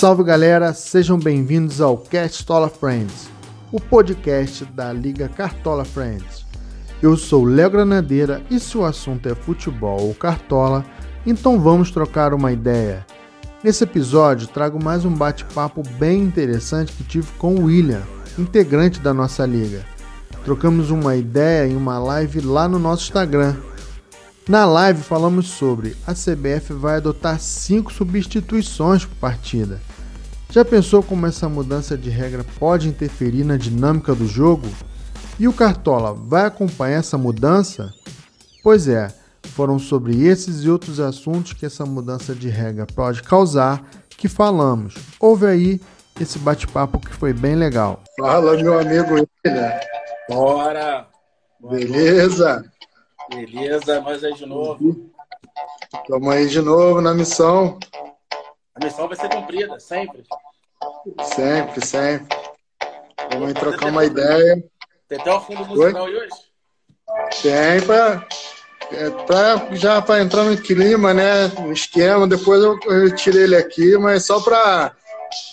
Salve 0.00 0.24
galera, 0.24 0.72
sejam 0.72 1.18
bem-vindos 1.18 1.78
ao 1.78 1.94
Cartola 1.98 2.70
Friends, 2.70 3.28
o 3.70 3.78
podcast 3.78 4.64
da 4.64 4.90
Liga 4.94 5.28
Cartola 5.28 5.84
Friends. 5.84 6.46
Eu 7.02 7.18
sou 7.18 7.44
Léo 7.44 7.68
Granadeira 7.68 8.40
e 8.50 8.58
se 8.58 8.78
o 8.78 8.84
assunto 8.86 9.28
é 9.28 9.34
futebol 9.34 10.00
ou 10.00 10.14
cartola, 10.14 10.86
então 11.26 11.60
vamos 11.60 11.90
trocar 11.90 12.32
uma 12.32 12.50
ideia. 12.50 13.04
Nesse 13.62 13.84
episódio 13.84 14.48
trago 14.48 14.82
mais 14.82 15.04
um 15.04 15.12
bate-papo 15.12 15.82
bem 15.98 16.22
interessante 16.22 16.94
que 16.94 17.04
tive 17.04 17.30
com 17.32 17.56
o 17.56 17.64
William, 17.64 18.00
integrante 18.38 19.00
da 19.00 19.12
nossa 19.12 19.44
liga. 19.44 19.84
Trocamos 20.46 20.90
uma 20.90 21.14
ideia 21.14 21.68
em 21.68 21.76
uma 21.76 21.98
live 21.98 22.40
lá 22.40 22.66
no 22.66 22.78
nosso 22.78 23.02
Instagram. 23.02 23.54
Na 24.48 24.64
live 24.64 25.02
falamos 25.02 25.46
sobre 25.46 25.94
a 26.06 26.14
CBF 26.14 26.72
vai 26.72 26.96
adotar 26.96 27.38
cinco 27.38 27.92
substituições 27.92 29.04
por 29.04 29.14
partida. 29.16 29.78
Já 30.50 30.64
pensou 30.64 31.00
como 31.00 31.26
essa 31.26 31.48
mudança 31.48 31.96
de 31.96 32.10
regra 32.10 32.44
pode 32.58 32.88
interferir 32.88 33.44
na 33.44 33.56
dinâmica 33.56 34.14
do 34.16 34.26
jogo? 34.26 34.66
E 35.38 35.46
o 35.46 35.52
Cartola 35.52 36.12
vai 36.12 36.44
acompanhar 36.44 36.98
essa 36.98 37.16
mudança? 37.16 37.94
Pois 38.60 38.88
é, 38.88 39.14
foram 39.54 39.78
sobre 39.78 40.26
esses 40.26 40.64
e 40.64 40.68
outros 40.68 40.98
assuntos 40.98 41.52
que 41.52 41.64
essa 41.64 41.86
mudança 41.86 42.34
de 42.34 42.48
regra 42.48 42.84
pode 42.84 43.22
causar 43.22 43.88
que 44.08 44.28
falamos. 44.28 44.94
Ouve 45.20 45.46
aí 45.46 45.80
esse 46.20 46.38
bate-papo 46.38 46.98
que 46.98 47.14
foi 47.14 47.32
bem 47.32 47.54
legal. 47.54 48.02
Fala, 48.18 48.56
meu 48.56 48.78
amigo 48.78 49.14
William. 49.14 49.72
Bora! 50.28 51.06
Beleza? 51.60 52.64
Beleza, 53.32 54.00
nós 54.00 54.24
aí 54.24 54.34
de 54.34 54.46
novo. 54.46 55.10
Estamos 55.94 56.28
aí 56.28 56.48
de 56.48 56.60
novo 56.60 57.00
na 57.00 57.14
missão. 57.14 57.78
A 58.74 58.84
missão 58.84 59.08
vai 59.08 59.16
ser 59.16 59.28
cumprida, 59.28 59.78
sempre. 59.80 60.24
Sempre, 61.22 61.86
sempre. 61.86 62.36
Vamos 63.32 63.54
trocar 63.54 63.86
uma 63.88 64.04
ideia. 64.04 64.62
Tem 65.08 65.20
até 65.20 65.32
o 65.32 65.40
fundo 65.40 65.66
musical 65.66 66.04
Oi? 66.04 66.16
hoje? 66.16 66.50
Tem, 67.42 67.80
pra, 67.84 68.26
é, 68.92 69.10
pra, 69.26 69.74
já 69.74 70.00
para 70.00 70.22
entrar 70.22 70.44
no 70.44 70.56
clima, 70.56 71.12
né? 71.12 71.48
No 71.48 71.72
esquema. 71.72 72.26
Depois 72.26 72.62
eu, 72.62 72.78
eu 72.84 73.14
tirei 73.14 73.42
ele 73.42 73.56
aqui, 73.56 73.96
mas 73.98 74.26
só 74.26 74.40
para 74.40 74.86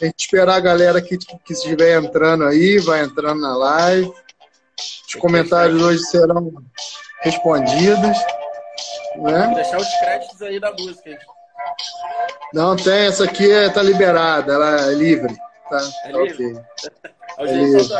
a 0.02 0.06
gente 0.06 0.20
esperar 0.20 0.56
a 0.56 0.62
galera 0.62 1.02
que, 1.02 1.18
que 1.18 1.54
estiver 1.54 2.02
entrando 2.02 2.46
aí, 2.46 2.80
vai 2.80 3.04
entrando 3.04 3.42
na 3.42 3.56
live. 3.58 4.12
Os 5.08 5.16
comentários 5.16 5.82
hoje 5.82 6.00
serão 6.04 6.52
respondidos. 7.22 8.18
Né? 9.16 9.46
Vou 9.46 9.56
deixar 9.56 9.78
os 9.78 10.00
créditos 10.00 10.42
aí 10.42 10.60
da 10.60 10.72
música. 10.72 11.18
Não 12.54 12.76
tem, 12.76 13.08
essa 13.08 13.26
aqui 13.26 13.50
é, 13.52 13.70
tá 13.70 13.82
liberada, 13.82 14.54
ela 14.54 14.90
é 14.90 14.94
livre. 14.94 15.36
Tá, 15.70 15.78
é 16.06 16.12
tá 16.12 16.18
livre? 16.18 16.46
ok. 16.46 16.64
É, 17.38 17.44
é 17.44 17.54
livre. 17.54 17.94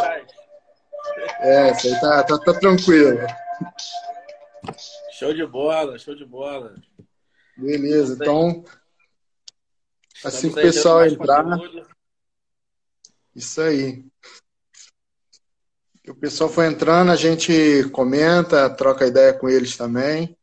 É, 1.40 1.70
essa 1.70 1.88
aí 1.88 2.00
tá, 2.00 2.24
tá, 2.24 2.38
tá 2.40 2.54
tranquilo. 2.54 3.20
Show 5.12 5.34
de 5.34 5.46
bola, 5.46 5.98
show 6.00 6.16
de 6.16 6.26
bola. 6.26 6.76
Beleza, 7.58 8.14
então. 8.14 8.64
Assim 10.24 10.52
que 10.52 10.60
o 10.60 10.62
pessoal 10.62 11.06
entrar. 11.06 11.46
Isso 13.36 13.62
aí. 13.62 14.06
O 16.08 16.16
pessoal 16.16 16.50
foi 16.50 16.68
entrando, 16.68 17.12
a 17.12 17.16
gente 17.18 17.84
comenta, 17.92 18.70
troca 18.70 19.06
ideia 19.06 19.34
com 19.34 19.50
eles 19.50 19.76
também 19.76 20.37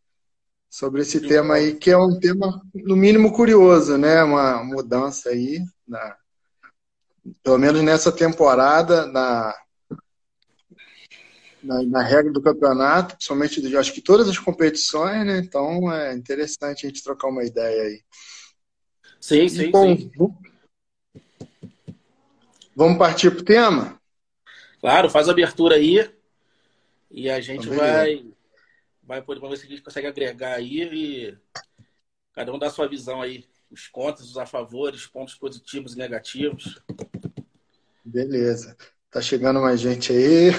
sobre 0.74 1.02
esse 1.02 1.20
tema 1.20 1.54
aí, 1.54 1.76
que 1.76 1.88
é 1.88 1.96
um 1.96 2.18
tema, 2.18 2.60
no 2.74 2.96
mínimo, 2.96 3.32
curioso, 3.32 3.96
né? 3.96 4.24
Uma 4.24 4.64
mudança 4.64 5.28
aí, 5.28 5.62
na, 5.86 6.16
pelo 7.44 7.58
menos 7.58 7.80
nessa 7.80 8.10
temporada, 8.10 9.06
na, 9.06 9.54
na, 11.62 11.80
na, 11.84 12.02
regra 12.02 12.32
do 12.32 12.42
campeonato, 12.42 13.14
principalmente, 13.14 13.62
de, 13.62 13.76
acho 13.76 13.92
que 13.92 14.00
todas 14.00 14.28
as 14.28 14.36
competições, 14.36 15.24
né? 15.24 15.38
Então 15.38 15.92
é 15.92 16.12
interessante 16.12 16.84
a 16.84 16.88
gente 16.88 17.04
trocar 17.04 17.28
uma 17.28 17.44
ideia 17.44 17.82
aí. 17.84 18.00
Sim, 19.20 19.48
sim, 19.48 19.70
Bom, 19.70 19.96
sim. 19.96 20.10
Vamos 22.74 22.98
partir 22.98 23.30
para 23.30 23.40
o 23.40 23.44
tema? 23.44 24.00
Claro, 24.80 25.08
faz 25.08 25.28
a 25.28 25.30
abertura 25.30 25.76
aí 25.76 26.10
e 27.12 27.30
a 27.30 27.40
gente 27.40 27.68
vai 27.68 28.33
vai 29.06 29.22
poder 29.22 29.40
ver 29.40 29.56
se 29.56 29.66
a 29.66 29.68
gente 29.68 29.82
consegue 29.82 30.06
agregar 30.06 30.54
aí 30.54 30.82
e 30.82 31.38
cada 32.32 32.52
um 32.52 32.58
dá 32.58 32.66
a 32.66 32.70
sua 32.70 32.88
visão 32.88 33.22
aí, 33.22 33.44
os 33.70 33.88
contas, 33.88 34.28
os 34.28 34.36
a 34.36 34.46
favores, 34.46 35.06
pontos 35.06 35.34
positivos 35.34 35.94
e 35.94 35.98
negativos. 35.98 36.82
Beleza. 38.04 38.76
Tá 39.10 39.20
chegando 39.20 39.60
mais 39.60 39.80
gente 39.80 40.12
aí. 40.12 40.50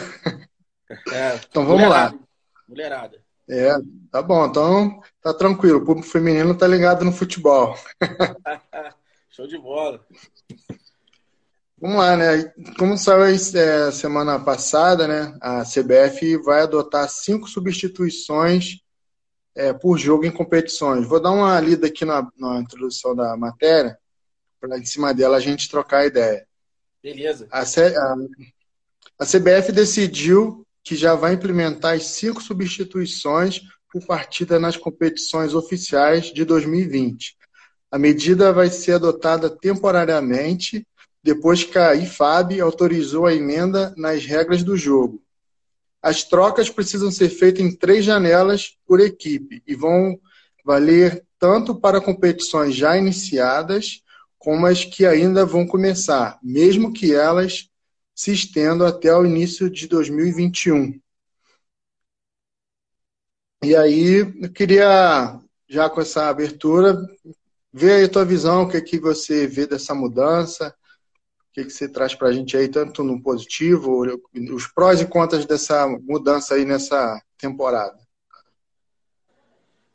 É, 1.11 1.35
então 1.35 1.65
vamos 1.65 1.83
mulherada, 1.83 2.15
lá. 2.15 2.27
Mulherada. 2.67 3.23
É, 3.49 3.71
tá 4.11 4.21
bom. 4.21 4.45
Então 4.45 5.01
tá 5.21 5.33
tranquilo. 5.33 5.79
O 5.79 5.85
público 5.85 6.07
feminino 6.07 6.57
tá 6.57 6.67
ligado 6.67 7.03
no 7.03 7.11
futebol. 7.11 7.75
Show 9.29 9.47
de 9.47 9.57
bola. 9.57 10.05
Vamos 11.77 11.97
lá, 11.97 12.15
né? 12.15 12.53
Como 12.79 12.97
saiu 12.97 13.23
é, 13.23 13.91
semana 13.91 14.39
passada, 14.39 15.07
né? 15.07 15.37
A 15.41 15.63
CBF 15.63 16.37
vai 16.37 16.61
adotar 16.61 17.09
cinco 17.09 17.49
substituições 17.49 18.79
é, 19.53 19.73
por 19.73 19.97
jogo 19.97 20.25
em 20.25 20.31
competições. 20.31 21.05
Vou 21.05 21.21
dar 21.21 21.31
uma 21.31 21.59
lida 21.59 21.87
aqui 21.87 22.05
na, 22.05 22.27
na 22.37 22.59
introdução 22.59 23.13
da 23.13 23.35
matéria, 23.35 23.97
para 24.59 24.77
em 24.77 24.85
cima 24.85 25.13
dela 25.13 25.37
a 25.37 25.41
gente 25.41 25.69
trocar 25.69 26.05
ideia. 26.05 26.47
Beleza. 27.03 27.47
A, 27.51 27.61
a, 27.61 28.15
a 29.19 29.25
CBF 29.25 29.71
decidiu 29.73 30.65
que 30.83 30.95
já 30.95 31.13
vai 31.13 31.33
implementar 31.33 31.95
as 31.95 32.05
cinco 32.05 32.41
substituições 32.41 33.61
por 33.91 34.05
partida 34.05 34.59
nas 34.59 34.77
competições 34.77 35.53
oficiais 35.53 36.27
de 36.27 36.45
2020. 36.45 37.35
A 37.91 37.99
medida 37.99 38.53
vai 38.53 38.69
ser 38.69 38.93
adotada 38.93 39.49
temporariamente 39.49 40.85
depois 41.25 41.63
que 41.63 41.75
a 41.75 41.95
IFAB 41.95 42.61
autorizou 42.61 43.25
a 43.25 43.33
emenda 43.33 43.91
nas 43.97 44.23
regras 44.23 44.61
do 44.61 44.77
jogo. 44.77 45.23
As 45.99 46.23
trocas 46.23 46.69
precisam 46.69 47.09
ser 47.09 47.29
feitas 47.29 47.65
em 47.65 47.75
três 47.75 48.05
janelas 48.05 48.77
por 48.85 48.99
equipe 48.99 49.63
e 49.65 49.73
vão 49.73 50.19
valer 50.63 51.25
tanto 51.39 51.73
para 51.73 51.99
competições 51.99 52.75
já 52.75 52.95
iniciadas 52.95 54.03
como 54.37 54.67
as 54.67 54.85
que 54.85 55.03
ainda 55.03 55.43
vão 55.43 55.65
começar, 55.65 56.37
mesmo 56.43 56.93
que 56.93 57.15
elas 57.15 57.71
se 58.13 58.31
estendam 58.31 58.85
até 58.85 59.11
o 59.17 59.25
início 59.25 59.67
de 59.67 59.87
2021. 59.87 61.01
E 63.63 63.75
aí, 63.75 64.31
eu 64.43 64.53
queria, 64.53 65.39
já 65.67 65.89
com 65.89 66.01
essa 66.01 66.29
abertura, 66.29 66.95
ver 67.73 67.93
aí 67.93 68.03
a 68.03 68.09
tua 68.09 68.23
visão, 68.23 68.61
o 68.61 68.69
que, 68.69 68.77
é 68.77 68.81
que 68.81 68.99
você 68.99 69.47
vê 69.47 69.65
dessa 69.65 69.95
mudança, 69.95 70.71
que, 71.55 71.63
que 71.63 71.69
você 71.69 71.87
traz 71.87 72.13
para 72.13 72.27
a 72.27 72.33
gente 72.33 72.57
aí, 72.57 72.67
tanto 72.67 73.01
no 73.01 73.21
positivo, 73.21 74.03
os 74.53 74.67
prós 74.67 74.99
e 74.99 75.07
contras 75.07 75.45
dessa 75.45 75.87
mudança 75.87 76.55
aí 76.55 76.65
nessa 76.65 77.23
temporada? 77.37 77.97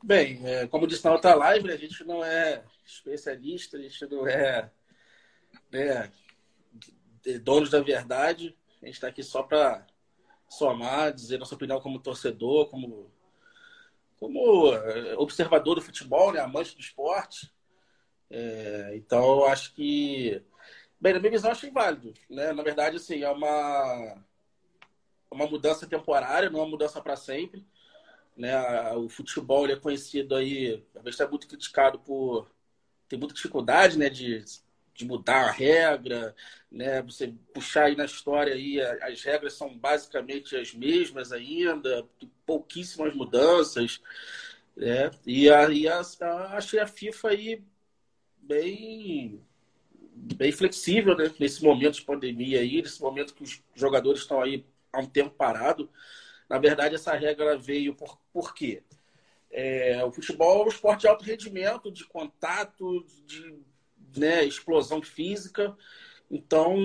Bem, 0.02 0.40
é, 0.42 0.66
como 0.66 0.86
disse 0.86 1.04
na 1.04 1.12
outra 1.12 1.34
live, 1.34 1.70
a 1.70 1.76
gente 1.76 2.02
não 2.04 2.24
é 2.24 2.64
especialista, 2.86 3.76
a 3.76 3.82
gente 3.82 4.06
não 4.06 4.26
é 4.26 4.70
né, 5.70 6.10
donos 7.42 7.68
da 7.68 7.82
verdade, 7.82 8.56
a 8.82 8.86
gente 8.86 8.94
está 8.94 9.08
aqui 9.08 9.22
só 9.22 9.42
para 9.42 9.86
somar, 10.48 11.12
dizer 11.12 11.38
nossa 11.38 11.54
opinião 11.54 11.78
como 11.78 12.00
torcedor, 12.00 12.70
como, 12.70 13.12
como 14.18 14.72
é, 14.72 15.14
observador 15.18 15.74
do 15.74 15.82
futebol, 15.82 16.32
né, 16.32 16.40
amante 16.40 16.74
do 16.74 16.80
esporte. 16.80 17.52
É, 18.30 18.92
então, 18.94 19.44
acho 19.44 19.74
que 19.74 20.42
Bem, 21.00 21.14
na 21.14 21.18
minha 21.18 21.30
visão, 21.30 21.50
achei 21.50 21.70
válido. 21.70 22.12
Né? 22.28 22.52
Na 22.52 22.62
verdade, 22.62 22.96
assim, 22.96 23.22
é 23.22 23.30
uma, 23.30 24.22
uma 25.30 25.46
mudança 25.46 25.86
temporária, 25.86 26.50
não 26.50 26.60
é 26.60 26.62
uma 26.62 26.70
mudança 26.70 27.00
para 27.00 27.16
sempre. 27.16 27.64
Né? 28.36 28.54
O 28.92 29.08
futebol 29.08 29.64
ele 29.64 29.72
é 29.74 29.76
conhecido 29.76 30.34
aí, 30.34 30.84
às 30.94 31.02
vezes 31.02 31.20
é 31.20 31.28
muito 31.28 31.48
criticado 31.48 31.98
por 32.00 32.50
tem 33.08 33.18
muita 33.18 33.34
dificuldade 33.34 33.98
né, 33.98 34.08
de, 34.08 34.44
de 34.94 35.04
mudar 35.04 35.48
a 35.48 35.50
regra, 35.50 36.34
né? 36.70 37.02
Você 37.02 37.34
puxar 37.52 37.86
aí 37.86 37.96
na 37.96 38.04
história 38.04 38.54
aí, 38.54 38.80
as 38.80 39.20
regras 39.24 39.54
são 39.54 39.76
basicamente 39.76 40.54
as 40.56 40.72
mesmas 40.72 41.32
ainda, 41.32 42.06
pouquíssimas 42.46 43.12
mudanças. 43.12 44.00
Né? 44.76 45.10
E 45.26 45.50
aí 45.50 45.88
achei 45.88 46.78
a 46.78 46.86
FIFA 46.86 47.30
aí 47.30 47.64
bem 48.38 49.44
bem 50.36 50.52
flexível 50.52 51.16
né? 51.16 51.32
nesse 51.38 51.62
momento 51.62 51.94
de 51.94 52.02
pandemia 52.02 52.60
aí, 52.60 52.82
nesse 52.82 53.00
momento 53.00 53.34
que 53.34 53.42
os 53.42 53.62
jogadores 53.74 54.20
estão 54.20 54.40
aí 54.40 54.64
há 54.92 55.00
um 55.00 55.06
tempo 55.06 55.30
parado. 55.30 55.90
Na 56.48 56.58
verdade, 56.58 56.94
essa 56.94 57.14
regra 57.14 57.56
veio 57.56 57.94
por, 57.94 58.18
por 58.32 58.54
quê? 58.54 58.82
É, 59.50 60.04
o 60.04 60.12
futebol 60.12 60.62
é 60.62 60.64
um 60.66 60.68
esporte 60.68 61.02
de 61.02 61.08
alto 61.08 61.24
rendimento, 61.24 61.90
de 61.90 62.04
contato, 62.04 63.04
de 63.26 63.58
né, 64.16 64.44
explosão 64.44 65.02
física. 65.02 65.76
Então, 66.30 66.76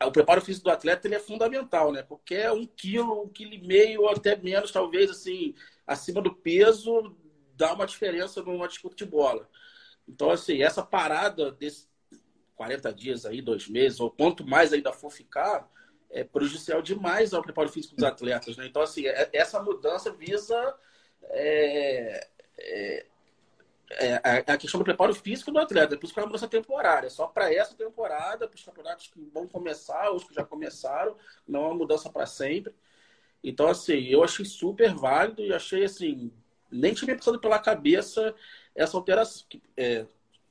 o 0.00 0.12
preparo 0.12 0.40
físico 0.40 0.64
do 0.64 0.70
atleta 0.70 1.06
ele 1.06 1.14
é 1.14 1.20
fundamental, 1.20 1.92
né? 1.92 2.02
Porque 2.02 2.34
é 2.34 2.52
um 2.52 2.66
quilo, 2.66 3.22
um 3.22 3.28
quilo 3.28 3.54
e 3.54 3.66
meio, 3.66 4.08
até 4.08 4.36
menos, 4.36 4.70
talvez, 4.70 5.10
assim, 5.10 5.54
acima 5.86 6.20
do 6.20 6.34
peso, 6.34 7.16
dá 7.56 7.72
uma 7.72 7.86
diferença 7.86 8.42
numa 8.42 8.68
disputa 8.68 8.96
de 8.96 9.04
bola. 9.04 9.48
Então, 10.12 10.30
assim, 10.30 10.62
essa 10.62 10.82
parada 10.82 11.50
desses 11.50 11.88
40 12.54 12.92
dias 12.92 13.24
aí, 13.24 13.40
dois 13.40 13.66
meses, 13.66 13.98
ou 13.98 14.10
quanto 14.10 14.46
mais 14.46 14.70
ainda 14.72 14.92
for 14.92 15.10
ficar, 15.10 15.66
é 16.10 16.22
prejudicial 16.22 16.82
demais 16.82 17.32
ao 17.32 17.42
preparo 17.42 17.70
físico 17.70 17.96
dos 17.96 18.04
atletas, 18.04 18.58
né? 18.58 18.66
Então, 18.66 18.82
assim, 18.82 19.06
é, 19.06 19.30
essa 19.32 19.62
mudança 19.62 20.12
visa 20.12 20.76
é, 21.30 22.28
é, 22.58 23.06
é, 23.92 24.20
a 24.46 24.58
questão 24.58 24.78
do 24.78 24.84
preparo 24.84 25.14
físico 25.14 25.50
do 25.50 25.58
atleta. 25.58 25.96
Por 25.96 26.04
isso 26.04 26.12
que 26.12 26.20
é 26.20 26.22
uma 26.22 26.28
mudança 26.28 26.46
temporária. 26.46 27.08
Só 27.08 27.26
para 27.26 27.52
essa 27.52 27.74
temporada, 27.74 28.46
para 28.46 28.54
os 28.54 28.62
campeonatos 28.62 29.06
que 29.06 29.30
vão 29.32 29.48
começar, 29.48 30.12
os 30.12 30.24
que 30.24 30.34
já 30.34 30.44
começaram, 30.44 31.16
não 31.48 31.64
é 31.64 31.66
uma 31.68 31.74
mudança 31.74 32.10
para 32.10 32.26
sempre. 32.26 32.74
Então, 33.42 33.68
assim, 33.68 34.04
eu 34.08 34.22
achei 34.22 34.44
super 34.44 34.94
válido 34.94 35.40
e 35.40 35.54
achei, 35.54 35.84
assim, 35.84 36.30
nem 36.70 36.92
tinha 36.92 37.16
pensado 37.16 37.40
pela 37.40 37.58
cabeça 37.58 38.34
essa 38.74 38.96
alteração. 38.96 39.44
Que, 39.48 39.62
é, 39.76 40.06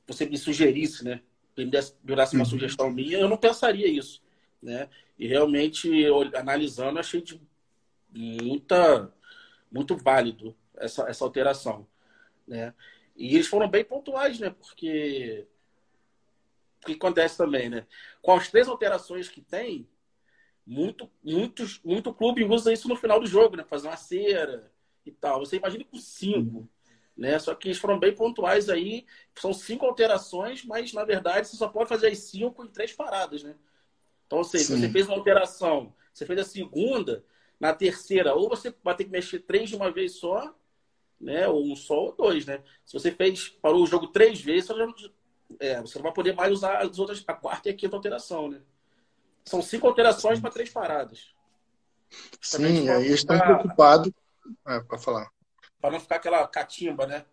você 0.06 0.26
me 0.26 0.36
sugerisse, 0.36 1.04
né? 1.04 1.22
Me 1.56 1.66
desse 1.66 1.94
uma 2.06 2.24
uhum. 2.38 2.44
sugestão 2.44 2.90
minha, 2.90 3.18
eu 3.18 3.28
não 3.28 3.36
pensaria 3.36 3.86
isso, 3.86 4.22
né? 4.62 4.88
E 5.18 5.26
realmente, 5.26 5.88
eu, 5.88 6.22
analisando, 6.36 6.98
achei 6.98 7.20
de 7.20 7.40
muita, 8.10 9.12
muito 9.70 9.96
válido 9.96 10.56
essa, 10.76 11.08
essa 11.08 11.24
alteração, 11.24 11.86
né? 12.46 12.74
E 13.14 13.34
eles 13.34 13.46
foram 13.46 13.68
bem 13.68 13.84
pontuais, 13.84 14.38
né? 14.38 14.50
Porque 14.50 15.46
o 16.82 16.86
que 16.86 16.92
acontece 16.94 17.36
também, 17.36 17.68
né? 17.68 17.86
Com 18.20 18.32
as 18.32 18.50
três 18.50 18.66
alterações 18.66 19.28
que 19.28 19.40
tem, 19.40 19.86
muito, 20.66 21.10
muitos, 21.22 21.80
muito 21.84 22.14
clube 22.14 22.44
usa 22.44 22.72
isso 22.72 22.88
no 22.88 22.96
final 22.96 23.20
do 23.20 23.26
jogo, 23.26 23.56
né? 23.56 23.64
Fazer 23.64 23.88
uma 23.88 23.96
cera 23.96 24.72
e 25.04 25.10
tal. 25.10 25.40
Você 25.40 25.56
imagina 25.56 25.84
com 25.84 25.98
cinco, 25.98 26.68
né? 27.22 27.38
Só 27.38 27.54
que 27.54 27.68
eles 27.68 27.78
foram 27.78 28.00
bem 28.00 28.12
pontuais 28.12 28.68
aí. 28.68 29.06
São 29.32 29.52
cinco 29.52 29.86
alterações, 29.86 30.64
mas 30.64 30.92
na 30.92 31.04
verdade 31.04 31.46
você 31.46 31.56
só 31.56 31.68
pode 31.68 31.88
fazer 31.88 32.08
as 32.08 32.18
cinco 32.18 32.64
em 32.64 32.68
três 32.68 32.92
paradas, 32.92 33.44
né? 33.44 33.54
Então, 34.26 34.38
ou 34.38 34.44
seja, 34.44 34.76
você 34.76 34.88
fez 34.88 35.06
uma 35.06 35.16
alteração, 35.16 35.94
você 36.12 36.26
fez 36.26 36.40
a 36.40 36.44
segunda, 36.44 37.24
na 37.60 37.72
terceira, 37.72 38.34
ou 38.34 38.48
você 38.48 38.74
vai 38.82 38.96
ter 38.96 39.04
que 39.04 39.10
mexer 39.10 39.38
três 39.38 39.68
de 39.70 39.76
uma 39.76 39.92
vez 39.92 40.16
só, 40.16 40.52
né? 41.20 41.46
Ou 41.46 41.64
um 41.64 41.76
só 41.76 42.06
ou 42.06 42.12
dois, 42.12 42.44
né? 42.44 42.60
Se 42.84 42.92
você 42.92 43.12
fez, 43.12 43.50
parou 43.50 43.84
o 43.84 43.86
jogo 43.86 44.08
três 44.08 44.40
vezes, 44.40 44.66
você, 44.66 44.74
já, 44.74 44.94
é, 45.60 45.80
você 45.80 45.98
não 45.98 46.02
vai 46.02 46.12
poder 46.12 46.34
mais 46.34 46.52
usar 46.52 46.78
as 46.78 46.98
outras, 46.98 47.22
a 47.28 47.34
quarta 47.34 47.68
e 47.68 47.72
a 47.72 47.76
quinta 47.76 47.94
alteração, 47.94 48.50
né? 48.50 48.60
São 49.44 49.62
cinco 49.62 49.86
alterações 49.86 50.40
para 50.40 50.50
três 50.50 50.70
paradas. 50.70 51.32
Sim, 52.40 52.88
aí 52.88 53.06
eles 53.06 53.20
estão 53.20 53.38
preocupados. 53.38 54.10
É, 54.66 54.80
para 54.80 54.98
falar. 54.98 55.30
Para 55.82 55.90
não 55.90 56.00
ficar 56.00 56.16
aquela 56.16 56.46
catimba, 56.46 57.06
né? 57.06 57.24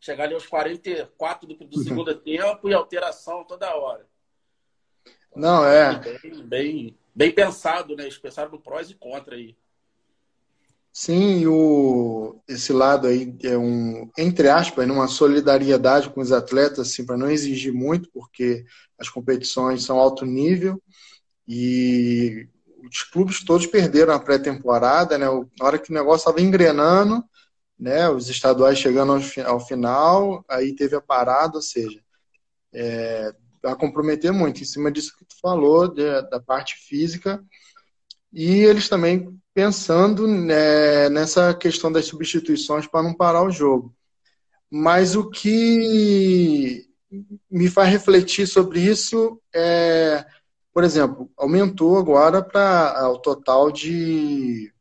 Chegar 0.00 0.24
ali 0.24 0.34
aos 0.34 0.46
44 0.46 1.48
do, 1.48 1.54
do 1.56 1.82
segundo 1.82 2.14
tempo 2.22 2.68
e 2.68 2.72
alteração 2.72 3.44
toda 3.44 3.74
hora. 3.74 4.06
Não, 5.34 5.66
é. 5.66 5.98
Bem, 5.98 6.44
bem, 6.44 6.98
bem 7.14 7.32
pensado, 7.32 7.96
né? 7.96 8.04
Eles 8.04 8.16
pensaram 8.16 8.52
no 8.52 8.60
prós 8.60 8.88
e 8.88 8.94
contra 8.94 9.34
aí. 9.34 9.56
Sim, 10.92 11.46
o, 11.46 12.40
esse 12.48 12.72
lado 12.72 13.06
aí 13.06 13.36
é 13.42 13.58
um, 13.58 14.10
entre 14.16 14.48
aspas, 14.48 14.88
uma 14.88 15.08
solidariedade 15.08 16.08
com 16.08 16.22
os 16.22 16.32
atletas, 16.32 16.78
assim, 16.78 17.04
para 17.04 17.18
não 17.18 17.28
exigir 17.28 17.70
muito, 17.70 18.08
porque 18.14 18.64
as 18.98 19.10
competições 19.10 19.84
são 19.84 19.98
alto 19.98 20.24
nível 20.24 20.80
e 21.46 22.48
os 22.88 23.02
clubes 23.02 23.44
todos 23.44 23.66
perderam 23.66 24.14
a 24.14 24.18
pré-temporada, 24.18 25.18
né? 25.18 25.26
Na 25.26 25.66
hora 25.66 25.78
que 25.78 25.90
o 25.90 25.94
negócio 25.94 26.20
estava 26.20 26.40
engrenando, 26.40 27.22
né? 27.78 28.08
Os 28.08 28.28
estaduais 28.28 28.78
chegando 28.78 29.12
ao, 29.12 29.52
ao, 29.52 29.60
final, 29.60 30.44
aí 30.48 30.74
teve 30.74 30.96
a 30.96 31.00
parada, 31.00 31.56
ou 31.56 31.62
seja, 31.62 32.00
é, 32.72 33.32
vai 33.62 33.76
comprometer 33.76 34.32
muito 34.32 34.62
em 34.62 34.64
cima 34.64 34.90
disso 34.90 35.16
que 35.16 35.24
tu 35.24 35.36
falou, 35.40 35.88
de, 35.88 36.22
da 36.30 36.40
parte 36.40 36.76
física. 36.76 37.44
E 38.32 38.60
eles 38.60 38.88
também 38.88 39.38
pensando 39.54 40.26
né, 40.26 41.08
nessa 41.08 41.54
questão 41.54 41.90
das 41.90 42.06
substituições 42.06 42.86
para 42.86 43.02
não 43.02 43.14
parar 43.14 43.42
o 43.42 43.50
jogo. 43.50 43.94
Mas 44.70 45.14
o 45.14 45.30
que 45.30 46.86
me 47.50 47.68
faz 47.68 47.88
refletir 47.88 48.46
sobre 48.46 48.80
isso 48.80 49.40
é, 49.54 50.26
por 50.72 50.84
exemplo, 50.84 51.30
aumentou 51.36 51.96
agora 51.98 52.42
para 52.42 53.08
o 53.10 53.18
total 53.18 53.70
de 53.70 54.72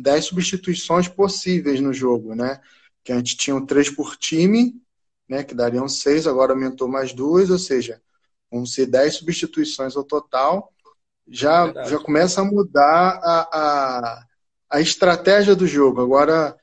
10 0.00 0.26
substituições 0.26 1.08
possíveis 1.08 1.80
no 1.80 1.92
jogo, 1.92 2.34
né? 2.34 2.60
Que 3.02 3.12
antes 3.12 3.34
tinham 3.34 3.64
três 3.64 3.90
por 3.90 4.16
time, 4.16 4.80
né? 5.28 5.42
Que 5.44 5.54
dariam 5.54 5.88
seis, 5.88 6.26
agora 6.26 6.52
aumentou 6.52 6.88
mais 6.88 7.12
duas, 7.12 7.50
ou 7.50 7.58
seja, 7.58 8.00
vão 8.50 8.64
ser 8.64 8.86
10 8.86 9.16
substituições 9.16 9.96
ao 9.96 10.04
total 10.04 10.74
já, 11.26 11.72
já 11.84 11.98
começa 11.98 12.40
a 12.40 12.44
mudar 12.44 13.20
a, 13.22 13.48
a, 13.52 14.26
a 14.70 14.80
estratégia 14.80 15.56
do 15.56 15.66
jogo. 15.66 16.00
Agora, 16.00 16.56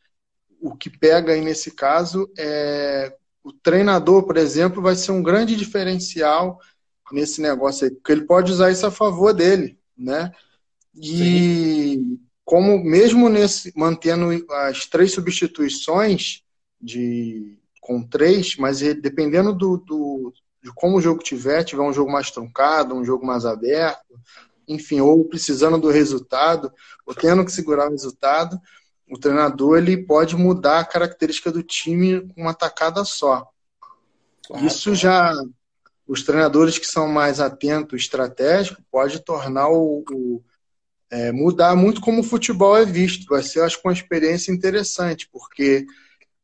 o 0.62 0.76
que 0.76 0.90
pega 0.90 1.34
aí 1.34 1.42
nesse 1.42 1.72
caso 1.72 2.32
é 2.38 3.16
o 3.44 3.52
treinador, 3.52 4.24
por 4.24 4.38
exemplo, 4.38 4.82
vai 4.82 4.96
ser 4.96 5.12
um 5.12 5.24
grande 5.24 5.56
diferencial 5.56 6.60
nesse 7.12 7.42
negócio 7.42 7.86
aí, 7.86 7.92
porque 7.92 8.12
ele 8.12 8.26
pode 8.26 8.52
usar 8.52 8.72
isso 8.72 8.86
a 8.86 8.92
favor 8.92 9.34
dele, 9.34 9.78
né? 9.98 10.32
E 10.94 11.96
Sim. 11.98 12.20
Como 12.46 12.84
mesmo 12.84 13.30
nesse 13.30 13.72
mantendo 13.76 14.30
as 14.50 14.86
três 14.86 15.12
substituições 15.14 16.44
de 16.80 17.58
com 17.80 18.04
três, 18.04 18.56
mas 18.58 18.80
dependendo 18.80 19.54
do, 19.54 19.78
do 19.78 20.34
de 20.64 20.72
como 20.74 20.98
o 20.98 21.02
jogo 21.02 21.24
tiver, 21.24 21.64
tiver 21.64 21.82
um 21.82 21.94
jogo 21.94 22.12
mais 22.12 22.30
truncado, 22.30 22.94
um 22.94 23.04
jogo 23.04 23.26
mais 23.26 23.46
aberto, 23.46 24.20
enfim, 24.68 25.02
ou 25.02 25.26
precisando 25.26 25.80
do 25.80 25.90
resultado, 25.90 26.72
ou 27.06 27.16
tendo 27.16 27.44
que 27.44 27.52
segurar 27.52 27.88
o 27.88 27.92
resultado, 27.92 28.60
o 29.10 29.18
treinador 29.18 29.80
ele 29.80 29.98
pode 29.98 30.36
mudar 30.38 30.80
a 30.80 30.86
característica 30.86 31.52
do 31.52 31.64
time 31.64 32.22
com 32.30 32.42
uma 32.42 32.54
tacada 32.54 33.04
só. 33.04 33.50
Isso 34.64 34.94
já 34.94 35.34
os 36.08 36.24
treinadores 36.24 36.78
que 36.78 36.86
são 36.86 37.08
mais 37.08 37.40
atentos, 37.40 38.02
estratégico, 38.02 38.82
pode 38.92 39.20
tornar 39.20 39.70
o, 39.70 40.04
o 40.12 40.44
é, 41.12 41.32
mudar 41.32 41.76
muito 41.76 42.00
como 42.00 42.22
o 42.22 42.24
futebol 42.24 42.76
é 42.76 42.86
visto. 42.86 43.26
Vai 43.28 43.44
ser, 43.44 43.62
acho, 43.62 43.80
uma 43.84 43.92
experiência 43.94 44.52
interessante, 44.52 45.28
porque 45.32 45.86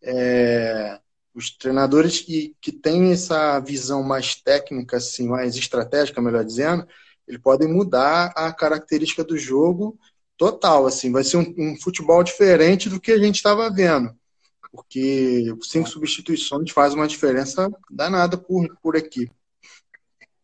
é, 0.04 1.00
os 1.34 1.50
treinadores 1.52 2.20
que, 2.20 2.56
que 2.60 2.72
têm 2.72 3.12
essa 3.12 3.60
visão 3.60 4.04
mais 4.04 4.36
técnica, 4.36 4.98
assim, 4.98 5.28
mais 5.28 5.56
estratégica, 5.56 6.22
melhor 6.22 6.44
dizendo, 6.44 6.86
eles 7.28 7.42
podem 7.42 7.68
mudar 7.68 8.34
a 8.36 8.52
característica 8.52 9.24
do 9.24 9.38
jogo 9.38 9.98
total. 10.36 10.86
Assim, 10.86 11.12
vai 11.12 11.24
ser 11.24 11.38
um, 11.38 11.56
um 11.58 11.76
futebol 11.80 12.22
diferente 12.22 12.90
do 12.90 13.00
que 13.00 13.12
a 13.12 13.18
gente 13.18 13.36
estava 13.36 13.70
vendo. 13.70 14.14
Porque 14.70 15.46
cinco 15.64 15.88
substituições 15.88 16.72
faz 16.72 16.94
uma 16.94 17.08
diferença 17.08 17.72
danada 17.90 18.38
por, 18.38 18.68
por 18.82 18.96
equipe. 18.96 19.32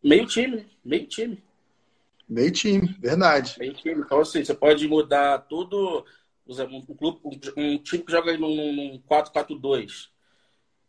Meio 0.02 0.26
time, 0.26 0.66
meio 0.82 1.06
time. 1.06 1.43
Meio 2.28 2.50
time, 2.50 2.96
verdade. 2.98 3.56
Meio 3.58 3.74
time. 3.74 4.00
Então, 4.00 4.20
assim, 4.20 4.44
você 4.44 4.54
pode 4.54 4.86
mudar 4.88 5.38
tudo. 5.40 6.04
Um, 6.46 6.82
clube, 6.82 7.20
um 7.56 7.78
time 7.78 8.04
que 8.04 8.12
joga 8.12 8.36
num, 8.36 8.72
num 8.72 9.02
4-4-2 9.08 10.12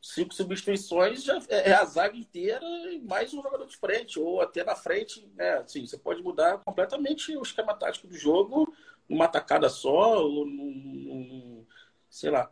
cinco 0.05 0.35
substituições 0.35 1.23
já 1.23 1.39
é, 1.49 1.71
é 1.71 1.73
a 1.73 1.83
zaga 1.83 2.15
inteira 2.15 2.63
e 2.91 2.99
mais 2.99 3.33
um 3.33 3.41
jogador 3.41 3.65
de 3.65 3.75
frente, 3.75 4.19
ou 4.19 4.39
até 4.39 4.63
na 4.63 4.75
frente, 4.75 5.27
né? 5.35 5.55
Assim, 5.55 5.85
você 5.85 5.97
pode 5.97 6.21
mudar 6.21 6.59
completamente 6.59 7.35
o 7.35 7.41
esquema 7.41 7.73
tático 7.73 8.05
do 8.07 8.15
jogo 8.15 8.71
numa 9.09 9.27
tacada 9.27 9.67
só, 9.67 10.23
ou 10.23 10.45
num, 10.45 10.71
num 10.71 11.65
sei 12.07 12.29
lá. 12.29 12.51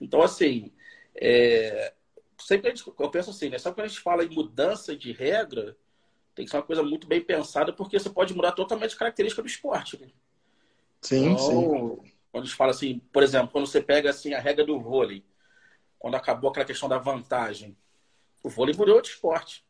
Então, 0.00 0.20
assim, 0.20 0.72
é, 1.14 1.94
sempre 2.36 2.70
gente, 2.70 2.84
eu 2.98 3.10
penso 3.10 3.30
assim, 3.30 3.48
né? 3.48 3.58
Só 3.58 3.72
quando 3.72 3.84
a 3.84 3.88
gente 3.88 4.00
fala 4.00 4.24
em 4.24 4.34
mudança 4.34 4.96
de 4.96 5.12
regra, 5.12 5.76
tem 6.36 6.44
que 6.44 6.50
ser 6.50 6.58
uma 6.58 6.62
coisa 6.62 6.82
muito 6.82 7.06
bem 7.06 7.20
pensada, 7.20 7.72
porque 7.72 7.98
você 7.98 8.10
pode 8.10 8.34
mudar 8.34 8.52
totalmente 8.52 8.94
a 8.94 8.98
característica 8.98 9.42
do 9.42 9.48
esporte. 9.48 9.98
Né? 9.98 10.08
Sim, 11.00 11.30
então, 11.30 11.38
sim. 11.38 12.12
Quando 12.30 12.44
a 12.44 12.46
gente 12.46 12.56
fala 12.56 12.70
assim, 12.72 13.00
por 13.10 13.22
exemplo, 13.22 13.48
quando 13.48 13.66
você 13.66 13.80
pega 13.80 14.10
assim 14.10 14.34
a 14.34 14.38
regra 14.38 14.64
do 14.64 14.78
vôlei, 14.78 15.24
quando 15.98 16.14
acabou 16.14 16.50
aquela 16.50 16.66
questão 16.66 16.90
da 16.90 16.98
vantagem. 16.98 17.74
O 18.42 18.50
vôlei 18.50 18.74
virou 18.74 18.96
outro 18.96 19.10
esporte. 19.10 19.64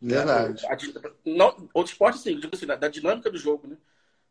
Verdade. 0.00 0.64
A, 0.66 0.76
não, 1.24 1.68
outro 1.74 1.92
esporte, 1.92 2.18
sim, 2.18 2.38
digo 2.38 2.54
assim, 2.54 2.66
da, 2.66 2.76
da, 2.76 2.86
dinâmica 2.86 3.28
do 3.28 3.36
jogo, 3.36 3.66
né? 3.66 3.76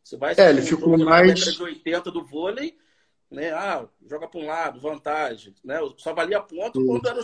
Você 0.01 0.15
vai 0.15 0.33
é, 0.37 0.49
ele 0.49 0.61
ficou 0.61 0.97
mais. 0.97 1.37
de 1.37 1.61
80 1.61 2.09
do 2.11 2.23
vôlei, 2.23 2.77
né? 3.29 3.51
Ah, 3.51 3.85
joga 4.07 4.29
para 4.29 4.39
um 4.39 4.45
lado, 4.45 4.79
vantagem. 4.79 5.53
Né? 5.65 5.79
Só 5.97 6.13
valia 6.13 6.41
ponto 6.41 6.83
quando 6.85 7.07
era, 7.09 7.19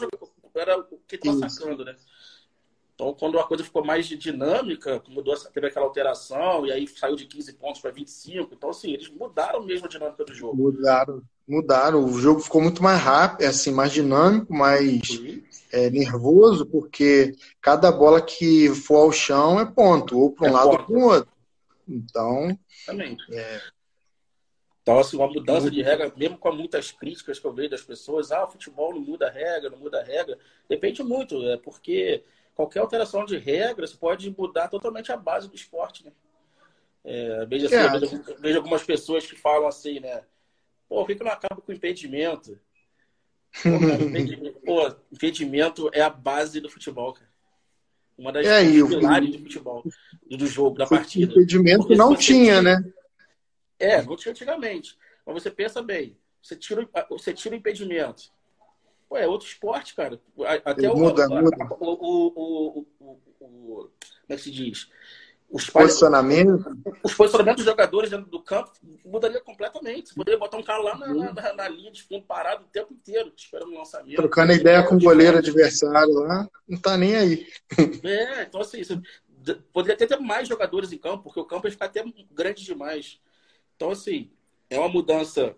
era 0.56 0.80
o 0.80 1.00
que 1.08 1.16
estava 1.16 1.50
sacando, 1.50 1.86
né? 1.86 1.96
Então, 3.02 3.16
quando 3.16 3.40
a 3.40 3.44
coisa 3.44 3.64
ficou 3.64 3.84
mais 3.84 4.06
dinâmica, 4.06 5.02
mudou, 5.10 5.36
teve 5.52 5.66
aquela 5.66 5.88
alteração, 5.88 6.68
e 6.68 6.72
aí 6.72 6.88
saiu 6.88 7.16
de 7.16 7.26
15 7.26 7.54
pontos 7.54 7.82
para 7.82 7.90
25. 7.90 8.54
Então, 8.54 8.70
assim, 8.70 8.94
eles 8.94 9.10
mudaram 9.10 9.66
mesmo 9.66 9.88
a 9.88 9.90
dinâmica 9.90 10.24
do 10.24 10.32
jogo. 10.36 10.56
Mudaram, 10.56 11.24
mudaram. 11.48 12.06
O 12.06 12.20
jogo 12.20 12.42
ficou 12.42 12.62
muito 12.62 12.84
mais 12.84 13.02
rápido, 13.02 13.48
assim, 13.48 13.72
mais 13.72 13.92
dinâmico, 13.92 14.54
mais 14.54 15.02
é, 15.72 15.90
nervoso, 15.90 16.64
porque 16.68 17.36
cada 17.60 17.92
bola 17.92 18.22
que 18.22 18.70
for 18.70 18.98
ao 18.98 19.12
chão 19.12 19.60
é 19.60 19.66
ponto, 19.66 20.20
ou 20.20 20.32
para 20.32 20.46
um 20.46 20.50
é 20.50 20.54
lado 20.54 20.70
ou 20.70 20.84
para 20.84 20.94
o 20.96 21.02
outro. 21.02 21.32
Então. 21.90 22.56
Exatamente. 22.84 23.24
É... 23.34 23.62
Então, 24.84 25.00
assim, 25.00 25.18
uma 25.18 25.28
mudança 25.28 25.72
de 25.72 25.82
regra, 25.82 26.14
mesmo 26.16 26.38
com 26.38 26.52
muitas 26.52 26.92
críticas 26.92 27.40
que 27.40 27.46
eu 27.48 27.54
vejo 27.54 27.72
das 27.72 27.82
pessoas, 27.82 28.32
ah, 28.32 28.44
o 28.44 28.52
futebol 28.52 28.94
não 28.94 29.02
muda 29.02 29.28
a 29.28 29.32
regra, 29.32 29.72
não 29.72 29.80
muda 29.80 30.00
a 30.00 30.04
regra. 30.04 30.38
Depende 30.70 31.02
muito, 31.02 31.42
é 31.50 31.58
porque 31.58 32.24
qualquer 32.56 32.80
alteração 32.80 33.26
de 33.26 33.38
regras 33.38 33.94
pode 33.94 34.34
mudar 34.38 34.68
totalmente 34.68 35.12
a 35.12 35.18
base 35.18 35.48
do 35.50 35.56
esporte, 35.56 36.06
né? 36.06 36.12
É, 37.04 37.46
veja, 37.46 37.66
assim, 37.66 37.76
é. 37.76 38.00
vejo, 38.00 38.24
vejo, 38.40 38.58
algumas 38.58 38.84
pessoas 38.84 39.26
que 39.26 39.36
falam 39.36 39.68
assim, 39.68 40.00
né? 40.00 40.24
Pô, 40.88 40.98
por 40.98 41.08
que, 41.08 41.16
que 41.16 41.24
não 41.24 41.32
acaba 41.32 41.62
com 41.62 41.72
o 41.72 41.76
impedimento? 41.76 42.60
Pô, 43.64 43.80
cara, 43.80 44.04
impedimento, 44.04 44.60
pô, 44.60 44.96
impedimento 45.12 45.90
é 45.94 46.02
a 46.02 46.10
base 46.10 46.60
do 46.60 46.70
futebol, 46.70 47.14
cara. 47.14 47.32
Uma 48.18 48.32
das 48.32 48.46
é, 48.46 48.64
pilares 48.64 49.32
do 49.32 49.40
futebol, 49.40 49.84
do 50.30 50.46
jogo, 50.46 50.78
da 50.78 50.86
partida. 50.86 51.32
Impedimento 51.32 51.90
não 51.96 52.16
tinha, 52.16 52.62
né? 52.62 52.84
É, 53.80 54.02
não 54.04 54.16
tinha 54.16 54.32
antigamente. 54.32 54.96
Mas 55.26 55.42
você 55.42 55.50
pensa 55.50 55.82
bem, 55.82 56.16
você 56.42 56.56
tira, 56.56 56.88
você 57.10 57.34
tira 57.34 57.56
o 57.56 57.58
impedimento. 57.58 58.32
Pô, 59.12 59.18
é 59.18 59.28
outro 59.28 59.46
esporte, 59.46 59.94
cara. 59.94 60.18
Até 60.64 60.90
o, 60.90 60.96
muda, 60.96 61.28
muda. 61.28 61.58
O, 61.82 61.86
o, 61.86 62.80
o, 62.80 62.86
Como 63.38 63.92
é 64.30 64.36
que 64.38 64.42
se 64.42 64.50
diz? 64.50 64.90
Os 65.50 65.70
posicionamentos. 65.70 66.66
Os 67.04 67.14
posicionamentos 67.14 67.66
dos 67.66 67.70
jogadores 67.70 68.10
dentro 68.10 68.32
do 68.32 68.42
campo 68.42 68.72
mudaria 69.04 69.42
completamente. 69.42 70.08
Você 70.08 70.16
poderia 70.16 70.40
botar 70.40 70.56
um 70.56 70.64
cara 70.64 70.82
lá 70.82 70.98
na, 70.98 71.14
na, 71.14 71.54
na, 71.54 71.68
linha 71.68 71.92
de 71.92 72.04
fundo 72.04 72.24
parado 72.24 72.64
o 72.64 72.68
tempo 72.70 72.94
inteiro, 72.94 73.34
esperando 73.36 73.74
o 73.74 73.78
lançamento. 73.78 74.16
Trocando 74.16 74.54
ideia 74.54 74.82
com 74.82 74.96
o 74.96 75.02
goleiro 75.02 75.40
adversário 75.40 76.14
lá, 76.14 76.50
não 76.66 76.80
tá 76.80 76.96
nem 76.96 77.18
aí. 77.18 77.48
É, 78.06 78.44
então 78.44 78.62
assim, 78.62 78.82
você 78.82 78.98
poderia 79.74 79.96
até 79.96 80.08
ter 80.08 80.22
mais 80.22 80.48
jogadores 80.48 80.94
em 80.94 80.98
campo, 80.98 81.24
porque 81.24 81.40
o 81.42 81.46
campo 81.46 81.68
ia 81.68 81.72
ficar 81.72 81.88
até 81.88 82.02
grande 82.32 82.64
demais. 82.64 83.20
Então, 83.76 83.92
assim, 83.92 84.32
é 84.70 84.80
uma 84.80 84.88
mudança 84.88 85.54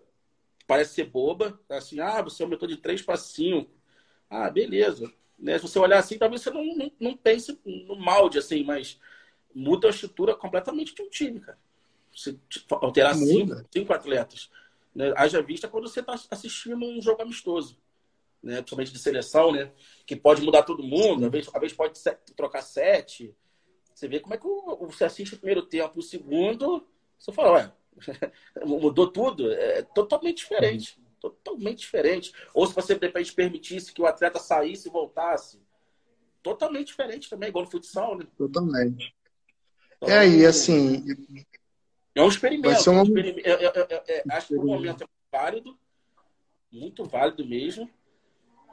parece 0.66 0.94
ser 0.94 1.04
boba, 1.04 1.58
assim, 1.68 2.00
ah, 2.00 2.22
você 2.22 2.42
aumentou 2.42 2.68
de 2.68 2.76
3 2.76 3.02
para 3.02 3.16
5. 3.16 3.70
Ah, 4.28 4.50
beleza. 4.50 5.12
Né? 5.38 5.58
Se 5.58 5.62
você 5.62 5.78
olhar 5.78 5.98
assim, 5.98 6.18
talvez 6.18 6.42
você 6.42 6.50
não, 6.50 6.64
não, 6.76 6.92
não 6.98 7.16
pense 7.16 7.58
no 7.64 7.96
molde, 7.96 8.38
assim, 8.38 8.64
mas 8.64 8.98
muda 9.54 9.86
a 9.86 9.90
estrutura 9.90 10.34
completamente 10.34 10.94
de 10.94 11.02
um 11.02 11.08
time, 11.08 11.40
cara. 11.40 11.58
Você 12.14 12.38
alterar 12.70 13.14
cinco, 13.14 13.64
cinco 13.70 13.92
atletas. 13.92 14.50
Né? 14.94 15.12
Haja 15.16 15.42
vista 15.42 15.68
quando 15.68 15.88
você 15.88 16.00
está 16.00 16.14
assistindo 16.30 16.84
um 16.84 17.00
jogo 17.02 17.22
amistoso, 17.22 17.76
né? 18.42 18.56
principalmente 18.56 18.92
de 18.92 18.98
seleção, 18.98 19.52
né? 19.52 19.72
que 20.06 20.14
pode 20.14 20.42
mudar 20.42 20.62
todo 20.62 20.82
mundo, 20.82 21.26
às 21.26 21.32
vezes, 21.32 21.50
às 21.52 21.60
vezes 21.60 21.76
pode 21.76 22.00
trocar 22.36 22.62
sete. 22.62 23.34
Você 23.92 24.08
vê 24.08 24.20
como 24.20 24.34
é 24.34 24.38
que 24.38 24.46
você 24.86 25.04
assiste 25.04 25.34
o 25.34 25.38
primeiro 25.38 25.62
tempo, 25.62 25.98
o 25.98 26.02
segundo, 26.02 26.86
você 27.18 27.32
fala, 27.32 27.52
ué, 27.52 27.72
mudou 28.64 29.10
tudo, 29.10 29.52
é 29.52 29.82
totalmente 29.82 30.38
diferente. 30.38 30.98
Uhum. 30.98 31.04
Totalmente 31.20 31.78
diferente. 31.78 32.32
Ou 32.52 32.66
se 32.66 32.74
você, 32.74 32.94
de 32.94 33.06
repente, 33.06 33.32
permitisse 33.32 33.92
que 33.92 34.02
o 34.02 34.06
atleta 34.06 34.38
saísse 34.38 34.88
e 34.88 34.92
voltasse. 34.92 35.58
Totalmente 36.42 36.88
diferente 36.88 37.30
também, 37.30 37.48
igual 37.48 37.64
no 37.64 37.70
futsal, 37.70 38.18
né? 38.18 38.26
Totalmente. 38.36 39.14
Então, 39.96 40.08
é, 40.10 40.28
e 40.28 40.44
assim. 40.44 41.02
É 42.14 42.22
um 42.22 42.28
experimento. 42.28 42.90
Um... 42.90 43.00
acho 44.30 44.48
que 44.48 44.54
o 44.54 44.64
momento 44.64 45.04
é 45.04 45.06
válido, 45.32 45.78
muito 46.70 47.04
válido 47.04 47.46
mesmo, 47.46 47.90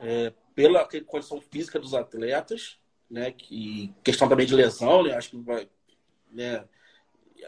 é, 0.01 0.33
pela 0.53 0.87
condição 1.05 1.39
física 1.39 1.79
dos 1.79 1.93
atletas, 1.93 2.77
né? 3.09 3.31
Que, 3.31 3.93
questão 4.03 4.27
também 4.27 4.45
de 4.45 4.55
lesão, 4.55 5.03
né? 5.03 5.13
Acho 5.13 5.29
que 5.29 5.37
vai. 5.37 5.69
Né, 6.29 6.65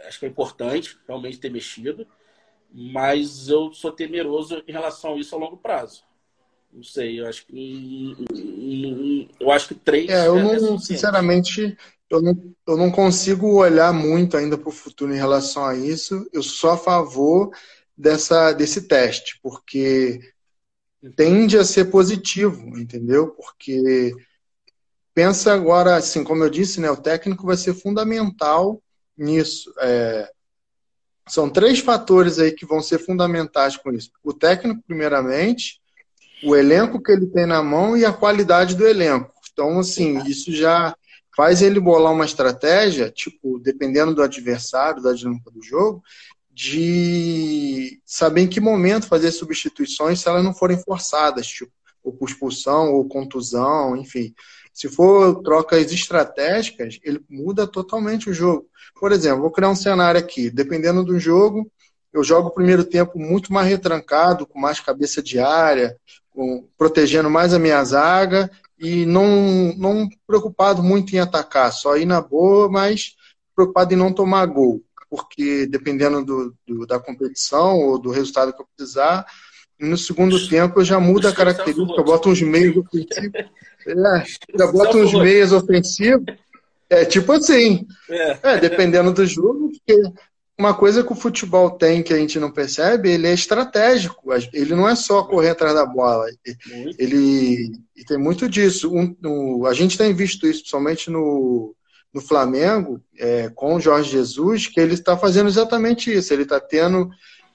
acho 0.07 0.19
que 0.19 0.25
é 0.25 0.29
importante 0.29 0.97
realmente 1.07 1.39
ter 1.39 1.49
mexido, 1.49 2.07
mas 2.71 3.49
eu 3.49 3.71
sou 3.73 3.91
temeroso 3.91 4.63
em 4.67 4.71
relação 4.71 5.13
a 5.13 5.17
isso 5.17 5.35
a 5.35 5.37
longo 5.37 5.57
prazo. 5.57 6.03
Não 6.71 6.83
sei, 6.83 7.19
eu 7.19 7.27
acho 7.27 7.45
que 7.45 8.17
eu 9.39 9.51
acho 9.51 9.67
que 9.67 9.75
três. 9.75 10.09
É, 10.09 10.27
eu 10.27 10.37
é 10.37 10.59
não, 10.59 10.79
sinceramente, 10.79 11.77
eu 12.09 12.19
não, 12.19 12.55
eu 12.67 12.77
não 12.77 12.91
consigo 12.91 13.59
olhar 13.59 13.93
muito 13.93 14.35
ainda 14.35 14.57
para 14.57 14.69
o 14.69 14.71
futuro 14.71 15.13
em 15.13 15.17
relação 15.17 15.63
a 15.65 15.75
isso. 15.75 16.27
Eu 16.33 16.41
sou 16.41 16.71
a 16.71 16.77
favor 16.77 17.51
dessa 17.95 18.53
desse 18.53 18.87
teste, 18.87 19.39
porque 19.43 20.19
tende 21.15 21.59
a 21.59 21.63
ser 21.63 21.85
positivo, 21.85 22.77
entendeu? 22.79 23.27
Porque 23.27 24.11
pensa 25.13 25.53
agora, 25.53 25.95
assim, 25.95 26.23
como 26.23 26.43
eu 26.43 26.49
disse, 26.49 26.79
né, 26.79 26.89
o 26.89 26.97
técnico 26.97 27.45
vai 27.45 27.55
ser 27.55 27.75
fundamental 27.75 28.81
nisso. 29.17 29.73
É, 29.79 30.29
são 31.27 31.49
três 31.49 31.79
fatores 31.79 32.39
aí 32.39 32.51
que 32.51 32.65
vão 32.65 32.81
ser 32.81 32.99
fundamentais 32.99 33.77
com 33.77 33.91
isso. 33.91 34.11
O 34.23 34.33
técnico, 34.33 34.83
primeiramente, 34.85 35.81
o 36.43 36.55
elenco 36.55 37.01
que 37.01 37.11
ele 37.11 37.27
tem 37.27 37.45
na 37.45 37.63
mão 37.63 37.95
e 37.95 38.05
a 38.05 38.11
qualidade 38.11 38.75
do 38.75 38.85
elenco. 38.85 39.31
Então, 39.51 39.79
assim, 39.79 40.21
isso 40.25 40.51
já 40.51 40.95
faz 41.35 41.61
ele 41.61 41.79
bolar 41.79 42.11
uma 42.11 42.25
estratégia, 42.25 43.09
tipo, 43.09 43.59
dependendo 43.59 44.13
do 44.13 44.21
adversário, 44.21 45.01
da 45.01 45.13
dinâmica 45.13 45.49
do 45.49 45.63
jogo, 45.63 46.03
de 46.51 47.99
saber 48.05 48.41
em 48.41 48.47
que 48.47 48.59
momento 48.59 49.07
fazer 49.07 49.31
substituições 49.31 50.19
se 50.19 50.27
elas 50.27 50.43
não 50.43 50.53
forem 50.53 50.77
forçadas, 50.77 51.47
tipo, 51.47 51.71
ou 52.03 52.11
por 52.13 52.29
expulsão, 52.29 52.93
ou 52.93 53.07
contusão, 53.07 53.95
enfim. 53.95 54.33
Se 54.73 54.89
for 54.89 55.41
trocas 55.43 55.91
estratégicas, 55.91 56.99
ele 57.03 57.23
muda 57.29 57.67
totalmente 57.67 58.29
o 58.29 58.33
jogo. 58.33 58.67
Por 58.99 59.11
exemplo, 59.11 59.41
vou 59.41 59.51
criar 59.51 59.69
um 59.69 59.75
cenário 59.75 60.19
aqui. 60.19 60.49
Dependendo 60.49 61.03
do 61.03 61.19
jogo, 61.19 61.71
eu 62.11 62.23
jogo 62.23 62.49
o 62.49 62.53
primeiro 62.53 62.83
tempo 62.83 63.17
muito 63.19 63.53
mais 63.53 63.67
retrancado, 63.67 64.45
com 64.45 64.59
mais 64.59 64.79
cabeça 64.79 65.21
de 65.21 65.39
área, 65.39 65.95
com, 66.31 66.67
protegendo 66.77 67.29
mais 67.29 67.53
a 67.53 67.59
minha 67.59 67.83
zaga 67.83 68.49
e 68.79 69.05
não, 69.05 69.73
não 69.77 70.09
preocupado 70.27 70.83
muito 70.83 71.15
em 71.15 71.19
atacar, 71.19 71.71
só 71.71 71.95
ir 71.95 72.05
na 72.05 72.19
boa, 72.19 72.69
mas 72.69 73.15
preocupado 73.55 73.93
em 73.93 73.97
não 73.97 74.13
tomar 74.13 74.45
gol. 74.47 74.83
Porque 75.09 75.67
dependendo 75.67 76.25
do, 76.25 76.55
do 76.67 76.87
da 76.87 76.99
competição 76.99 77.79
ou 77.79 77.99
do 77.99 78.09
resultado 78.09 78.51
que 78.51 78.61
eu 78.61 78.67
precisar, 78.75 79.25
no 79.83 79.97
segundo 79.97 80.47
tempo 80.47 80.79
eu 80.79 80.85
já 80.85 80.99
mudo 80.99 81.27
a 81.27 81.33
característica, 81.33 81.93
eu 81.97 82.03
boto 82.03 82.29
uns 82.29 82.41
meios 82.41 82.77
ofensivos. 82.77 83.31
É, 83.85 84.23
já 84.57 84.71
boto 84.71 84.97
uns 84.97 85.13
meios 85.13 85.51
ofensivos. 85.51 86.23
É 86.89 87.03
tipo 87.03 87.33
assim. 87.33 87.85
É. 88.09 88.37
é. 88.41 88.57
dependendo 88.57 89.11
do 89.11 89.25
jogo, 89.25 89.71
porque 89.71 90.01
uma 90.57 90.73
coisa 90.73 91.03
que 91.03 91.11
o 91.11 91.15
futebol 91.15 91.71
tem 91.71 92.03
que 92.03 92.13
a 92.13 92.17
gente 92.17 92.39
não 92.39 92.51
percebe, 92.51 93.11
ele 93.11 93.27
é 93.27 93.33
estratégico. 93.33 94.31
Ele 94.53 94.75
não 94.75 94.87
é 94.87 94.95
só 94.95 95.23
correr 95.23 95.49
atrás 95.49 95.73
da 95.73 95.85
bola. 95.85 96.27
Ele, 96.97 97.73
ele 97.95 98.05
tem 98.07 98.17
muito 98.17 98.47
disso. 98.47 98.93
Um, 98.93 99.15
um, 99.25 99.65
a 99.65 99.73
gente 99.73 99.97
tem 99.97 100.13
visto 100.13 100.47
isso, 100.47 100.59
principalmente 100.59 101.09
no, 101.09 101.75
no 102.13 102.21
Flamengo, 102.21 103.01
é, 103.17 103.49
com 103.49 103.75
o 103.75 103.81
Jorge 103.81 104.11
Jesus, 104.11 104.67
que 104.67 104.79
ele 104.79 104.93
está 104.93 105.17
fazendo 105.17 105.49
exatamente 105.49 106.13
isso. 106.13 106.31
Ele 106.31 106.43
está 106.43 106.59
tendo 106.59 107.09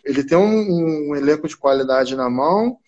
ele 0.08 0.24
tem 0.24 0.38
um, 0.38 1.10
um, 1.10 1.14
elenco 1.14 1.46
de 1.46 1.56
qualidade 1.56 2.16
na 2.16 2.30
mão, 2.30 2.78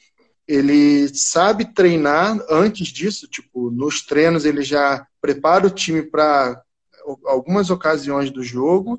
ele 0.48 1.06
sabe 1.14 1.74
treinar 1.74 2.42
antes 2.48 2.88
disso, 2.88 3.28
tipo, 3.28 3.70
nos 3.70 4.00
treinos 4.00 4.46
ele 4.46 4.62
já 4.62 5.06
prepara 5.20 5.66
o 5.66 5.70
time 5.70 6.02
para 6.02 6.60
algumas 7.26 7.68
ocasiões 7.68 8.30
do 8.30 8.42
jogo 8.42 8.98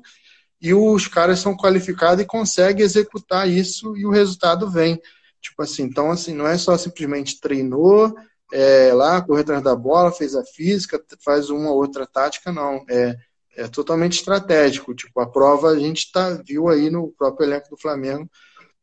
e 0.60 0.72
os 0.72 1.08
caras 1.08 1.40
são 1.40 1.56
qualificados 1.56 2.22
e 2.22 2.26
conseguem 2.26 2.84
executar 2.84 3.48
isso 3.48 3.96
e 3.96 4.06
o 4.06 4.10
resultado 4.10 4.70
vem. 4.70 5.00
Tipo 5.40 5.62
assim, 5.62 5.82
então 5.82 6.12
assim, 6.12 6.32
não 6.32 6.46
é 6.46 6.56
só 6.56 6.78
simplesmente 6.78 7.40
treinou, 7.40 8.14
é, 8.52 8.92
lá, 8.92 9.20
correr 9.20 9.40
atrás 9.40 9.64
da 9.64 9.74
bola, 9.74 10.12
fez 10.12 10.36
a 10.36 10.44
física, 10.44 11.02
faz 11.24 11.50
uma 11.50 11.72
outra 11.72 12.06
tática, 12.06 12.52
não. 12.52 12.84
É, 12.88 13.16
é 13.56 13.68
totalmente 13.68 14.14
estratégico. 14.14 14.94
Tipo, 14.94 15.20
a 15.20 15.26
prova 15.26 15.68
a 15.68 15.78
gente 15.78 16.10
tá, 16.12 16.40
viu 16.46 16.68
aí 16.68 16.90
no 16.90 17.12
próprio 17.12 17.46
elenco 17.46 17.70
do 17.70 17.80
Flamengo, 17.80 18.28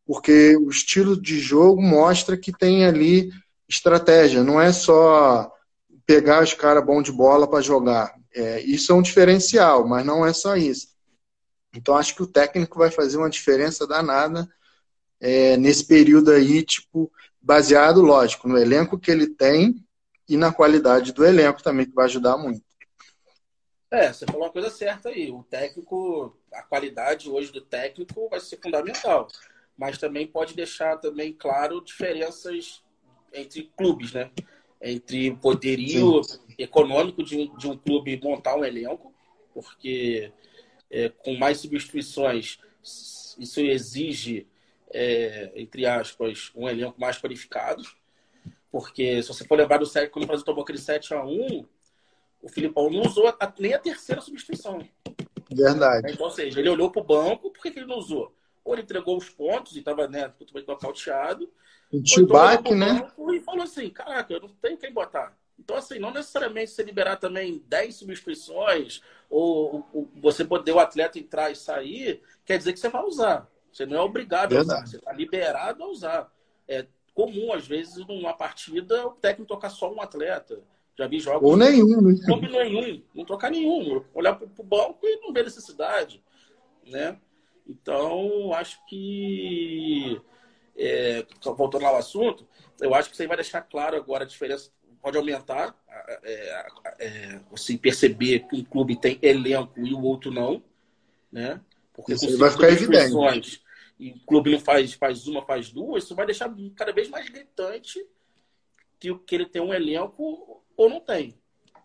porque 0.05 0.55
o 0.57 0.69
estilo 0.69 1.19
de 1.19 1.39
jogo 1.39 1.81
mostra 1.81 2.37
que 2.37 2.51
tem 2.51 2.85
ali 2.85 3.31
estratégia, 3.67 4.43
não 4.43 4.59
é 4.59 4.73
só 4.73 5.51
pegar 6.05 6.43
os 6.43 6.53
caras 6.55 6.83
bons 6.83 7.03
de 7.03 7.11
bola 7.11 7.47
para 7.47 7.61
jogar. 7.61 8.11
É, 8.33 8.61
isso 8.61 8.91
é 8.91 8.95
um 8.95 9.01
diferencial, 9.01 9.87
mas 9.87 10.03
não 10.03 10.25
é 10.25 10.33
só 10.33 10.55
isso. 10.55 10.87
Então 11.75 11.95
acho 11.95 12.15
que 12.15 12.23
o 12.23 12.27
técnico 12.27 12.79
vai 12.79 12.89
fazer 12.89 13.17
uma 13.17 13.29
diferença 13.29 13.85
danada 13.85 14.49
é, 15.19 15.55
nesse 15.57 15.85
período 15.85 16.31
aí, 16.31 16.63
tipo, 16.63 17.11
baseado, 17.39 18.01
lógico, 18.01 18.47
no 18.47 18.57
elenco 18.57 18.97
que 18.97 19.11
ele 19.11 19.27
tem 19.27 19.75
e 20.27 20.35
na 20.35 20.51
qualidade 20.51 21.11
do 21.13 21.25
elenco 21.25 21.61
também, 21.61 21.85
que 21.85 21.93
vai 21.93 22.05
ajudar 22.05 22.37
muito. 22.37 22.63
É, 23.91 24.13
você 24.13 24.25
falou 24.25 24.43
uma 24.43 24.51
coisa 24.51 24.69
certa 24.69 25.09
aí. 25.09 25.31
O 25.31 25.43
técnico, 25.43 26.35
a 26.53 26.61
qualidade 26.61 27.29
hoje 27.29 27.51
do 27.51 27.61
técnico 27.61 28.29
vai 28.29 28.39
ser 28.39 28.57
fundamental. 28.61 29.27
Mas 29.75 29.97
também 29.97 30.27
pode 30.27 30.55
deixar 30.55 30.97
também 30.97 31.33
claro 31.33 31.81
diferenças 31.81 32.83
entre 33.33 33.71
clubes, 33.75 34.13
né? 34.13 34.29
Entre 34.81 35.35
poderio 35.37 36.23
Sim. 36.23 36.39
econômico 36.57 37.23
de 37.23 37.37
um, 37.37 37.57
de 37.57 37.67
um 37.67 37.77
clube 37.77 38.19
montar 38.21 38.55
um 38.55 38.63
elenco, 38.63 39.13
porque 39.53 40.31
é, 40.89 41.09
com 41.09 41.35
mais 41.35 41.57
substituições, 41.57 42.59
isso 42.83 43.59
exige, 43.59 44.47
é, 44.91 45.51
entre 45.55 45.85
aspas, 45.85 46.51
um 46.55 46.69
elenco 46.69 46.99
mais 46.99 47.17
qualificado. 47.17 47.83
Porque 48.71 49.21
se 49.23 49.29
você 49.29 49.45
for 49.45 49.57
lembrar 49.57 49.77
do 49.77 49.85
série, 49.85 50.09
quando 50.09 50.25
o 50.25 50.27
Brasil 50.27 50.45
tomou 50.45 50.63
aquele 50.63 50.77
7 50.77 51.13
a 51.13 51.23
1 51.23 51.65
o 52.41 52.49
Filipão 52.49 52.89
não 52.89 53.01
usou 53.01 53.27
a, 53.27 53.53
nem 53.59 53.73
a 53.73 53.79
terceira 53.79 54.21
substituição. 54.21 54.79
Verdade. 55.51 56.11
Então, 56.11 56.25
ou 56.25 56.31
seja, 56.31 56.59
ele 56.59 56.69
olhou 56.69 56.91
para 56.91 57.01
o 57.01 57.05
banco, 57.05 57.51
por 57.51 57.61
que, 57.61 57.71
que, 57.71 57.79
ele 57.79 57.87
não 57.87 57.97
usou? 57.97 58.33
Ou 58.63 58.73
ele 58.73 58.83
entregou 58.83 59.17
os 59.17 59.29
pontos 59.29 59.75
e 59.75 59.79
estava 59.79 60.07
né, 60.07 60.31
bem 60.53 60.63
nocauteado. 60.67 61.49
Sentiu 61.91 62.27
baque, 62.27 62.73
né? 62.75 63.11
E 63.33 63.39
falou 63.39 63.63
assim: 63.63 63.89
caraca, 63.89 64.31
eu 64.31 64.41
não 64.41 64.49
tenho 64.49 64.77
quem 64.77 64.93
botar. 64.93 65.35
Então, 65.57 65.75
assim, 65.75 65.99
não 65.99 66.11
necessariamente 66.11 66.71
você 66.71 66.83
liberar 66.83 67.17
também 67.17 67.63
10 67.67 67.95
substituições 67.95 69.01
ou, 69.29 69.85
ou, 69.93 70.09
você 70.15 70.45
poder 70.45 70.71
o 70.71 70.79
atleta 70.79 71.19
entrar 71.19 71.51
e 71.51 71.55
sair, 71.55 72.21
quer 72.45 72.57
dizer 72.57 72.73
que 72.73 72.79
você 72.79 72.89
vai 72.89 73.03
usar. 73.03 73.49
Você 73.71 73.85
não 73.85 73.97
é 73.97 74.01
obrigado 74.01 74.51
Verdade. 74.51 74.71
a 74.71 74.75
usar, 74.75 74.87
você 74.87 74.97
está 74.97 75.11
liberado 75.11 75.83
a 75.83 75.87
usar. 75.87 76.31
É 76.67 76.85
comum, 77.13 77.51
às 77.51 77.67
vezes, 77.67 77.97
numa 78.07 78.33
partida, 78.33 79.07
o 79.07 79.11
técnico 79.11 79.49
tocar 79.49 79.69
só 79.69 79.91
um 79.91 80.01
atleta. 80.01 80.61
Já 80.99 81.07
vi 81.07 81.17
jogos. 81.17 81.49
Ou 81.49 81.55
nenhum, 81.55 82.01
né? 82.01 82.19
Não 82.27 82.41
nenhum, 82.41 83.01
não 83.15 83.23
trocar 83.23 83.49
nenhum. 83.49 84.03
Olhar 84.13 84.35
para 84.35 84.45
o 84.45 84.63
banco 84.65 84.99
e 85.03 85.21
não 85.21 85.31
ver 85.31 85.45
necessidade. 85.45 86.21
Né? 86.85 87.17
Então, 87.65 88.51
acho 88.53 88.85
que. 88.85 90.21
É, 90.77 91.25
voltando 91.41 91.85
ao 91.85 91.95
assunto, 91.95 92.45
eu 92.81 92.93
acho 92.93 93.07
que 93.07 93.13
isso 93.13 93.21
aí 93.21 93.29
vai 93.29 93.37
deixar 93.37 93.61
claro 93.61 93.95
agora 93.95 94.25
a 94.25 94.27
diferença. 94.27 94.71
Pode 95.01 95.17
aumentar, 95.17 95.73
é, 96.21 96.67
é, 96.99 97.39
assim, 97.53 97.77
perceber 97.77 98.39
que 98.39 98.57
um 98.57 98.63
clube 98.65 98.97
tem 98.97 99.17
elenco 99.21 99.79
e 99.79 99.93
o 99.93 100.03
outro 100.03 100.31
não. 100.31 100.61
Né? 101.31 101.61
Porque 101.93 102.11
isso 102.11 102.37
vai 102.37 102.51
ficar 102.51 102.71
evidente. 102.71 103.63
E 103.97 104.11
o 104.11 104.19
clube 104.25 104.51
não 104.51 104.59
faz, 104.59 104.93
faz 104.95 105.27
uma, 105.27 105.45
faz 105.45 105.71
duas, 105.71 106.03
isso 106.03 106.15
vai 106.15 106.25
deixar 106.25 106.53
cada 106.75 106.91
vez 106.91 107.07
mais 107.07 107.29
gritante 107.29 108.05
que, 108.99 109.17
que 109.19 109.35
ele 109.35 109.45
tem 109.45 109.61
um 109.61 109.73
elenco 109.73 110.58
ou 110.79 110.89
não 110.89 111.01
tem. 111.01 111.35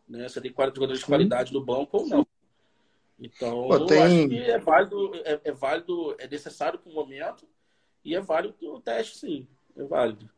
Né? 0.09 0.29
Você 0.29 0.41
tem 0.41 0.53
quatro 0.53 0.77
jogadores 0.77 1.01
de 1.01 1.07
qualidade 1.07 1.53
no 1.53 1.65
banco 1.65 1.99
ou 1.99 2.07
não. 2.07 2.27
Então, 3.19 3.67
Pô, 3.69 3.87
tem... 3.87 3.99
eu 3.99 4.05
acho 4.05 4.29
que 4.29 4.39
é 4.39 4.59
válido, 4.59 5.11
é, 5.25 5.41
é 5.45 5.53
válido, 5.53 6.17
é 6.19 6.29
necessário 6.29 6.79
para 6.79 6.91
o 6.91 6.95
momento 6.95 7.45
e 8.05 8.15
é 8.15 8.21
válido 8.21 8.55
o 8.63 8.81
teste, 8.81 9.19
sim. 9.19 9.49
É 9.77 9.83
válido. 9.83 10.31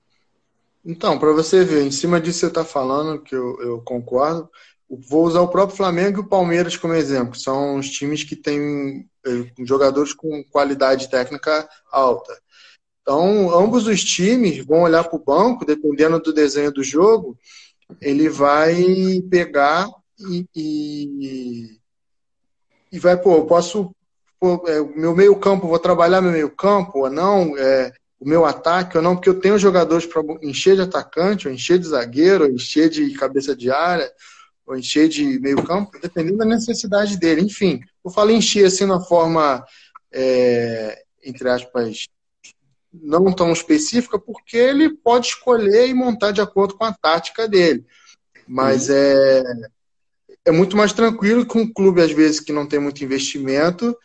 Então, 0.82 1.18
para 1.18 1.32
você 1.32 1.64
ver, 1.64 1.82
em 1.82 1.90
cima 1.90 2.18
disso 2.18 2.38
que 2.38 2.40
você 2.40 2.46
está 2.46 2.64
falando, 2.64 3.20
que 3.20 3.34
eu, 3.34 3.60
eu, 3.60 3.82
concordo, 3.82 4.48
vou 4.88 5.26
usar 5.26 5.42
o 5.42 5.48
próprio 5.48 5.76
Flamengo 5.76 6.20
e 6.20 6.22
o 6.22 6.28
Palmeiras 6.28 6.76
como 6.76 6.94
exemplo. 6.94 7.34
São 7.34 7.76
os 7.76 7.90
times 7.90 8.22
que 8.22 8.36
têm 8.36 9.06
eh, 9.26 9.52
jogadores 9.66 10.14
com 10.14 10.44
qualidade 10.44 11.10
técnica 11.10 11.68
alta. 11.90 12.40
Então, 13.02 13.50
ambos 13.50 13.86
os 13.86 14.02
times 14.02 14.64
vão 14.64 14.82
olhar 14.82 15.04
para 15.04 15.16
o 15.16 15.25
banco, 15.25 15.64
dependendo 15.64 16.20
do 16.20 16.32
desenho 16.32 16.72
do 16.72 16.83
jogo, 16.83 17.37
ele 18.01 18.29
vai 18.29 19.20
pegar 19.31 19.88
e, 20.18 20.46
e, 20.55 21.79
e 22.92 22.99
vai, 22.99 23.16
pô, 23.16 23.37
eu 23.37 23.46
posso, 23.46 23.90
pô, 24.40 24.64
é, 24.66 24.81
meu 24.99 25.14
meio 25.14 25.37
campo, 25.37 25.68
vou 25.68 25.79
trabalhar 25.79 26.20
meu 26.20 26.33
meio 26.33 26.51
campo 26.51 27.01
ou 27.01 27.11
não, 27.11 27.57
é, 27.57 27.92
o 28.18 28.29
meu 28.29 28.44
ataque 28.44 28.96
ou 28.96 29.03
não, 29.03 29.14
porque 29.14 29.29
eu 29.29 29.40
tenho 29.40 29.59
jogadores 29.59 30.07
para 30.07 30.22
encher 30.42 30.77
de 30.77 30.83
atacante, 30.83 31.46
ou 31.46 31.55
encher 31.55 31.79
de 31.79 31.88
zagueiro, 31.88 32.44
ou 32.44 32.51
encher 32.51 32.88
de 32.88 33.12
cabeça 33.14 33.55
de 33.55 33.70
área, 33.70 34.11
ou 34.66 34.77
encher 34.77 35.09
de 35.09 35.38
meio 35.38 35.62
campo, 35.62 35.99
dependendo 36.01 36.38
da 36.38 36.44
necessidade 36.44 37.18
dele. 37.18 37.42
Enfim, 37.42 37.81
eu 38.05 38.11
falo 38.11 38.31
encher 38.31 38.66
assim 38.66 38.87
na 38.87 39.01
forma, 39.01 39.64
é, 40.11 41.03
entre 41.25 41.49
aspas, 41.49 42.07
não 43.02 43.32
tão 43.32 43.52
específica, 43.52 44.18
porque 44.18 44.56
ele 44.56 44.90
pode 44.90 45.28
escolher 45.28 45.88
e 45.88 45.94
montar 45.94 46.30
de 46.30 46.40
acordo 46.40 46.74
com 46.74 46.85
a 46.85 46.92
tática 46.92 47.48
dele. 47.48 47.85
Mas 48.46 48.88
uhum. 48.88 48.94
é, 48.94 49.42
é 50.46 50.50
muito 50.52 50.76
mais 50.76 50.92
tranquilo 50.92 51.46
que 51.46 51.59
um 51.59 51.70
clube, 51.70 52.00
às 52.00 52.12
vezes, 52.12 52.40
que 52.40 52.52
não 52.52 52.66
tem 52.66 52.78
muito 52.78 53.02
investimento, 53.02 53.96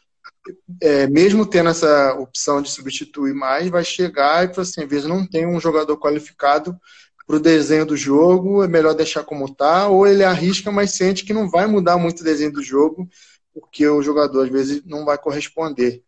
é, 0.82 1.08
mesmo 1.08 1.46
tendo 1.46 1.70
essa 1.70 2.14
opção 2.16 2.62
de 2.62 2.70
substituir 2.70 3.34
mais, 3.34 3.70
vai 3.70 3.84
chegar 3.84 4.44
e 4.44 4.54
falar 4.54 4.64
assim, 4.64 4.84
às 4.84 4.90
vezes 4.90 5.08
não 5.08 5.26
tem 5.26 5.46
um 5.46 5.60
jogador 5.60 5.98
qualificado 5.98 6.76
para 7.28 7.36
o 7.36 7.40
desenho 7.40 7.86
do 7.86 7.96
jogo, 7.96 8.64
é 8.64 8.68
melhor 8.68 8.94
deixar 8.94 9.24
como 9.24 9.46
está, 9.46 9.88
ou 9.88 10.08
ele 10.08 10.24
arrisca, 10.24 10.72
mas 10.72 10.92
sente 10.92 11.24
que 11.24 11.34
não 11.34 11.50
vai 11.50 11.68
mudar 11.68 11.98
muito 11.98 12.22
o 12.22 12.24
desenho 12.24 12.52
do 12.52 12.64
jogo, 12.64 13.08
porque 13.54 13.88
o 13.88 14.02
jogador, 14.02 14.44
às 14.44 14.50
vezes, 14.50 14.84
não 14.86 15.06
vai 15.06 15.18
corresponder. 15.18 16.04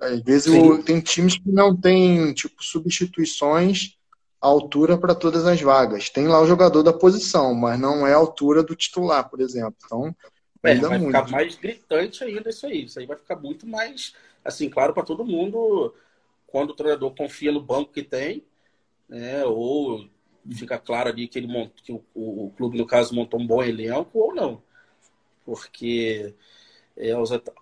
Às 0.00 0.20
vezes 0.20 0.46
o, 0.46 0.82
tem 0.82 1.00
times 1.00 1.38
que 1.38 1.50
não 1.50 1.76
tem 1.76 2.32
tipo 2.32 2.62
substituições 2.62 3.96
à 4.40 4.46
altura 4.46 4.96
para 4.96 5.14
todas 5.14 5.46
as 5.46 5.60
vagas. 5.60 6.08
Tem 6.10 6.26
lá 6.26 6.40
o 6.40 6.46
jogador 6.46 6.82
da 6.82 6.92
posição, 6.92 7.54
mas 7.54 7.78
não 7.78 8.06
é 8.06 8.12
a 8.12 8.16
altura 8.16 8.62
do 8.62 8.76
titular, 8.76 9.28
por 9.28 9.40
exemplo. 9.40 9.76
Então, 9.84 10.14
é, 10.62 10.74
vai 10.76 10.98
muito. 10.98 11.16
ficar 11.16 11.30
mais 11.30 11.56
gritante 11.56 12.24
ainda 12.24 12.50
isso 12.50 12.66
aí. 12.66 12.84
Isso 12.84 12.98
aí 12.98 13.06
vai 13.06 13.16
ficar 13.16 13.36
muito 13.36 13.66
mais, 13.66 14.14
assim, 14.44 14.68
claro 14.68 14.92
para 14.92 15.04
todo 15.04 15.24
mundo 15.24 15.94
quando 16.48 16.70
o 16.70 16.74
treinador 16.74 17.14
confia 17.14 17.52
no 17.52 17.60
banco 17.60 17.92
que 17.92 18.02
tem, 18.02 18.42
né, 19.08 19.44
ou 19.44 20.08
fica 20.54 20.78
claro 20.78 21.10
ali 21.10 21.28
que 21.28 21.38
ele 21.38 21.46
monta, 21.46 21.74
que 21.82 21.92
o, 21.92 22.02
o, 22.14 22.46
o 22.46 22.50
clube 22.50 22.78
no 22.78 22.86
caso 22.86 23.14
montou 23.14 23.38
um 23.38 23.46
bom 23.46 23.62
elenco 23.62 24.18
ou 24.18 24.34
não, 24.34 24.62
porque 25.44 26.34
é, 26.98 27.12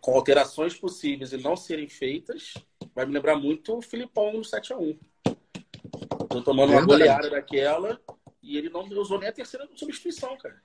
com 0.01 0.15
alterações 0.15 0.75
possíveis 0.75 1.33
e 1.33 1.37
não 1.37 1.57
serem 1.57 1.89
feitas, 1.89 2.55
vai 2.95 3.05
me 3.05 3.13
lembrar 3.13 3.37
muito 3.37 3.77
o 3.77 3.83
Filipão 3.83 4.33
no 4.33 4.41
7x1. 4.41 4.99
Tô 6.29 6.43
tomando 6.43 6.73
uma 6.73 6.85
goleada 6.85 7.29
daquela 7.29 8.01
e 8.43 8.57
ele 8.57 8.71
não 8.71 8.89
usou 8.99 9.19
nem 9.19 9.29
a 9.29 9.33
terceira 9.33 9.69
substituição, 9.75 10.37
cara. 10.39 10.57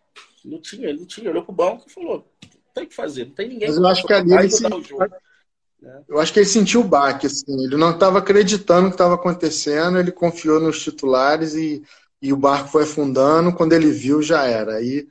Não 0.46 0.62
tinha, 0.62 0.88
ele 0.88 1.00
não 1.00 1.06
tinha. 1.06 1.30
Olhou 1.30 1.44
pro 1.44 1.54
banco 1.54 1.86
e 1.88 1.92
falou: 1.92 2.26
tem 2.74 2.88
que 2.88 2.96
fazer, 2.96 3.26
não 3.26 3.34
tem 3.34 3.50
ninguém. 3.50 3.68
Mas 3.68 3.78
eu 3.78 3.88
acho 3.88 4.08
que 4.08 4.14
ali 4.14 4.34
ele 4.34 4.50
se... 4.50 4.64
Né? 4.64 6.04
Eu 6.08 6.20
acho 6.20 6.32
que 6.32 6.40
ele 6.40 6.46
sentiu 6.46 6.82
o 6.82 6.88
baque, 6.88 7.28
assim. 7.28 7.66
Ele 7.66 7.76
não 7.76 7.92
estava 7.92 8.20
acreditando 8.20 8.84
no 8.84 8.88
que 8.90 8.94
estava 8.94 9.16
acontecendo, 9.16 9.98
ele 9.98 10.12
confiou 10.12 10.60
nos 10.60 10.82
titulares 10.82 11.56
e, 11.56 11.84
e 12.22 12.32
o 12.32 12.38
barco 12.38 12.70
foi 12.70 12.84
afundando. 12.84 13.54
Quando 13.54 13.74
ele 13.74 13.92
viu, 13.92 14.22
já 14.22 14.46
era. 14.46 14.76
Aí 14.76 15.08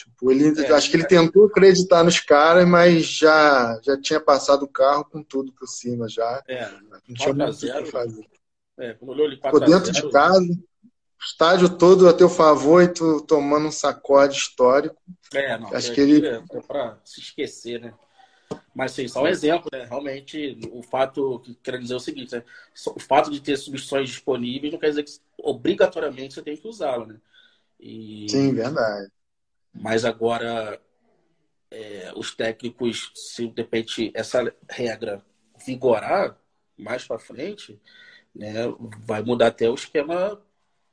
Tipo, 0.00 0.32
ele, 0.32 0.62
é, 0.62 0.72
acho 0.72 0.90
que 0.90 0.96
ele 0.96 1.06
tentou 1.06 1.44
acreditar 1.44 2.02
nos 2.02 2.18
caras, 2.20 2.66
mas 2.66 3.04
já, 3.04 3.78
já 3.82 4.00
tinha 4.00 4.18
passado 4.18 4.62
o 4.62 4.68
carro 4.68 5.04
com 5.04 5.22
tudo 5.22 5.52
por 5.52 5.66
cima 5.66 6.08
já. 6.08 6.42
É, 6.48 6.70
não 7.06 7.14
tinha 7.14 7.34
muito 7.34 7.66
o 7.66 7.84
que 7.84 7.90
fazer. 7.90 8.26
É, 8.78 8.96
olhou 9.02 9.26
ele 9.26 9.38
dentro 9.66 9.92
de 9.92 10.10
casa, 10.10 10.58
estádio 11.22 11.76
todo 11.76 12.08
a 12.08 12.14
teu 12.14 12.30
favor 12.30 12.82
e 12.82 12.88
tu 12.88 13.20
tomando 13.20 13.68
um 13.68 13.70
sacode 13.70 14.38
histórico. 14.38 14.96
É, 15.34 15.58
não, 15.58 15.68
acho 15.74 15.92
é, 15.92 15.94
que 15.94 16.00
ele. 16.00 16.26
É, 16.26 16.42
é 16.50 16.60
para 16.62 16.98
se 17.04 17.20
esquecer, 17.20 17.78
né? 17.78 17.92
Mas 18.74 18.92
sim, 18.92 19.06
só 19.06 19.24
um 19.24 19.26
exemplo, 19.26 19.68
né? 19.70 19.84
Realmente, 19.84 20.58
o 20.72 20.82
fato, 20.82 21.40
que 21.40 21.54
quero 21.62 21.78
dizer 21.78 21.92
é 21.92 21.96
o 21.96 22.00
seguinte, 22.00 22.34
né? 22.34 22.42
o 22.86 23.00
fato 23.00 23.30
de 23.30 23.40
ter 23.40 23.58
substituições 23.58 24.08
disponíveis 24.08 24.72
não 24.72 24.80
quer 24.80 24.88
dizer 24.88 25.02
que 25.02 25.12
obrigatoriamente 25.36 26.34
você 26.34 26.42
tem 26.42 26.56
que 26.56 26.66
usá-lo, 26.66 27.04
né? 27.04 27.20
E... 27.78 28.26
Sim, 28.30 28.54
verdade. 28.54 29.10
Mas 29.72 30.04
agora, 30.04 30.80
é, 31.70 32.12
os 32.16 32.34
técnicos, 32.34 33.12
se 33.14 33.46
de 33.48 33.62
repente 33.62 34.10
essa 34.14 34.52
regra 34.68 35.24
vigorar 35.64 36.36
mais 36.76 37.06
para 37.06 37.18
frente, 37.18 37.80
né, 38.34 38.54
vai 39.00 39.22
mudar 39.22 39.48
até 39.48 39.68
o 39.68 39.74
esquema 39.74 40.40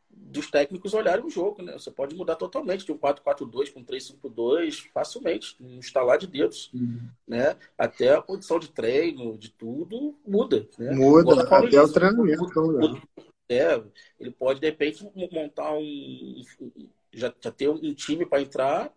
dos 0.10 0.50
técnicos 0.50 0.94
olharem 0.94 1.26
o 1.26 1.30
jogo, 1.30 1.62
né? 1.62 1.74
Você 1.74 1.92
pode 1.92 2.16
mudar 2.16 2.36
totalmente 2.36 2.86
de 2.86 2.92
um 2.92 2.98
4-4-2 2.98 3.72
para 3.72 3.82
um 3.82 3.86
3-5-2 3.86 4.88
facilmente, 4.94 5.56
um 5.60 5.80
estalar 5.80 6.18
de 6.18 6.28
dedos, 6.28 6.72
uhum. 6.74 7.08
né? 7.28 7.56
Até 7.78 8.16
a 8.16 8.22
condição 8.22 8.60
de 8.60 8.70
treino, 8.70 9.38
de 9.38 9.52
tudo, 9.52 10.16
muda. 10.26 10.68
Né? 10.78 10.92
Muda, 10.92 11.44
até 11.44 11.68
isso, 11.68 11.84
o 11.84 11.94
treinamento. 11.94 12.44
Muda, 12.44 12.88
muda. 12.88 13.02
É, 13.50 13.82
ele 14.20 14.32
pode, 14.32 14.60
de 14.60 14.68
repente, 14.68 15.08
montar 15.32 15.72
um, 15.74 16.44
já, 17.13 17.34
já 17.39 17.52
ter 17.52 17.70
um 17.70 17.93
time 17.93 18.26
para 18.26 18.41
entrar 18.41 18.93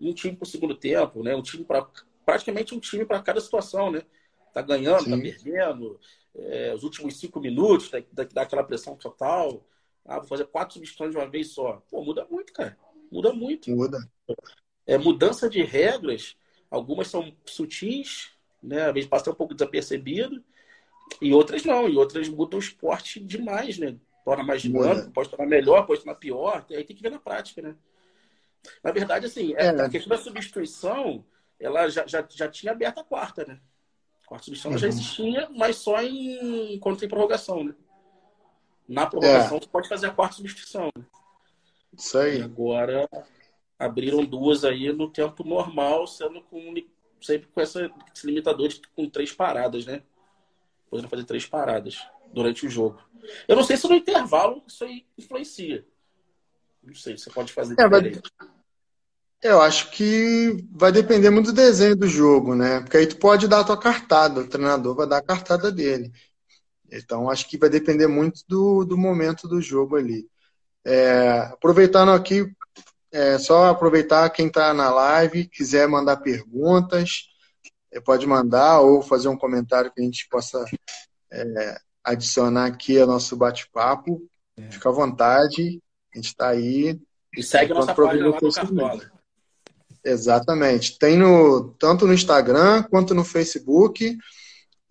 e 0.00 0.08
um 0.08 0.14
time 0.14 0.36
para 0.36 0.44
o 0.44 0.48
segundo 0.48 0.74
tempo, 0.74 1.22
né? 1.22 1.34
Um 1.34 1.42
time 1.42 1.64
para 1.64 1.86
praticamente 2.24 2.74
um 2.74 2.80
time 2.80 3.04
para 3.04 3.22
cada 3.22 3.40
situação, 3.40 3.90
né? 3.90 4.02
Tá 4.52 4.62
ganhando, 4.62 4.98
tá 4.98 5.04
Sim. 5.04 5.10
tá 5.10 5.22
perdendo, 5.22 6.00
é, 6.34 6.74
os 6.74 6.82
últimos 6.84 7.18
cinco 7.18 7.40
minutos, 7.40 7.90
dá, 8.12 8.24
dá 8.24 8.42
aquela 8.42 8.64
pressão 8.64 8.96
total. 8.96 9.66
Ah, 10.04 10.18
vou 10.18 10.28
fazer 10.28 10.46
quatro 10.46 10.74
substituições 10.74 11.12
de 11.12 11.18
uma 11.18 11.28
vez 11.28 11.48
só. 11.48 11.82
Pô, 11.90 12.02
muda 12.02 12.26
muito, 12.30 12.52
cara. 12.52 12.78
Muda 13.10 13.32
muito. 13.32 13.70
Muda. 13.70 13.98
É, 14.86 14.96
mudança 14.96 15.50
de 15.50 15.62
regras, 15.62 16.36
algumas 16.70 17.08
são 17.08 17.34
sutis, 17.44 18.30
né? 18.62 18.86
Às 18.86 18.94
vezes 18.94 19.08
passa 19.08 19.30
um 19.30 19.34
pouco 19.34 19.54
desapercebido, 19.54 20.42
e 21.20 21.32
outras 21.32 21.64
não, 21.64 21.88
e 21.88 21.96
outras 21.96 22.28
mudam 22.28 22.58
o 22.58 22.62
esporte 22.62 23.20
demais, 23.20 23.78
né? 23.78 23.96
Torna 24.28 24.44
mais 24.44 24.60
dinâmico, 24.60 25.10
pode 25.10 25.30
tornar 25.30 25.46
melhor, 25.46 25.86
pode 25.86 26.00
tornar 26.02 26.18
pior, 26.18 26.66
aí 26.68 26.84
tem 26.84 26.94
que 26.94 27.02
ver 27.02 27.10
na 27.10 27.18
prática, 27.18 27.62
né? 27.62 27.74
Na 28.84 28.92
verdade, 28.92 29.24
assim, 29.24 29.54
é. 29.56 29.70
a 29.70 29.88
questão 29.88 30.14
da 30.14 30.22
substituição, 30.22 31.24
ela 31.58 31.88
já, 31.88 32.06
já, 32.06 32.22
já 32.28 32.46
tinha 32.46 32.72
aberto 32.72 32.98
a 32.98 33.04
quarta, 33.04 33.46
né? 33.46 33.58
A 34.22 34.28
quarta 34.28 34.44
substituição 34.44 34.72
uhum. 34.72 34.76
já 34.76 34.86
existia, 34.86 35.48
mas 35.56 35.76
só 35.76 36.02
em 36.02 36.78
quando 36.78 36.98
tem 36.98 37.08
prorrogação, 37.08 37.64
né? 37.64 37.74
Na 38.86 39.06
prorrogação, 39.06 39.56
é. 39.56 39.60
você 39.60 39.68
pode 39.68 39.88
fazer 39.88 40.08
a 40.08 40.12
quarta 40.12 40.36
substituição. 40.36 40.90
Né? 40.94 41.04
Isso 41.96 42.18
aí. 42.18 42.40
E 42.40 42.42
agora 42.42 43.08
abriram 43.78 44.22
duas 44.26 44.62
aí 44.62 44.92
no 44.92 45.08
tempo 45.08 45.42
normal, 45.42 46.06
sendo 46.06 46.42
com 46.42 46.74
sempre 47.18 47.48
com 47.48 47.62
essa, 47.62 47.90
esse 48.14 48.26
limitador 48.26 48.68
de, 48.68 48.82
com 48.94 49.08
três 49.08 49.32
paradas, 49.32 49.86
né? 49.86 50.02
Podendo 50.90 51.08
fazer 51.08 51.24
três 51.24 51.46
paradas 51.46 52.06
durante 52.32 52.66
o 52.66 52.70
jogo. 52.70 53.00
Eu 53.46 53.56
não 53.56 53.64
sei 53.64 53.76
se 53.76 53.88
no 53.88 53.94
intervalo 53.94 54.62
isso 54.66 54.84
aí 54.84 55.06
influencia. 55.16 55.84
Não 56.82 56.94
sei, 56.94 57.16
você 57.16 57.30
pode 57.30 57.52
fazer 57.52 57.74
é, 57.78 57.84
diferente. 57.84 58.20
Eu 59.42 59.60
acho 59.60 59.90
que 59.90 60.66
vai 60.72 60.90
depender 60.90 61.30
muito 61.30 61.52
do 61.52 61.56
desenho 61.56 61.96
do 61.96 62.08
jogo, 62.08 62.54
né? 62.54 62.80
Porque 62.80 62.96
aí 62.96 63.06
tu 63.06 63.16
pode 63.18 63.46
dar 63.46 63.60
a 63.60 63.64
tua 63.64 63.78
cartada, 63.78 64.40
o 64.40 64.48
treinador 64.48 64.96
vai 64.96 65.06
dar 65.06 65.18
a 65.18 65.22
cartada 65.22 65.70
dele. 65.70 66.12
Então, 66.90 67.30
acho 67.30 67.48
que 67.48 67.58
vai 67.58 67.68
depender 67.68 68.06
muito 68.06 68.42
do, 68.48 68.84
do 68.84 68.96
momento 68.96 69.46
do 69.46 69.60
jogo 69.60 69.96
ali. 69.96 70.26
É, 70.84 71.40
aproveitando 71.52 72.10
aqui, 72.10 72.50
é 73.12 73.38
só 73.38 73.66
aproveitar 73.66 74.30
quem 74.30 74.46
está 74.46 74.72
na 74.72 74.90
live, 74.90 75.46
quiser 75.46 75.86
mandar 75.86 76.16
perguntas, 76.18 77.28
é, 77.92 78.00
pode 78.00 78.26
mandar 78.26 78.80
ou 78.80 79.02
fazer 79.02 79.28
um 79.28 79.36
comentário 79.36 79.92
que 79.92 80.00
a 80.00 80.04
gente 80.04 80.26
possa 80.28 80.64
é, 81.30 81.80
adicionar 82.10 82.66
aqui 82.66 82.98
ao 82.98 83.06
nosso 83.06 83.36
bate-papo. 83.36 84.22
É. 84.56 84.70
Fica 84.70 84.88
à 84.88 84.92
vontade, 84.92 85.82
a 86.12 86.16
gente 86.16 86.26
está 86.26 86.48
aí. 86.48 87.00
E 87.36 87.42
segue 87.42 87.72
a 87.72 87.74
nossa 87.76 87.94
página 87.94 88.28
lá 88.28 88.38
no 88.40 88.52
Cartola. 88.52 89.12
Exatamente. 90.04 90.98
Tem 90.98 91.16
no, 91.16 91.74
tanto 91.78 92.06
no 92.06 92.14
Instagram 92.14 92.82
quanto 92.84 93.14
no 93.14 93.24
Facebook. 93.24 94.16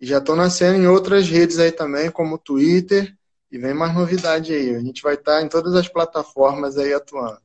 E 0.00 0.06
já 0.06 0.18
estão 0.18 0.36
nascendo 0.36 0.78
em 0.78 0.86
outras 0.86 1.28
redes 1.28 1.58
aí 1.58 1.72
também, 1.72 2.10
como 2.10 2.36
o 2.36 2.38
Twitter. 2.38 3.16
E 3.50 3.58
vem 3.58 3.74
mais 3.74 3.94
novidade 3.94 4.52
aí. 4.52 4.74
A 4.74 4.80
gente 4.80 5.02
vai 5.02 5.14
estar 5.14 5.42
em 5.42 5.48
todas 5.48 5.74
as 5.74 5.88
plataformas 5.88 6.76
aí 6.78 6.92
atuando. 6.92 7.40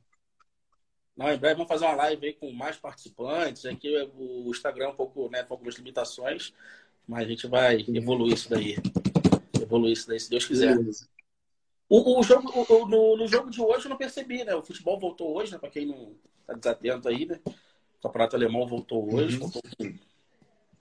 Não, 1.15 1.31
em 1.31 1.37
breve 1.37 1.55
vamos 1.55 1.69
fazer 1.69 1.85
uma 1.85 1.95
live 1.95 2.27
aí 2.27 2.33
com 2.33 2.51
mais 2.51 2.75
participantes. 2.77 3.65
Aqui 3.65 3.89
o 4.15 4.49
Instagram 4.49 4.85
é 4.85 4.89
um 4.89 4.95
pouco, 4.95 5.29
né, 5.29 5.43
com 5.43 5.53
algumas 5.53 5.75
limitações, 5.75 6.53
mas 7.07 7.25
a 7.25 7.29
gente 7.29 7.47
vai 7.47 7.85
evoluir 7.87 8.33
isso 8.33 8.49
daí. 8.49 8.77
Evoluir 9.73 9.93
isso 9.93 10.07
daí, 10.07 10.19
se 10.19 10.29
Deus 10.29 10.45
quiser. 10.45 10.77
O, 11.89 12.19
o, 12.19 12.23
jogo, 12.23 12.51
o, 12.55 12.87
no, 12.87 13.17
no, 13.17 13.27
jogo 13.27 13.49
de 13.49 13.59
hoje 13.59 13.85
eu 13.85 13.89
não 13.89 13.97
percebi, 13.97 14.43
né? 14.43 14.53
O 14.55 14.63
futebol 14.63 14.99
voltou 14.99 15.35
hoje, 15.35 15.51
né? 15.51 15.57
Para 15.57 15.69
quem 15.69 15.87
não 15.87 16.15
está 16.41 16.53
desatento 16.53 17.09
aí, 17.09 17.25
né? 17.25 17.39
O 17.45 18.01
campeonato 18.03 18.35
alemão 18.35 18.67
voltou 18.67 19.13
hoje. 19.13 19.37
Uhum. 19.37 19.49
Voltou... 19.49 19.61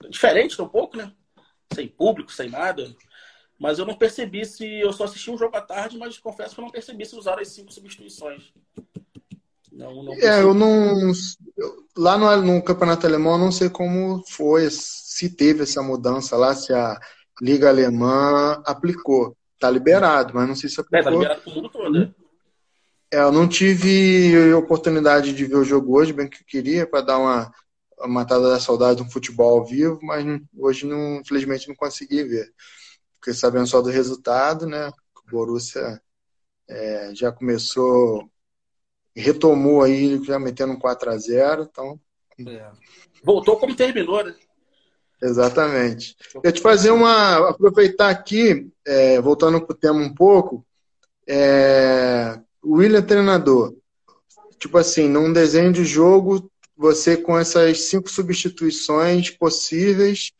Diferente 0.09 0.61
um 0.61 0.67
pouco, 0.67 0.97
né? 0.97 1.11
Sem 1.73 1.87
público, 1.87 2.31
sem 2.31 2.49
nada. 2.49 2.95
Mas 3.59 3.79
eu 3.79 3.85
não 3.85 3.95
percebi 3.95 4.45
se. 4.45 4.65
Eu 4.65 4.93
só 4.93 5.05
assisti 5.05 5.31
um 5.31 5.37
jogo 5.37 5.55
à 5.55 5.61
tarde, 5.61 5.97
mas 5.97 6.17
confesso 6.17 6.53
que 6.53 6.61
eu 6.61 6.65
não 6.65 6.71
percebi 6.71 7.05
se 7.05 7.15
usaram 7.15 7.41
as 7.41 7.47
cinco 7.47 7.71
substituições. 7.71 8.51
Não, 9.71 10.03
não 10.03 10.13
é, 10.13 10.41
eu 10.41 10.53
não. 10.53 11.11
Eu, 11.57 11.87
lá 11.97 12.17
no, 12.17 12.53
no 12.53 12.63
campeonato 12.63 13.07
alemão, 13.07 13.33
eu 13.33 13.39
não 13.39 13.51
sei 13.51 13.69
como 13.69 14.23
foi, 14.27 14.69
se 14.69 15.29
teve 15.35 15.63
essa 15.63 15.81
mudança 15.81 16.37
lá, 16.37 16.53
se 16.53 16.71
a 16.73 16.99
Liga 17.41 17.69
Alemã 17.69 18.61
aplicou. 18.65 19.35
Tá 19.59 19.69
liberado, 19.69 20.33
mas 20.33 20.47
não 20.47 20.55
sei 20.55 20.69
se 20.69 20.79
aplicou. 20.79 20.99
É, 20.99 21.03
tá 21.03 21.09
liberado 21.09 21.41
pro 21.41 21.51
mundo 21.51 21.69
todo, 21.69 21.91
né? 21.91 22.13
É, 23.11 23.19
eu 23.19 23.31
não 23.31 23.47
tive 23.47 24.53
oportunidade 24.55 25.33
de 25.33 25.45
ver 25.45 25.55
o 25.55 25.63
jogo 25.63 25.97
hoje, 25.97 26.11
bem 26.11 26.27
que 26.27 26.41
eu 26.41 26.45
queria, 26.47 26.87
para 26.87 27.01
dar 27.01 27.19
uma, 27.19 27.53
uma, 27.99 28.07
matada 28.07 28.49
da 28.49 28.59
saudade 28.59 28.97
de 28.97 29.03
um 29.03 29.11
futebol 29.11 29.59
ao 29.59 29.65
vivo, 29.65 29.99
mas 30.01 30.25
hoje, 30.57 30.87
não, 30.87 31.21
infelizmente, 31.21 31.67
não 31.67 31.75
consegui 31.75 32.23
ver. 32.23 32.51
Fiquei 33.15 33.33
sabendo 33.33 33.67
só 33.67 33.81
do 33.81 33.89
resultado, 33.89 34.65
né? 34.65 34.89
O 34.89 35.31
Borussia 35.31 36.01
é, 36.67 37.11
já 37.13 37.31
começou, 37.31 38.27
retomou 39.15 39.83
aí, 39.83 40.21
já 40.23 40.39
metendo 40.39 40.73
um 40.73 40.79
4 40.79 41.11
a 41.11 41.17
0 41.17 41.63
então... 41.69 41.99
É. 42.47 42.71
Voltou 43.23 43.57
como 43.59 43.75
terminou, 43.75 44.23
né? 44.23 44.35
Exatamente. 45.23 46.17
Eu 46.43 46.51
te 46.51 46.61
fazer 46.61 46.91
uma. 46.91 47.49
aproveitar 47.49 48.09
aqui, 48.09 48.69
é, 48.85 49.21
voltando 49.21 49.61
para 49.61 49.73
o 49.73 49.77
tema 49.77 49.99
um 50.01 50.13
pouco, 50.13 50.65
é, 51.27 52.37
o 52.61 52.75
William 52.75 53.01
treinador. 53.01 53.73
Tipo 54.59 54.77
assim, 54.77 55.07
num 55.07 55.31
desenho 55.31 55.71
de 55.71 55.85
jogo, 55.85 56.51
você 56.75 57.15
com 57.15 57.37
essas 57.37 57.83
cinco 57.83 58.09
substituições 58.09 59.29
possíveis, 59.29 60.31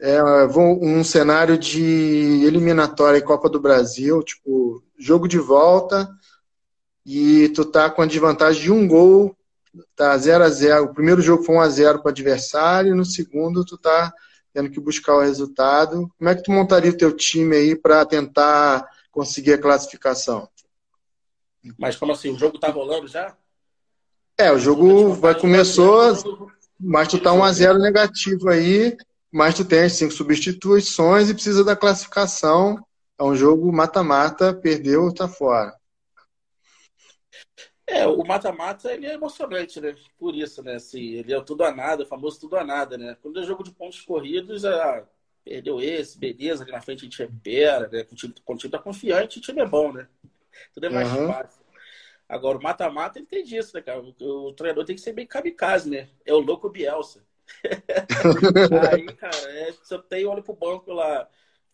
é, 0.00 0.20
um 0.22 1.04
cenário 1.04 1.56
de 1.56 2.44
eliminatória 2.44 3.18
e 3.18 3.22
Copa 3.22 3.48
do 3.48 3.60
Brasil, 3.60 4.22
tipo, 4.24 4.82
jogo 4.98 5.28
de 5.28 5.38
volta, 5.38 6.08
e 7.06 7.48
tu 7.50 7.64
tá 7.64 7.88
com 7.88 8.02
a 8.02 8.06
desvantagem 8.06 8.62
de 8.62 8.72
um 8.72 8.88
gol 8.88 9.36
tá 9.96 10.16
0 10.16 10.44
a 10.44 10.48
0 10.48 10.84
O 10.84 10.94
primeiro 10.94 11.20
jogo 11.20 11.42
foi 11.42 11.56
1 11.56 11.60
a 11.60 11.68
0 11.68 11.98
para 12.00 12.08
o 12.08 12.10
adversário, 12.10 12.94
no 12.94 13.04
segundo 13.04 13.64
tu 13.64 13.76
tá 13.76 14.12
tendo 14.52 14.70
que 14.70 14.80
buscar 14.80 15.16
o 15.16 15.20
resultado. 15.20 16.08
Como 16.16 16.30
é 16.30 16.34
que 16.34 16.42
tu 16.42 16.52
montaria 16.52 16.90
o 16.90 16.96
teu 16.96 17.14
time 17.14 17.56
aí 17.56 17.76
para 17.76 18.04
tentar 18.06 18.86
conseguir 19.10 19.54
a 19.54 19.60
classificação? 19.60 20.48
Mas 21.78 21.96
como 21.96 22.12
assim, 22.12 22.30
o 22.30 22.38
jogo 22.38 22.58
tá 22.58 22.68
rolando 22.68 23.08
já? 23.08 23.36
É, 24.36 24.52
o 24.52 24.58
jogo 24.58 25.12
vai 25.14 25.38
começou, 25.38 26.50
mas 26.78 27.08
tu 27.08 27.18
tá 27.18 27.32
1 27.32 27.44
a 27.44 27.52
0 27.52 27.78
negativo 27.78 28.48
aí, 28.48 28.96
mas 29.32 29.54
tu 29.54 29.64
tem 29.64 29.84
as 29.84 29.92
cinco 29.92 30.12
substituições 30.12 31.30
e 31.30 31.34
precisa 31.34 31.64
da 31.64 31.76
classificação. 31.76 32.84
É 33.18 33.22
um 33.22 33.34
jogo 33.34 33.72
mata-mata, 33.72 34.52
perdeu, 34.52 35.12
tá 35.12 35.28
fora. 35.28 35.72
É, 37.86 38.06
o 38.06 38.24
mata-mata 38.24 38.92
ele 38.92 39.06
é 39.06 39.14
emocionante, 39.14 39.80
né? 39.80 39.94
Por 40.18 40.34
isso, 40.34 40.62
né? 40.62 40.76
Assim, 40.76 41.14
ele 41.16 41.32
é 41.32 41.38
o 41.38 41.44
tudo 41.44 41.64
a 41.64 41.70
nada, 41.74 42.02
o 42.02 42.06
famoso 42.06 42.40
tudo 42.40 42.56
a 42.56 42.64
nada, 42.64 42.96
né? 42.96 43.16
Quando 43.20 43.40
é 43.40 43.44
jogo 43.44 43.62
de 43.62 43.72
pontos 43.72 44.00
corridos, 44.00 44.64
ah, 44.64 45.06
perdeu 45.44 45.80
esse, 45.80 46.18
beleza, 46.18 46.62
ali 46.62 46.72
na 46.72 46.80
frente 46.80 47.00
a 47.00 47.04
gente 47.04 47.18
recupera, 47.18 47.88
né? 47.88 48.04
Quando 48.04 48.12
o 48.12 48.16
time, 48.16 48.34
quando 48.44 48.58
o 48.58 48.60
time 48.60 48.72
tá 48.72 48.78
confiante, 48.78 49.38
o 49.38 49.42
time 49.42 49.60
é 49.60 49.66
bom, 49.66 49.92
né? 49.92 50.08
Tudo 50.72 50.86
é 50.86 50.90
mais 50.90 51.12
uhum. 51.12 51.26
fácil. 51.26 51.62
Agora, 52.26 52.56
o 52.56 52.62
mata-mata 52.62 53.18
ele 53.18 53.26
tem 53.26 53.44
disso, 53.44 53.76
né, 53.76 53.82
cara? 53.82 54.00
O, 54.00 54.48
o, 54.48 54.52
treinador 54.54 54.84
tem 54.84 54.96
que 54.96 55.02
ser 55.02 55.12
bem 55.12 55.26
kamikaze, 55.26 55.90
né? 55.90 56.08
É 56.24 56.32
o 56.32 56.40
louco 56.40 56.70
Bielsa. 56.70 57.22
Aí, 58.92 59.04
cara, 59.14 59.36
é, 59.52 59.72
se 59.72 59.94
eu 59.94 60.02
tenho, 60.02 60.30
olho 60.30 60.42
pro 60.42 60.54
banco 60.54 60.90
lá, 60.90 61.28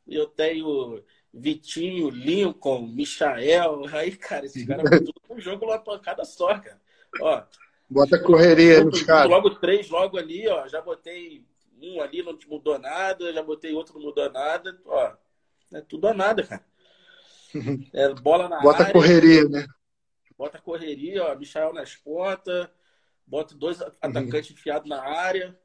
eu 0.08 0.26
tenho 0.26 1.04
Vitinho, 1.32 2.10
Lincoln, 2.10 2.86
Michael. 2.86 3.86
Aí, 3.92 4.16
cara, 4.16 4.46
esses 4.46 4.66
caras 4.66 4.88
vão 4.88 4.98
tudo 4.98 5.20
com 5.26 5.40
jogo 5.40 5.66
uma 5.66 5.78
pancada 5.78 6.24
só, 6.24 6.58
cara. 6.58 6.80
Ó, 7.20 7.42
Bota 7.90 8.22
correria 8.22 8.84
nos 8.84 9.02
caras. 9.02 9.28
Logo 9.28 9.50
três, 9.56 9.90
logo 9.90 10.16
ali, 10.16 10.46
ó. 10.46 10.68
Já 10.68 10.80
botei 10.80 11.44
um 11.82 12.00
ali, 12.00 12.22
não 12.22 12.38
mudou 12.46 12.78
nada. 12.78 13.32
Já 13.32 13.42
botei 13.42 13.74
outro, 13.74 13.94
não 13.94 14.06
mudou 14.06 14.30
nada. 14.30 14.80
Ó, 14.86 15.12
é 15.74 15.80
tudo 15.80 16.06
a 16.06 16.14
nada, 16.14 16.44
cara. 16.46 16.64
É 17.92 18.14
bola 18.14 18.48
na 18.48 18.60
Bota 18.60 18.84
área, 18.84 18.92
correria, 18.92 19.44
né? 19.48 19.66
Bota 20.38 20.60
correria, 20.60 21.24
ó. 21.24 21.34
Michael 21.34 21.72
nas 21.72 21.96
pontas. 21.96 22.68
Bota 23.26 23.56
dois 23.56 23.82
atacantes 23.82 24.50
uhum. 24.50 24.56
enfiados 24.56 24.88
na 24.88 25.02
área. 25.02 25.58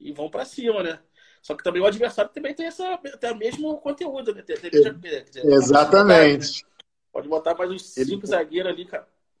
E 0.00 0.12
vão 0.12 0.28
para 0.28 0.44
cima, 0.44 0.82
né? 0.82 0.98
Só 1.44 1.54
que 1.54 1.62
também 1.62 1.82
o 1.82 1.86
adversário 1.86 2.30
também 2.32 2.54
tem, 2.54 2.64
essa, 2.64 2.96
tem 3.20 3.30
o 3.30 3.36
mesmo 3.36 3.76
conteúdo, 3.76 4.34
né? 4.34 4.40
Tem, 4.40 4.56
tem, 4.56 4.70
tem, 4.70 5.52
Exatamente. 5.52 6.64
Né? 6.64 6.70
Pode 7.12 7.28
botar 7.28 7.54
mais 7.54 7.70
uns 7.70 7.82
cinco 7.82 8.24
Ele... 8.24 8.26
zagueiros 8.26 8.72
ali, 8.72 8.88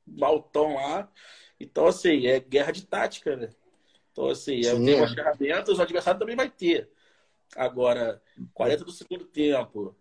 maltão 0.06 0.74
lá. 0.74 1.10
Então, 1.58 1.86
assim, 1.86 2.26
é 2.26 2.38
guerra 2.38 2.72
de 2.72 2.84
tática, 2.84 3.34
né? 3.34 3.48
Então, 4.12 4.28
assim, 4.28 4.60
é, 4.66 4.74
tem 4.74 4.96
umas 4.96 5.14
ferramentas, 5.14 5.78
o 5.78 5.82
adversário 5.82 6.20
também 6.20 6.36
vai 6.36 6.50
ter. 6.50 6.90
Agora, 7.56 8.20
40 8.52 8.84
do 8.84 8.92
segundo 8.92 9.24
tempo. 9.24 9.96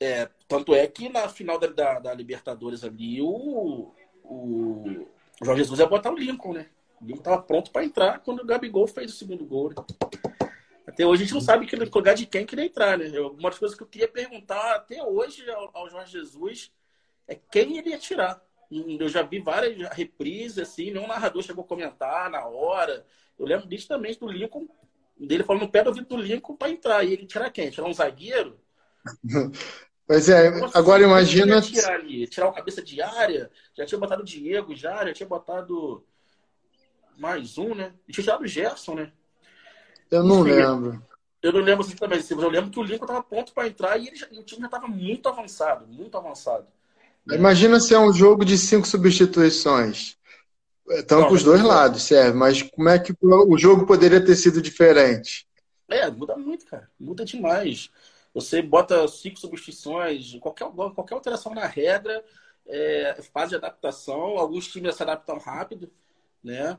É, 0.00 0.28
tanto 0.48 0.74
é 0.74 0.88
que 0.88 1.08
na 1.08 1.28
final 1.28 1.56
da, 1.56 1.68
da, 1.68 1.98
da 2.00 2.14
Libertadores 2.14 2.82
ali, 2.82 3.22
o, 3.22 3.94
o, 4.24 5.06
o 5.40 5.44
Jorge 5.44 5.62
Jesus 5.62 5.78
ia 5.78 5.86
botar 5.86 6.10
o 6.10 6.18
Lincoln, 6.18 6.54
né? 6.54 6.66
O 7.00 7.04
Lincoln 7.04 7.20
estava 7.20 7.42
pronto 7.42 7.70
para 7.70 7.84
entrar 7.84 8.18
quando 8.18 8.40
o 8.40 8.44
Gabigol 8.44 8.88
fez 8.88 9.12
o 9.12 9.16
segundo 9.16 9.44
gol. 9.44 9.68
Né? 9.70 9.76
Até 10.86 11.06
hoje 11.06 11.22
a 11.22 11.24
gente 11.26 11.34
não 11.34 11.40
sabe 11.40 11.66
que 11.66 11.76
lugar 11.76 12.14
de 12.14 12.26
quem 12.26 12.46
queria 12.46 12.64
entrar, 12.64 12.98
né? 12.98 13.08
Uma 13.20 13.50
das 13.50 13.58
coisas 13.58 13.76
que 13.76 13.82
eu 13.82 13.86
queria 13.86 14.08
perguntar 14.08 14.74
até 14.74 15.02
hoje 15.02 15.44
ao, 15.50 15.88
Jorge 15.88 16.12
Jesus 16.12 16.72
é 17.28 17.34
quem 17.34 17.78
ele 17.78 17.90
ia 17.90 17.98
tirar. 17.98 18.42
Eu 18.70 19.08
já 19.08 19.22
vi 19.22 19.40
várias 19.40 19.76
reprises, 19.90 20.58
assim, 20.58 20.90
nenhum 20.90 21.06
narrador 21.06 21.42
chegou 21.42 21.64
a 21.64 21.66
comentar 21.66 22.30
na 22.30 22.46
hora. 22.46 23.04
Eu 23.38 23.46
lembro 23.46 23.68
nitidamente 23.68 24.20
do 24.20 24.30
Lincoln, 24.30 24.68
dele 25.18 25.44
falando 25.44 25.62
no 25.62 25.70
pé 25.70 25.82
do 25.82 25.88
ouvido 25.88 26.06
do 26.06 26.16
Lincoln 26.16 26.56
para 26.56 26.70
entrar. 26.70 27.04
E 27.04 27.12
ele 27.12 27.26
tirar 27.26 27.50
quem? 27.50 27.70
Tirar 27.70 27.86
um 27.86 27.94
zagueiro? 27.94 28.60
Pois 30.10 30.28
é, 30.28 30.50
Nossa, 30.50 30.76
agora 30.76 31.04
imagina. 31.04 31.62
Tirar, 31.62 31.94
ali, 31.94 32.26
tirar 32.26 32.48
o 32.48 32.52
cabeça 32.52 32.82
de 32.82 33.00
área, 33.00 33.48
já 33.72 33.86
tinha 33.86 33.96
botado 33.96 34.22
o 34.22 34.24
Diego 34.24 34.74
já, 34.74 35.06
já 35.06 35.12
tinha 35.12 35.28
botado 35.28 36.04
mais 37.16 37.56
um, 37.58 37.76
né? 37.76 37.94
E 38.08 38.12
tinha 38.12 38.24
tirado 38.24 38.42
o 38.42 38.46
Gerson, 38.48 38.96
né? 38.96 39.12
Eu 40.10 40.22
não 40.22 40.40
Enfim, 40.40 40.56
lembro. 40.56 41.02
Eu 41.42 41.52
não 41.52 41.60
lembro 41.60 41.84
assim 41.84 41.96
também, 41.96 42.18
mas 42.18 42.30
eu 42.30 42.50
lembro 42.50 42.70
que 42.70 42.78
o 42.78 42.82
Lincoln 42.82 43.04
estava 43.04 43.22
pronto 43.22 43.52
para 43.52 43.66
entrar 43.66 43.96
e, 43.96 44.08
ele, 44.08 44.16
e, 44.30 44.38
o 44.38 44.42
time 44.42 44.60
já 44.60 44.66
estava 44.66 44.86
muito 44.86 45.28
avançado, 45.28 45.86
muito 45.86 46.16
avançado. 46.16 46.66
Imagina 47.30 47.80
se 47.80 47.94
é 47.94 47.98
um 47.98 48.12
jogo 48.12 48.44
de 48.44 48.58
cinco 48.58 48.86
substituições. 48.86 50.18
Estão 50.88 51.24
para 51.24 51.32
os 51.32 51.44
dois 51.44 51.62
lados, 51.62 52.02
serve. 52.02 52.36
Mas 52.36 52.62
como 52.62 52.88
é 52.88 52.98
que 52.98 53.14
o 53.22 53.56
jogo 53.56 53.86
poderia 53.86 54.24
ter 54.24 54.34
sido 54.34 54.60
diferente? 54.60 55.46
É, 55.88 56.10
muda 56.10 56.36
muito, 56.36 56.66
cara. 56.66 56.90
Muda 56.98 57.24
demais. 57.24 57.90
Você 58.34 58.60
bota 58.60 59.06
cinco 59.08 59.38
substituições, 59.38 60.36
qualquer, 60.40 60.68
qualquer 60.70 61.14
alteração 61.14 61.54
na 61.54 61.66
regra, 61.66 62.24
é, 62.66 63.16
fase 63.32 63.50
de 63.50 63.56
adaptação. 63.56 64.38
Alguns 64.38 64.68
times 64.68 64.94
se 64.94 65.02
adaptam 65.02 65.38
rápido, 65.38 65.90
né? 66.42 66.78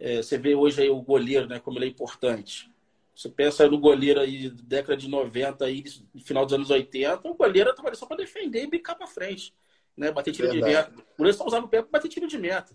É, 0.00 0.16
você 0.16 0.36
vê 0.36 0.54
hoje 0.54 0.82
aí 0.82 0.90
o 0.90 1.00
goleiro, 1.00 1.46
né? 1.46 1.60
Como 1.60 1.78
ele 1.78 1.84
é 1.84 1.88
importante. 1.88 2.68
Você 3.14 3.28
pensa 3.28 3.68
no 3.68 3.78
goleiro 3.78 4.18
aí, 4.18 4.48
década 4.48 4.96
de 4.96 5.08
90, 5.08 5.64
aí, 5.64 5.84
final 6.24 6.44
dos 6.44 6.54
anos 6.54 6.70
80, 6.70 7.28
o 7.28 7.34
goleiro 7.34 7.70
estava 7.70 7.88
ali 7.88 7.96
só 7.96 8.06
para 8.06 8.16
defender 8.16 8.64
e 8.64 8.70
bicar 8.70 8.96
para 8.96 9.06
frente 9.06 9.54
né? 10.00 10.10
Bater 10.10 10.32
tiro 10.32 10.50
Verdade. 10.50 10.72
de 10.72 10.76
meta. 10.76 11.04
Por 11.16 11.26
isso 11.26 11.38
só 11.38 11.46
usar 11.46 11.60
no 11.60 11.68
pé 11.68 11.82
para 11.82 11.90
bater 11.90 12.08
tiro 12.08 12.26
de 12.26 12.38
meta. 12.38 12.72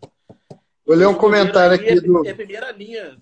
Vou 0.86 0.96
ler 0.96 1.08
um 1.08 1.16
comentário 1.16 1.76
aqui 1.76 1.90
é, 1.90 2.00
do. 2.00 2.26
É 2.26 2.30
a 2.30 2.36
primeira 2.36 2.72
linha. 2.72 3.22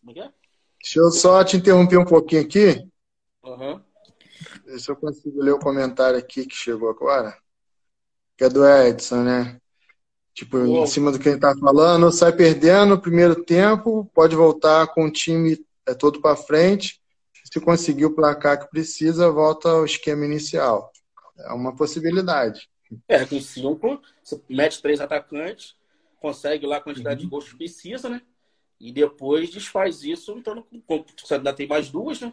Como 0.00 0.16
é, 0.16 0.22
é? 0.22 0.32
Deixa 0.80 1.00
eu 1.00 1.10
só 1.10 1.42
te 1.42 1.56
interromper 1.56 1.98
um 1.98 2.04
pouquinho 2.04 2.42
aqui. 2.42 2.88
Uhum. 3.42 3.82
Deixa 4.64 4.92
eu 4.92 4.96
consigo 4.96 5.42
ler 5.42 5.52
o 5.52 5.58
comentário 5.58 6.16
aqui 6.16 6.46
que 6.46 6.54
chegou 6.54 6.88
agora. 6.88 7.36
Que 8.36 8.44
é 8.44 8.48
do 8.48 8.64
Edson, 8.64 9.24
né? 9.24 9.60
Tipo, 10.38 10.58
Uou. 10.58 10.84
em 10.84 10.86
cima 10.86 11.10
do 11.10 11.18
que 11.18 11.30
ele 11.30 11.40
tá 11.40 11.52
falando, 11.58 12.12
sai 12.12 12.30
perdendo 12.30 12.90
no 12.90 13.00
primeiro 13.00 13.42
tempo, 13.42 14.08
pode 14.14 14.36
voltar 14.36 14.86
com 14.86 15.06
o 15.06 15.10
time 15.10 15.58
é, 15.84 15.92
todo 15.94 16.20
para 16.20 16.36
frente. 16.36 17.02
Se 17.52 17.60
conseguir 17.60 18.06
o 18.06 18.14
placar 18.14 18.60
que 18.60 18.70
precisa, 18.70 19.32
volta 19.32 19.68
ao 19.68 19.84
esquema 19.84 20.24
inicial. 20.24 20.92
É 21.40 21.52
uma 21.52 21.74
possibilidade. 21.74 22.70
É, 23.08 23.26
com 23.26 23.40
cinco, 23.40 24.00
você 24.22 24.40
mete 24.48 24.80
três 24.80 25.00
atacantes, 25.00 25.74
consegue 26.20 26.66
lá 26.66 26.76
a 26.76 26.80
quantidade 26.80 27.22
uhum. 27.22 27.26
de 27.26 27.30
gols 27.30 27.48
que 27.48 27.56
precisa, 27.56 28.08
né? 28.08 28.22
E 28.78 28.92
depois 28.92 29.50
desfaz 29.50 30.04
isso, 30.04 30.38
então 30.38 30.64
você 31.20 31.34
ainda 31.34 31.52
tem 31.52 31.66
mais 31.66 31.90
duas, 31.90 32.20
né? 32.20 32.32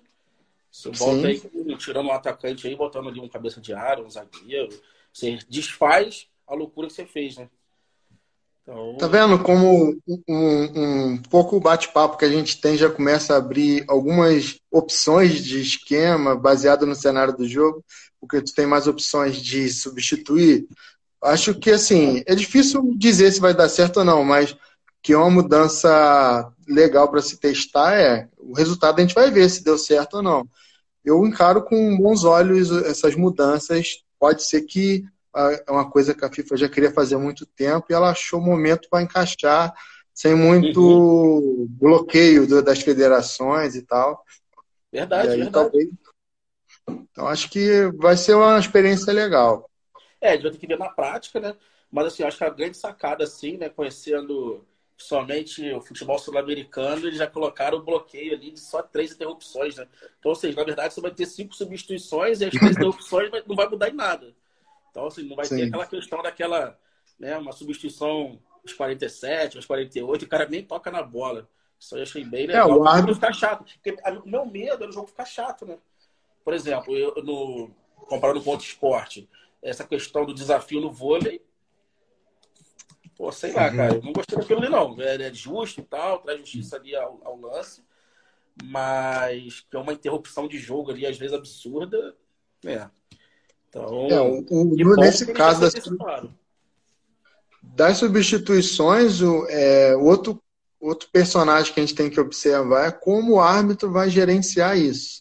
Você 0.70 0.92
volta 0.92 1.28
aí, 1.28 1.42
tirando 1.80 2.06
um 2.06 2.12
atacante 2.12 2.68
aí, 2.68 2.76
botando 2.76 3.10
ali 3.10 3.20
um 3.20 3.28
cabeça 3.28 3.60
de 3.60 3.74
área, 3.74 4.04
um 4.04 4.10
zagueiro. 4.12 4.70
Você 5.12 5.40
desfaz 5.50 6.28
a 6.46 6.54
loucura 6.54 6.86
que 6.86 6.94
você 6.94 7.08
fez, 7.08 7.38
né? 7.38 7.50
Então... 8.68 8.98
Tá 8.98 9.08
vendo 9.08 9.38
como 9.40 9.96
um, 10.08 11.14
um 11.14 11.18
pouco 11.30 11.56
o 11.56 11.60
bate-papo 11.60 12.18
que 12.18 12.26
a 12.26 12.30
gente 12.30 12.60
tem 12.60 12.76
já 12.76 12.90
começa 12.90 13.34
a 13.34 13.38
abrir 13.38 13.86
algumas 13.88 14.58
opções 14.72 15.44
de 15.44 15.62
esquema 15.62 16.36
baseado 16.36 16.86
no 16.86 16.96
cenário 16.96 17.36
do 17.38 17.48
jogo 17.48 17.84
porque 18.28 18.42
tu 18.42 18.54
tem 18.54 18.66
mais 18.66 18.88
opções 18.88 19.38
de 19.38 19.70
substituir. 19.70 20.68
Acho 21.24 21.54
que, 21.54 21.72
assim, 21.72 22.24
é 22.26 22.36
difícil 22.36 22.94
dizer 22.98 23.32
se 23.32 23.40
vai 23.40 23.54
dar 23.54 23.70
certo 23.70 23.98
ou 23.98 24.06
não, 24.06 24.24
mas 24.24 24.56
que 25.02 25.14
é 25.14 25.18
uma 25.18 25.30
mudança 25.30 26.52
legal 26.68 27.10
para 27.10 27.22
se 27.22 27.38
testar 27.38 27.94
é 27.94 28.28
o 28.40 28.54
resultado 28.54 28.98
a 28.98 29.02
gente 29.02 29.14
vai 29.14 29.30
ver 29.30 29.48
se 29.50 29.64
deu 29.64 29.78
certo 29.78 30.16
ou 30.16 30.24
não. 30.24 30.48
Eu 31.04 31.26
encaro 31.26 31.64
com 31.64 31.98
bons 31.98 32.24
olhos 32.24 32.72
essas 32.86 33.16
mudanças. 33.16 34.04
Pode 34.20 34.44
ser 34.44 34.62
que 34.62 35.04
é 35.36 35.72
uma 35.72 35.90
coisa 35.90 36.14
que 36.14 36.24
a 36.24 36.32
FIFA 36.32 36.58
já 36.58 36.70
queria 36.70 36.92
fazer 36.92 37.16
há 37.16 37.20
muito 37.20 37.46
tempo 37.46 37.88
e 37.90 37.94
ela 37.94 38.12
achou 38.12 38.40
o 38.40 38.44
momento 38.44 38.88
para 38.90 39.04
encaixar 39.04 39.74
sem 40.14 40.34
muito 40.34 40.82
uhum. 40.82 41.68
bloqueio 41.70 42.64
das 42.64 42.82
federações 42.82 43.76
e 43.76 43.82
tal. 43.82 44.24
Verdade, 44.92 45.28
e 45.28 45.32
aí, 45.32 45.38
verdade. 45.42 45.52
Talvez, 45.52 45.90
então 46.88 47.28
acho 47.28 47.50
que 47.50 47.92
vai 47.98 48.16
ser 48.16 48.36
uma 48.36 48.58
experiência 48.58 49.12
legal. 49.12 49.70
É, 50.22 50.30
a 50.30 50.34
gente 50.34 50.44
vai 50.44 50.52
ter 50.52 50.58
que 50.58 50.68
ver 50.68 50.80
na 50.80 50.90
prática, 50.90 51.40
né? 51.40 51.56
Mas 51.92 52.08
assim, 52.08 52.24
acho 52.24 52.38
que 52.38 52.44
a 52.44 52.50
grande 52.50 52.78
sacada, 52.78 53.24
assim, 53.24 53.58
né, 53.58 53.70
conhecendo 53.70 54.66
somente 54.98 55.70
o 55.74 55.82
futebol 55.82 56.18
sul-americano, 56.18 57.08
eles 57.08 57.18
já 57.18 57.28
colocaram 57.28 57.78
o 57.78 57.84
bloqueio 57.84 58.34
ali 58.34 58.52
de 58.52 58.60
só 58.60 58.82
três 58.82 59.12
interrupções, 59.12 59.76
né? 59.76 59.88
Então, 60.18 60.30
ou 60.30 60.36
seja, 60.36 60.56
na 60.56 60.64
verdade, 60.64 60.94
você 60.94 61.02
vai 61.02 61.12
ter 61.12 61.26
cinco 61.26 61.54
substituições 61.54 62.40
e 62.40 62.46
as 62.46 62.52
três 62.52 62.72
interrupções 62.78 63.30
não 63.46 63.56
vai 63.56 63.68
mudar 63.68 63.90
em 63.90 63.94
nada. 63.94 64.34
Então, 64.96 65.08
assim, 65.08 65.28
não 65.28 65.36
vai 65.36 65.44
Sim. 65.44 65.58
ter 65.58 65.64
aquela 65.64 65.86
questão 65.86 66.24
daquela, 66.24 66.80
né, 67.20 67.38
uma 67.38 67.52
substituição 67.52 68.40
aos 68.64 68.72
47, 68.72 69.58
aos 69.58 69.66
48, 69.66 70.24
e 70.24 70.26
o 70.26 70.30
cara 70.30 70.48
nem 70.48 70.64
toca 70.64 70.90
na 70.90 71.04
bola. 71.04 71.50
Isso 71.78 71.96
aí 71.96 72.00
eu 72.00 72.04
achei 72.04 72.24
bem 72.24 72.48
legal. 72.48 72.70
É, 72.70 72.74
o 72.74 72.88
árbitro... 72.88 73.16
ficar 73.16 73.34
chato. 73.34 73.66
Porque 73.66 74.02
o 74.24 74.26
meu 74.26 74.46
medo 74.46 74.84
era 74.84 74.90
o 74.90 74.94
jogo 74.94 75.08
ficar 75.08 75.26
chato, 75.26 75.66
né? 75.66 75.78
Por 76.46 76.54
exemplo, 76.54 76.96
eu, 76.96 77.14
no, 77.26 77.70
comparando 78.08 78.42
com 78.42 78.52
outro 78.52 78.66
esporte, 78.66 79.30
essa 79.62 79.84
questão 79.84 80.26
do 80.26 80.34
desafio 80.34 80.80
no 80.80 80.90
vôlei, 80.90 81.42
pô, 83.18 83.30
sei 83.34 83.52
lá, 83.52 83.70
uhum. 83.70 83.76
cara, 83.76 83.96
eu 83.96 84.02
não 84.02 84.14
gostei 84.14 84.38
daquilo 84.38 84.62
ali, 84.62 84.70
não. 84.70 84.96
É, 85.02 85.22
é 85.22 85.34
justo 85.34 85.82
e 85.82 85.84
tal, 85.84 86.20
traz 86.20 86.40
justiça 86.40 86.78
ali 86.78 86.96
ao, 86.96 87.20
ao, 87.26 87.38
lance, 87.38 87.84
mas 88.64 89.60
que 89.60 89.76
é 89.76 89.80
uma 89.80 89.92
interrupção 89.92 90.48
de 90.48 90.58
jogo 90.58 90.92
ali, 90.92 91.06
às 91.06 91.18
vezes 91.18 91.36
absurda, 91.36 92.16
né? 92.64 92.90
Então, 93.76 94.08
é, 94.08 94.22
o, 94.22 94.46
o, 94.50 94.96
nesse 94.96 95.26
caso 95.34 95.62
das, 95.62 95.74
das 97.62 97.98
substituições, 97.98 99.22
o 99.22 99.46
é, 99.50 99.96
outro, 99.98 100.42
outro 100.80 101.10
personagem 101.12 101.74
que 101.74 101.80
a 101.80 101.86
gente 101.86 101.96
tem 101.96 102.10
que 102.10 102.20
observar 102.20 102.88
é 102.88 102.92
como 102.92 103.34
o 103.34 103.40
árbitro 103.40 103.92
vai 103.92 104.10
gerenciar 104.10 104.78
isso 104.78 105.20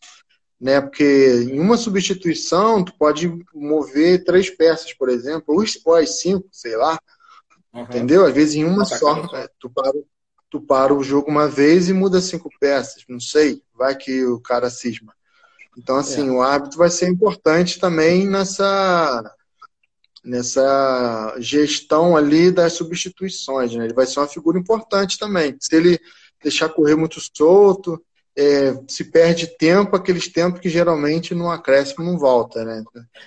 né? 0.65 0.81
Porque 0.81 1.47
em 1.51 1.61
uma 1.61 1.77
substituição 1.77 2.83
tu 2.83 2.97
pode 2.97 3.31
mover 3.55 4.25
três 4.25 4.49
peças, 4.49 4.95
por 4.95 5.11
exemplo, 5.11 5.55
ou 5.85 5.95
as 5.95 6.21
cinco, 6.21 6.49
sei 6.51 6.75
lá, 6.75 6.99
uhum. 7.71 7.83
entendeu? 7.83 8.25
Às 8.25 8.33
vezes 8.33 8.55
em 8.55 8.65
uma 8.65 8.87
só, 8.87 9.31
né? 9.31 9.47
tu 9.59 9.69
para, 9.69 9.93
tu 10.49 10.61
para 10.63 10.95
o 10.95 11.05
jogo 11.05 11.31
uma 11.31 11.47
vez 11.47 11.91
e 11.91 11.93
muda 11.93 12.19
cinco 12.19 12.49
peças, 12.59 13.05
não 13.07 13.21
sei, 13.21 13.63
vai 13.75 13.95
que 13.95 14.25
o 14.25 14.41
cara 14.41 14.71
cisma. 14.71 15.15
Então 15.77 15.97
assim, 15.97 16.29
é. 16.29 16.31
o 16.31 16.43
árbitro 16.43 16.79
vai 16.79 16.91
ser 16.91 17.09
importante 17.09 17.79
também 17.79 18.27
nessa 18.27 19.35
nessa 20.25 21.37
gestão 21.39 22.17
ali 22.17 22.51
das 22.51 22.73
substituições, 22.73 23.75
né? 23.75 23.85
Ele 23.85 23.93
vai 23.93 24.07
ser 24.07 24.21
uma 24.21 24.27
figura 24.27 24.59
importante 24.59 25.19
também. 25.19 25.55
Se 25.61 25.77
ele 25.77 26.01
deixar 26.43 26.71
correr 26.71 26.97
muito 26.97 27.21
solto, 27.37 28.03
é, 28.37 28.75
se 28.89 29.05
perde 29.05 29.47
tempo, 29.47 29.95
aqueles 29.95 30.29
tempos 30.29 30.61
que 30.61 30.69
geralmente 30.69 31.35
no 31.35 31.51
acréscimo 31.51 32.05
não 32.05 32.19
volta, 32.19 32.65
né? 32.65 32.83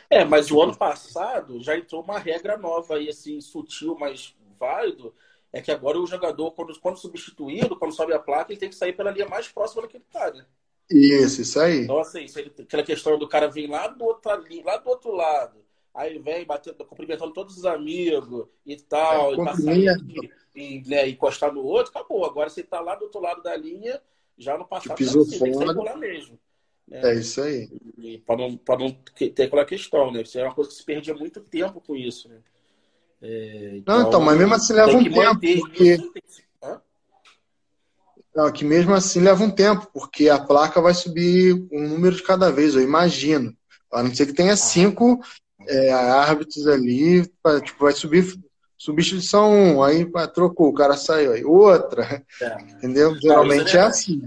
É, 0.10 0.26
mas 0.26 0.52
o 0.52 0.62
ano 0.62 0.76
passado 0.76 1.62
já 1.62 1.78
entrou 1.78 2.02
uma 2.02 2.20
regra 2.20 2.58
nova 2.58 2.96
aí, 2.96 3.10
assim, 3.10 3.40
sutil, 3.40 3.96
mas 3.98 4.36
válido, 4.60 5.14
é 5.54 5.62
que 5.62 5.72
agora 5.72 6.00
o 6.00 6.08
jogador, 6.08 6.52
quando, 6.52 6.78
quando 6.80 6.98
substituído, 6.98 7.78
quando 7.78 7.96
sobe 7.96 8.14
a 8.14 8.20
placa, 8.20 8.52
ele 8.52 8.60
tem 8.60 8.70
que 8.70 8.76
sair 8.76 8.94
pela 8.94 9.12
linha 9.12 9.28
mais 9.28 9.48
próxima 9.48 9.84
daquele 9.84 10.04
cara, 10.12 10.34
né? 10.34 10.46
Isso, 10.90 11.42
isso 11.42 11.60
aí. 11.60 11.82
Então, 11.82 12.00
assim, 12.00 12.26
aquela 12.60 12.84
questão 12.84 13.18
do 13.20 13.28
cara 13.28 13.48
vir 13.48 13.68
lá 13.68 13.88
do 13.88 14.06
outro, 14.06 14.32
lá 14.64 14.78
do 14.78 14.90
outro 14.90 15.12
lado, 15.12 15.58
aí 15.94 16.18
vem 16.20 16.46
batendo, 16.46 16.86
cumprimentando 16.86 17.34
todos 17.34 17.58
os 17.58 17.66
amigos 17.66 18.48
e 18.66 18.78
tal, 18.78 19.32
é, 19.32 19.34
e 19.34 19.38
passar 19.38 19.76
e, 19.76 20.32
e 20.56 20.84
né, 20.88 21.10
encostar 21.10 21.54
no 21.54 21.64
outro, 21.64 21.92
acabou. 21.92 22.26
Agora 22.26 22.50
você 22.50 22.64
tá 22.64 22.80
lá 22.80 22.96
do 22.96 23.04
outro 23.04 23.20
lado 23.20 23.44
da 23.44 23.56
linha, 23.56 24.02
já 24.38 24.58
no 24.58 24.66
passado, 24.66 24.96
pisou 24.96 25.24
assim, 25.24 25.40
tem 25.40 25.52
que 25.52 25.58
sair 25.58 25.76
por 25.76 25.84
lá 25.84 25.98
mesmo. 25.98 26.40
Né? 26.88 27.02
É 27.04 27.16
isso 27.16 27.42
aí. 27.42 27.68
Para 28.26 28.38
não, 28.38 28.60
não 28.80 28.92
ter 28.92 29.44
aquela 29.44 29.66
questão, 29.66 30.12
né? 30.12 30.22
Isso 30.22 30.40
é 30.40 30.44
uma 30.44 30.56
coisa 30.56 30.70
que 30.70 30.78
se 30.78 30.86
perdia 30.86 31.14
muito 31.14 31.42
tempo 31.42 31.82
com 31.82 31.96
isso, 31.96 32.30
né? 32.30 32.38
É, 33.22 33.72
então, 33.78 34.00
não, 34.00 34.08
então, 34.08 34.22
mas 34.22 34.38
mesmo 34.38 34.54
assim 34.54 34.74
leva 34.74 34.96
um 34.96 35.04
tempo, 35.04 35.40
porque... 35.62 35.98
Não, 38.38 38.52
que 38.52 38.64
mesmo 38.64 38.94
assim 38.94 39.20
leva 39.20 39.44
um 39.44 39.50
tempo, 39.50 39.90
porque 39.92 40.30
a 40.30 40.38
placa 40.38 40.80
vai 40.80 40.94
subir 40.94 41.56
um 41.72 41.90
número 41.90 42.16
de 42.16 42.22
cada 42.22 42.52
vez, 42.52 42.76
eu 42.76 42.84
imagino. 42.84 43.52
A 43.92 44.04
não 44.04 44.14
ser 44.14 44.28
que 44.28 44.34
tenha 44.34 44.56
cinco 44.56 45.20
é, 45.68 45.92
árbitros 45.92 46.68
ali, 46.68 47.28
pra, 47.42 47.60
tipo, 47.60 47.84
vai 47.84 47.94
subir 47.94 48.40
substituição 48.78 49.78
1, 49.78 49.84
aí 49.84 50.06
pá, 50.06 50.28
trocou, 50.28 50.70
o 50.70 50.74
cara 50.76 50.96
saiu 50.96 51.32
aí. 51.34 51.44
Outra, 51.44 52.24
é. 52.40 52.62
entendeu? 52.74 53.16
Geralmente 53.16 53.76
é 53.76 53.82
assim. 53.82 54.22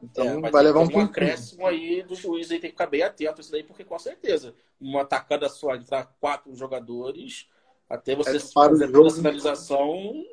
Então 0.00 0.46
é, 0.46 0.50
vai 0.52 0.62
levar 0.62 0.78
um, 0.78 0.88
um 0.96 1.00
acréscimo 1.00 1.66
aí 1.66 2.04
do 2.04 2.14
juiz 2.14 2.52
aí 2.52 2.60
tem 2.60 2.70
que 2.70 2.76
ficar 2.76 2.86
bem 2.86 3.02
atento 3.02 3.40
isso 3.40 3.50
daí, 3.50 3.64
porque 3.64 3.82
com 3.82 3.98
certeza, 3.98 4.54
uma 4.80 5.02
atacada 5.02 5.48
só 5.48 5.74
entrar 5.74 6.08
quatro 6.20 6.54
jogadores, 6.54 7.48
até 7.88 8.14
você 8.14 8.36
é, 8.36 8.38
fazer 8.38 8.92
toda 8.92 9.08
a 9.08 9.10
sinalização, 9.10 10.24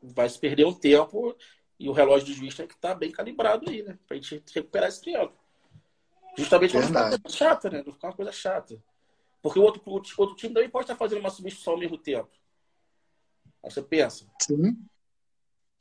vai 0.00 0.28
se 0.28 0.38
perder 0.38 0.66
um 0.66 0.72
tempo 0.72 1.34
e 1.84 1.88
o 1.90 1.92
relógio 1.92 2.28
do 2.28 2.32
juiz 2.32 2.54
tem 2.54 2.66
que 2.66 2.72
estar 2.72 2.88
tá 2.88 2.94
bem 2.94 3.12
calibrado 3.12 3.68
aí, 3.68 3.82
né? 3.82 3.98
Pra 4.08 4.16
gente 4.16 4.42
recuperar 4.54 4.88
esse 4.88 5.02
tempo. 5.02 5.34
Justamente 6.38 6.74
não 6.74 6.82
ficar 6.82 7.00
uma 7.00 7.20
coisa 7.20 7.36
chata, 7.36 7.70
né? 7.70 7.82
Não 7.84 7.92
ficar 7.92 8.08
uma 8.08 8.14
coisa 8.14 8.32
chata. 8.32 8.82
Porque 9.42 9.58
o 9.58 9.62
outro, 9.62 9.82
o 9.86 9.92
outro 9.92 10.34
time 10.34 10.54
também 10.54 10.70
pode 10.70 10.84
estar 10.84 10.96
fazendo 10.96 11.20
uma 11.20 11.28
substituição 11.28 11.74
ao 11.74 11.78
mesmo 11.78 11.98
tempo. 11.98 12.30
Aí 13.62 13.70
você 13.70 13.82
pensa. 13.82 14.26
Sim. 14.40 14.78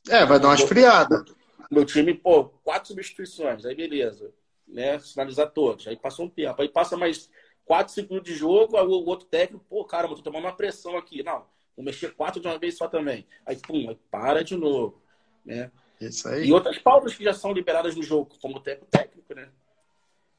É, 0.09 0.25
vai 0.25 0.41
dar 0.41 0.49
uma 0.49 0.55
esfriada. 0.55 1.23
Meu 1.71 1.85
time, 1.85 2.13
pô, 2.13 2.49
quatro 2.65 2.89
substituições, 2.89 3.65
aí 3.65 3.73
beleza. 3.73 4.33
Né? 4.67 4.99
Sinalizar 4.99 5.51
todos. 5.51 5.87
Aí 5.87 5.95
passou 5.95 6.25
um 6.25 6.29
tempo. 6.29 6.61
Aí 6.61 6.67
passa 6.67 6.97
mais 6.97 7.29
quatro 7.63 7.93
segundos 7.93 8.25
de 8.25 8.35
jogo, 8.35 8.75
aí 8.75 8.85
o 8.85 8.91
outro 8.91 9.25
técnico, 9.25 9.63
pô, 9.69 9.85
cara, 9.85 10.09
eu 10.09 10.15
tô 10.15 10.21
tomando 10.21 10.43
uma 10.43 10.53
pressão 10.57 10.97
aqui. 10.97 11.23
Não, 11.23 11.45
vou 11.77 11.85
mexer 11.85 12.13
quatro 12.13 12.41
de 12.41 12.47
uma 12.49 12.59
vez 12.59 12.75
só 12.75 12.89
também. 12.89 13.25
Aí, 13.45 13.55
pum, 13.55 13.87
aí 13.87 13.97
para 14.11 14.43
de 14.43 14.57
novo. 14.57 15.01
Né? 15.45 15.71
Isso 16.07 16.27
aí. 16.27 16.47
E 16.47 16.53
outras 16.53 16.77
pausas 16.77 17.15
que 17.15 17.23
já 17.23 17.33
são 17.33 17.53
liberadas 17.53 17.95
no 17.95 18.03
jogo, 18.03 18.35
como 18.41 18.57
o 18.57 18.61
tempo 18.61 18.85
técnico, 18.85 19.33
né? 19.33 19.49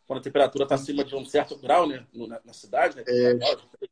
quando 0.06 0.20
a 0.20 0.22
temperatura 0.22 0.64
está 0.64 0.74
acima 0.74 1.04
de 1.04 1.14
um 1.14 1.24
certo 1.24 1.56
grau, 1.56 1.86
né? 1.86 2.04
Na, 2.44 2.52
cidade, 2.52 2.96
né? 2.96 3.04
É, 3.06 3.38
se 3.38 3.88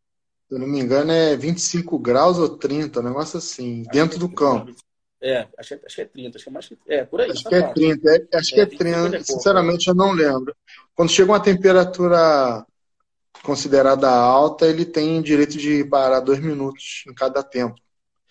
eu 0.51 0.59
não 0.59 0.67
me 0.67 0.81
engano, 0.81 1.11
é 1.11 1.37
25 1.37 1.99
graus 1.99 2.39
ou 2.39 2.57
30, 2.57 3.01
um 3.01 3.03
negócio 3.03 3.39
assim, 3.39 3.83
acho 3.83 3.91
dentro 3.91 4.19
do 4.19 4.29
campo. 4.29 4.75
É, 5.21 5.49
acho, 5.57 5.75
acho 5.87 5.95
que 5.95 6.03
é 6.03 6.05
30, 6.05 6.37
acho 6.37 6.45
que 6.45 6.51
é 6.51 6.53
mais 6.53 6.69
que. 6.69 6.79
É, 6.87 7.05
por 7.05 7.21
aí. 7.21 7.31
Acho 7.31 7.45
tá 7.45 7.51
que 7.51 7.55
é 7.55 7.63
30, 7.63 8.11
é, 8.11 8.37
acho 8.37 8.53
é, 8.53 8.55
que 8.55 8.61
é 8.61 8.79
30, 8.79 9.17
é 9.17 9.23
sinceramente 9.23 9.89
eu 9.89 9.95
não 9.95 10.13
lembro. 10.13 10.55
Quando 10.95 11.11
chega 11.11 11.31
uma 11.31 11.41
temperatura 11.41 12.67
considerada 13.43 14.11
alta, 14.11 14.67
ele 14.67 14.85
tem 14.85 15.23
direito 15.23 15.57
de 15.57 15.85
parar 15.85 16.21
dois 16.21 16.41
minutos 16.41 17.05
em 17.09 17.15
cada 17.15 17.43
tempo. 17.43 17.77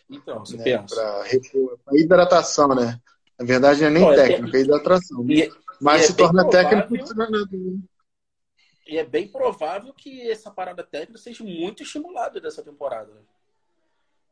Então, 0.10 0.46
você 0.46 0.58
né? 0.58 0.64
pensa. 0.64 0.96
Para 0.96 1.98
hidratação, 1.98 2.76
né? 2.76 3.00
Na 3.42 3.48
verdade, 3.48 3.82
não 3.82 3.88
é 3.88 3.90
nem 3.90 4.04
Olha, 4.04 4.16
técnica, 4.18 4.58
é 4.58 4.62
hidratação. 4.62 5.26
E, 5.28 5.52
mas 5.82 6.06
se 6.06 6.12
é 6.12 6.16
torna 6.16 6.48
técnico. 6.48 6.94
E 8.88 8.98
é 9.00 9.04
bem 9.04 9.28
provável 9.28 9.92
que 9.94 10.30
essa 10.30 10.52
parada 10.52 10.84
técnica 10.84 11.18
seja 11.18 11.44
muito 11.44 11.82
estimulada 11.82 12.40
dessa 12.40 12.62
temporada. 12.62 13.12
Né? 13.12 13.22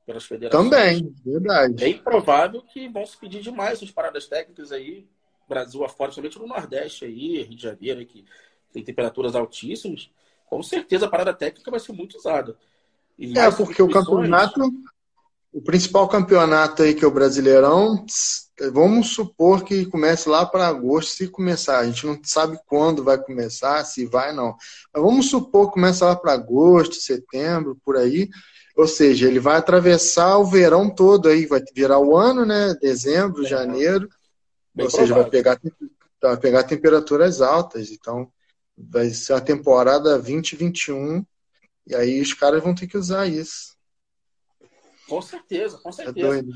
Pelas 0.05 0.25
federações. 0.25 0.69
Também, 0.69 1.15
verdade. 1.25 1.73
Bem 1.73 1.97
provável 1.97 2.61
que 2.61 2.87
vão 2.87 3.03
se 3.03 3.17
pedir 3.17 3.41
demais 3.41 3.73
essas 3.73 3.89
paradas 3.89 4.27
técnicas 4.27 4.71
aí, 4.71 5.07
Brasil 5.47 5.83
afora, 5.83 6.11
somente 6.11 6.37
no 6.37 6.45
Nordeste 6.45 7.05
aí, 7.05 7.41
Rio 7.41 7.55
de 7.55 7.63
Janeiro, 7.63 8.05
que 8.05 8.23
tem 8.71 8.83
temperaturas 8.83 9.35
altíssimas. 9.35 10.11
Com 10.45 10.61
certeza 10.61 11.07
a 11.07 11.09
parada 11.09 11.33
técnica 11.33 11.71
vai 11.71 11.79
ser 11.79 11.93
muito 11.93 12.15
usada. 12.15 12.55
é, 13.19 13.49
porque 13.49 13.81
o 13.81 13.89
campeonato, 13.89 14.61
o 15.51 15.61
principal 15.63 16.07
campeonato 16.07 16.83
aí 16.83 16.93
que 16.93 17.03
é 17.03 17.07
o 17.07 17.11
Brasileirão, 17.11 18.05
vamos 18.71 19.09
supor 19.13 19.63
que 19.63 19.85
comece 19.85 20.27
lá 20.27 20.45
para 20.45 20.67
agosto, 20.67 21.11
se 21.11 21.27
começar. 21.27 21.79
A 21.79 21.85
gente 21.85 22.05
não 22.05 22.19
sabe 22.23 22.59
quando 22.65 23.03
vai 23.03 23.17
começar, 23.17 23.83
se 23.85 24.05
vai 24.05 24.33
não. 24.33 24.55
Mas 24.93 25.03
vamos 25.03 25.29
supor 25.29 25.67
que 25.67 25.73
começa 25.73 26.05
lá 26.05 26.15
para 26.15 26.33
agosto, 26.33 26.95
setembro, 26.95 27.79
por 27.83 27.97
aí. 27.97 28.29
Ou 28.75 28.87
seja, 28.87 29.27
ele 29.27 29.39
vai 29.39 29.57
atravessar 29.57 30.37
o 30.37 30.45
verão 30.45 30.89
todo 30.89 31.27
aí, 31.27 31.45
vai 31.45 31.61
virar 31.75 31.99
o 31.99 32.15
ano, 32.15 32.45
né? 32.45 32.75
Dezembro, 32.81 33.45
janeiro. 33.45 34.07
Bem 34.73 34.85
ou 34.85 34.89
seja, 34.89 35.13
vai 35.13 35.29
pegar, 35.29 35.59
vai 36.21 36.37
pegar 36.37 36.63
temperaturas 36.63 37.41
altas. 37.41 37.91
Então, 37.91 38.31
vai 38.77 39.09
ser 39.09 39.33
a 39.33 39.41
temporada 39.41 40.17
2021. 40.17 41.25
E 41.87 41.95
aí 41.95 42.21
os 42.21 42.33
caras 42.33 42.63
vão 42.63 42.73
ter 42.73 42.87
que 42.87 42.97
usar 42.97 43.27
isso. 43.27 43.75
Com 45.07 45.21
certeza, 45.21 45.77
com 45.79 45.89
é 45.89 45.91
certeza. 45.91 46.27
É 46.27 46.29
doido. 46.29 46.51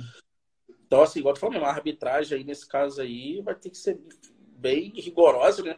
Então, 0.93 1.01
assim, 1.01 1.21
igual 1.21 1.34
tu 1.34 1.39
falou, 1.39 1.65
a 1.65 1.69
arbitragem 1.69 2.38
aí 2.38 2.43
nesse 2.43 2.67
caso 2.67 3.01
aí 3.01 3.41
vai 3.41 3.56
ter 3.56 3.71
que 3.71 3.77
ser 3.79 3.99
bem 4.56 4.93
rigorosa, 4.95 5.63
né? 5.63 5.75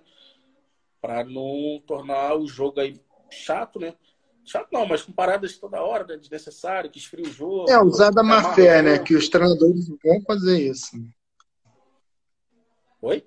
Para 1.00 1.24
não 1.24 1.82
tornar 1.88 2.36
o 2.36 2.46
jogo 2.46 2.82
aí 2.82 3.00
chato, 3.32 3.80
né? 3.80 3.94
Chato 4.44 4.68
não, 4.74 4.86
mas 4.86 5.04
com 5.04 5.14
paradas 5.14 5.58
toda 5.58 5.82
hora, 5.82 6.06
né? 6.06 6.18
desnecessário, 6.18 6.92
que 6.92 7.00
esfria 7.00 7.26
o 7.26 7.32
jogo. 7.32 7.72
É, 7.72 7.82
usar 7.82 8.10
da 8.12 8.22
má 8.22 8.54
fé, 8.54 8.82
né? 8.82 9.00
Que 9.00 9.16
os 9.16 9.30
treinadores 9.30 9.88
vão 9.88 10.22
fazer 10.28 10.60
isso. 10.70 10.92
Oi? 13.02 13.26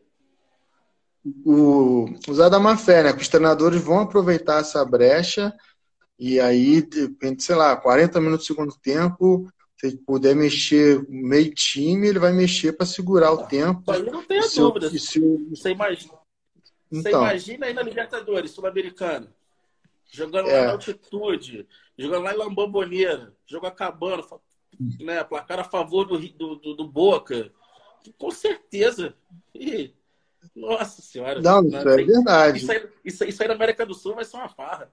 O, 1.43 2.05
usar 2.29 2.51
da 2.51 2.61
má 2.61 2.77
fé, 2.77 3.03
né? 3.03 3.15
Que 3.15 3.23
os 3.23 3.29
treinadores 3.29 3.83
vão 3.83 4.01
aproveitar 4.01 4.61
essa 4.61 4.85
brecha 4.85 5.57
e 6.19 6.39
aí, 6.39 6.87
sei 7.39 7.57
lá, 7.57 7.75
40 7.79 8.21
minutos 8.21 8.47
do 8.47 8.55
segundo 8.55 8.79
tempo, 8.79 9.51
se 9.81 9.97
puder 9.99 10.35
mexer 10.35 11.07
meio 11.09 11.55
time, 11.55 12.09
ele 12.09 12.19
vai 12.19 12.33
mexer 12.33 12.73
para 12.73 12.85
segurar 12.85 13.33
o 13.33 13.47
tempo. 13.47 13.91
Aí 13.91 14.03
não 14.03 14.25
tenho 14.25 14.43
dúvida. 14.51 14.91
Se, 14.91 15.21
Você 15.51 15.71
imagina. 15.71 16.15
Então. 16.91 17.03
Você 17.03 17.11
imagina 17.11 17.67
aí 17.67 17.75
na 17.75 17.83
Libertadores, 17.83 18.51
Sul-Americana, 18.51 19.33
jogando 20.11 20.49
é. 20.49 20.59
lá 20.59 20.67
na 20.67 20.73
altitude, 20.73 21.69
jogando 21.97 22.25
lá 22.25 22.35
em 22.35 22.39
Lambamboneira, 22.39 23.33
jogo 23.47 23.67
acabando, 23.67 24.27
né, 24.99 25.23
placar 25.23 25.61
a 25.61 25.65
favor 25.65 26.05
do, 26.05 26.19
do, 26.19 26.57
do, 26.57 26.75
do 26.75 26.89
Boca. 26.89 27.53
Com 28.17 28.31
certeza. 28.31 29.15
E, 29.55 29.93
nossa 30.57 31.03
senhora. 31.03 31.41
Não, 31.41 31.65
isso 31.67 31.77
é 31.77 31.97
verdade. 31.97 32.59
Isso 32.59 32.73
aí, 32.73 32.89
isso, 33.05 33.25
isso 33.25 33.43
aí 33.43 33.49
na 33.49 33.55
América 33.55 33.87
do 33.87 33.95
Sul 33.95 34.17
vai 34.17 34.25
ser 34.25 34.39
uma 34.39 34.49
farra. 34.49 34.91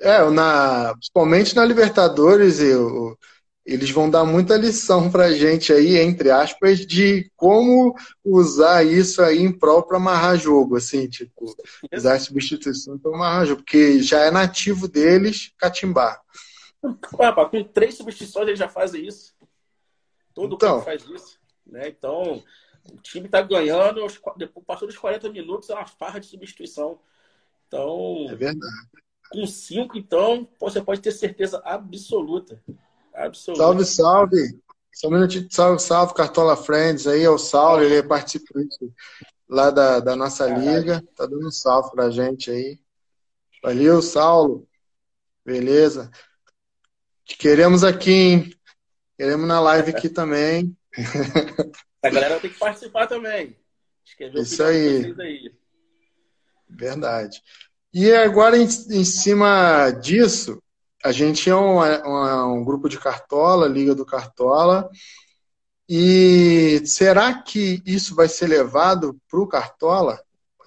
É, 0.00 0.28
na, 0.30 0.92
principalmente 0.94 1.54
na 1.54 1.64
Libertadores, 1.64 2.60
eu, 2.60 3.16
eles 3.64 3.90
vão 3.90 4.10
dar 4.10 4.24
muita 4.24 4.56
lição 4.56 5.10
para 5.10 5.26
a 5.26 5.32
gente 5.32 5.72
aí, 5.72 5.96
entre 5.96 6.30
aspas, 6.30 6.80
de 6.86 7.30
como 7.34 7.96
usar 8.22 8.84
isso 8.84 9.22
aí 9.22 9.38
em 9.38 9.50
prol 9.50 9.82
para 9.82 9.96
amarrar 9.96 10.36
jogo, 10.36 10.76
assim, 10.76 11.08
tipo, 11.08 11.56
usar 11.92 12.20
substituição 12.20 12.98
para 12.98 13.14
amarrar 13.14 13.46
jogo, 13.46 13.62
porque 13.62 14.02
já 14.02 14.20
é 14.20 14.30
nativo 14.30 14.86
deles 14.86 15.52
catimbar. 15.56 16.20
Ué, 17.18 17.32
com 17.32 17.64
três 17.64 17.94
substituições 17.94 18.48
eles 18.48 18.58
já 18.58 18.68
fazem 18.68 19.06
isso. 19.06 19.34
Todo 20.34 20.56
então, 20.56 20.74
mundo 20.74 20.84
faz 20.84 21.02
isso. 21.08 21.38
Né? 21.66 21.88
Então, 21.88 22.42
o 22.92 22.96
time 23.00 23.24
está 23.26 23.40
ganhando, 23.40 24.06
depois, 24.36 24.66
passou 24.66 24.86
dos 24.86 24.98
40 24.98 25.30
minutos, 25.30 25.70
é 25.70 25.74
uma 25.74 25.86
farra 25.86 26.20
de 26.20 26.26
substituição. 26.26 26.98
Então, 27.66 28.26
é 28.28 28.34
verdade. 28.34 28.74
Com 29.30 29.46
cinco, 29.46 29.96
então, 29.96 30.46
você 30.60 30.82
pode 30.82 31.00
ter 31.00 31.10
certeza 31.10 31.62
absoluta 31.64 32.62
Absoluto. 33.14 33.58
Salve, 33.58 33.84
salve. 33.84 34.60
Só 34.92 35.08
um 35.08 35.12
minutinho 35.12 35.48
salve, 35.50 35.82
salve, 35.82 36.14
Cartola 36.14 36.56
Friends 36.56 37.06
aí, 37.06 37.22
é 37.24 37.30
o 37.30 37.36
Saulo, 37.36 37.82
ele 37.82 37.96
é 37.96 38.02
participante 38.02 38.76
lá 39.48 39.70
da, 39.70 39.98
da 39.98 40.14
nossa 40.14 40.46
liga, 40.46 41.02
tá 41.16 41.26
dando 41.26 41.48
um 41.48 41.50
salve 41.50 41.90
pra 41.90 42.10
gente 42.10 42.50
aí. 42.50 42.78
Valeu, 43.62 44.00
Saulo. 44.00 44.68
Beleza. 45.44 46.10
Te 47.24 47.36
queremos 47.36 47.82
aqui, 47.82 48.10
hein? 48.10 48.54
Queremos 49.16 49.46
na 49.46 49.60
live 49.60 49.90
aqui 49.90 50.08
também. 50.08 50.76
A 52.02 52.10
galera 52.10 52.38
tem 52.38 52.50
que 52.50 52.58
participar 52.58 53.06
também. 53.06 53.56
Isso 54.34 54.62
aí. 54.62 55.14
aí. 55.18 55.52
Verdade. 56.68 57.42
E 57.92 58.12
agora, 58.12 58.58
em, 58.58 58.64
em 58.64 59.04
cima 59.04 59.90
disso, 59.90 60.62
a 61.04 61.12
gente 61.12 61.50
é 61.50 61.54
um, 61.54 61.80
um, 61.80 62.54
um, 62.54 62.64
grupo 62.64 62.88
de 62.88 62.98
Cartola, 62.98 63.68
Liga 63.68 63.94
do 63.94 64.06
Cartola. 64.06 64.88
E 65.86 66.82
será 66.86 67.42
que 67.42 67.82
isso 67.84 68.14
vai 68.14 68.26
ser 68.26 68.46
levado 68.46 69.20
para 69.30 69.38
o 69.38 69.46
Cartola? 69.46 70.18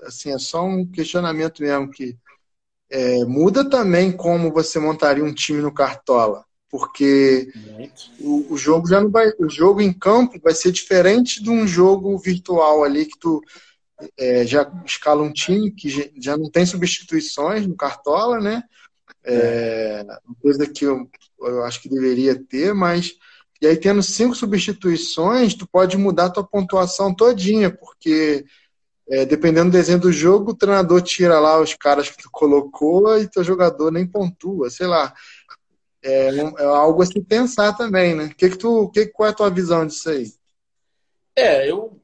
Assim, 0.04 0.32
é 0.32 0.38
só 0.38 0.64
um 0.64 0.86
questionamento 0.86 1.64
mesmo 1.64 1.90
que 1.90 2.16
é, 2.88 3.26
muda 3.26 3.68
também 3.68 4.12
como 4.12 4.54
você 4.54 4.78
montaria 4.80 5.24
um 5.24 5.34
time 5.34 5.60
no 5.60 5.74
Cartola, 5.74 6.46
porque 6.70 7.52
o, 8.20 8.54
o, 8.54 8.58
jogo 8.58 8.88
já 8.88 9.02
não 9.02 9.10
vai, 9.10 9.32
o 9.40 9.50
jogo 9.50 9.82
em 9.82 9.92
campo 9.92 10.40
vai 10.42 10.54
ser 10.54 10.72
diferente 10.72 11.42
de 11.42 11.50
um 11.50 11.66
jogo 11.66 12.16
virtual 12.20 12.84
ali 12.84 13.08
que 13.08 13.18
tu 13.20 13.42
é, 14.16 14.46
já 14.46 14.72
escala 14.86 15.24
um 15.24 15.34
time 15.34 15.72
que 15.72 16.12
já 16.22 16.38
não 16.38 16.50
tem 16.50 16.64
substituições 16.64 17.66
no 17.66 17.76
Cartola, 17.76 18.40
né? 18.40 18.62
É, 19.28 20.04
uma 20.26 20.36
coisa 20.42 20.66
que 20.66 20.86
eu, 20.86 21.10
eu 21.40 21.64
acho 21.66 21.82
que 21.82 21.90
deveria 21.90 22.36
ter, 22.36 22.74
mas 22.74 23.14
e 23.62 23.68
aí 23.68 23.76
tendo 23.76 24.02
cinco 24.02 24.36
substituições, 24.36 25.54
tu 25.54 25.68
pode 25.68 25.98
mudar 25.98 26.26
a 26.26 26.30
tua 26.30 26.48
pontuação 26.48 27.14
todinha, 27.14 27.70
porque 27.70 28.46
é, 29.10 29.26
dependendo 29.26 29.70
do 29.70 29.74
desenho 29.74 30.00
do 30.00 30.12
jogo, 30.12 30.52
o 30.52 30.58
treinador 30.58 31.02
tira 31.02 31.40
lá 31.40 31.60
os 31.60 31.74
caras 31.74 32.10
que 32.10 32.22
tu 32.24 32.30
colocou 32.32 33.18
e 33.18 33.30
teu 33.30 33.44
jogador 33.44 33.92
nem 33.92 34.06
pontua, 34.08 34.70
sei 34.70 34.88
lá. 34.88 35.14
É, 36.04 36.30
é 36.30 36.64
algo 36.64 37.02
a 37.02 37.06
se 37.06 37.20
pensar 37.22 37.74
também, 37.74 38.16
né? 38.16 38.32
Que 38.38 38.50
que 38.50 38.58
tu, 38.58 38.90
que, 38.92 39.08
qual 39.08 39.28
é 39.28 39.32
a 39.32 39.36
tua 39.36 39.50
visão 39.50 39.86
disso 39.86 40.10
aí? 40.10 40.32
É, 41.36 41.70
eu 41.70 42.00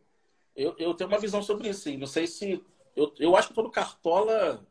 Eu, 0.55 0.75
eu 0.77 0.93
tenho 0.93 1.09
uma 1.09 1.19
visão 1.19 1.41
sobre 1.41 1.69
isso, 1.69 1.81
sim. 1.81 1.97
Não 1.97 2.07
sei 2.07 2.27
se. 2.27 2.63
Eu, 2.95 3.11
eu 3.19 3.35
acho 3.35 3.47
que 3.49 3.53
todo 3.55 3.71
Cartola. 3.71 4.65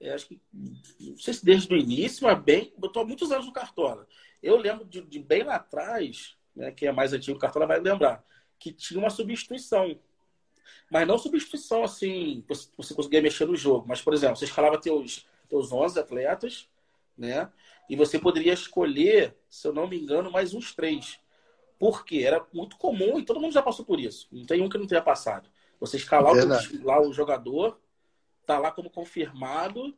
É, 0.00 0.12
acho 0.12 0.28
que. 0.28 0.40
Não 0.52 1.16
sei 1.18 1.34
se 1.34 1.44
desde 1.44 1.72
o 1.72 1.76
início, 1.76 2.26
mas 2.26 2.42
bem. 2.42 2.72
Há 2.76 3.04
muitos 3.04 3.32
anos 3.32 3.46
no 3.46 3.52
Cartola. 3.52 4.06
Eu 4.42 4.56
lembro 4.56 4.84
de, 4.84 5.00
de 5.02 5.18
bem 5.18 5.42
lá 5.42 5.56
atrás, 5.56 6.36
né, 6.54 6.70
quem 6.70 6.88
é 6.88 6.92
mais 6.92 7.12
antigo, 7.12 7.36
o 7.36 7.40
Cartola 7.40 7.66
vai 7.66 7.80
lembrar, 7.80 8.24
que 8.58 8.72
tinha 8.72 8.98
uma 8.98 9.10
substituição. 9.10 9.98
Mas 10.90 11.06
não 11.06 11.18
substituição 11.18 11.82
assim, 11.82 12.44
você 12.76 12.94
conseguia 12.94 13.20
mexer 13.20 13.46
no 13.46 13.56
jogo. 13.56 13.86
Mas, 13.88 14.00
por 14.00 14.14
exemplo, 14.14 14.36
você 14.36 14.44
escalava 14.44 14.80
teus, 14.80 15.26
teus 15.48 15.72
11 15.72 15.98
atletas, 15.98 16.68
né? 17.18 17.50
E 17.88 17.96
você 17.96 18.18
poderia 18.18 18.52
escolher, 18.52 19.36
se 19.48 19.66
eu 19.66 19.72
não 19.72 19.88
me 19.88 19.98
engano, 19.98 20.30
mais 20.30 20.54
uns 20.54 20.74
três. 20.74 21.18
Porque 21.78 22.18
era 22.18 22.44
muito 22.52 22.76
comum 22.76 23.18
e 23.18 23.24
todo 23.24 23.40
mundo 23.40 23.52
já 23.52 23.62
passou 23.62 23.84
por 23.84 24.00
isso. 24.00 24.28
Não 24.30 24.44
tem 24.44 24.62
um 24.62 24.68
que 24.68 24.78
não 24.78 24.86
tenha 24.86 25.02
passado. 25.02 25.48
Você 25.80 25.96
escalar 25.96 26.32
o, 26.32 26.84
lá 26.84 27.00
o 27.00 27.12
jogador, 27.12 27.78
tá 28.46 28.58
lá 28.58 28.70
como 28.70 28.88
confirmado, 28.88 29.94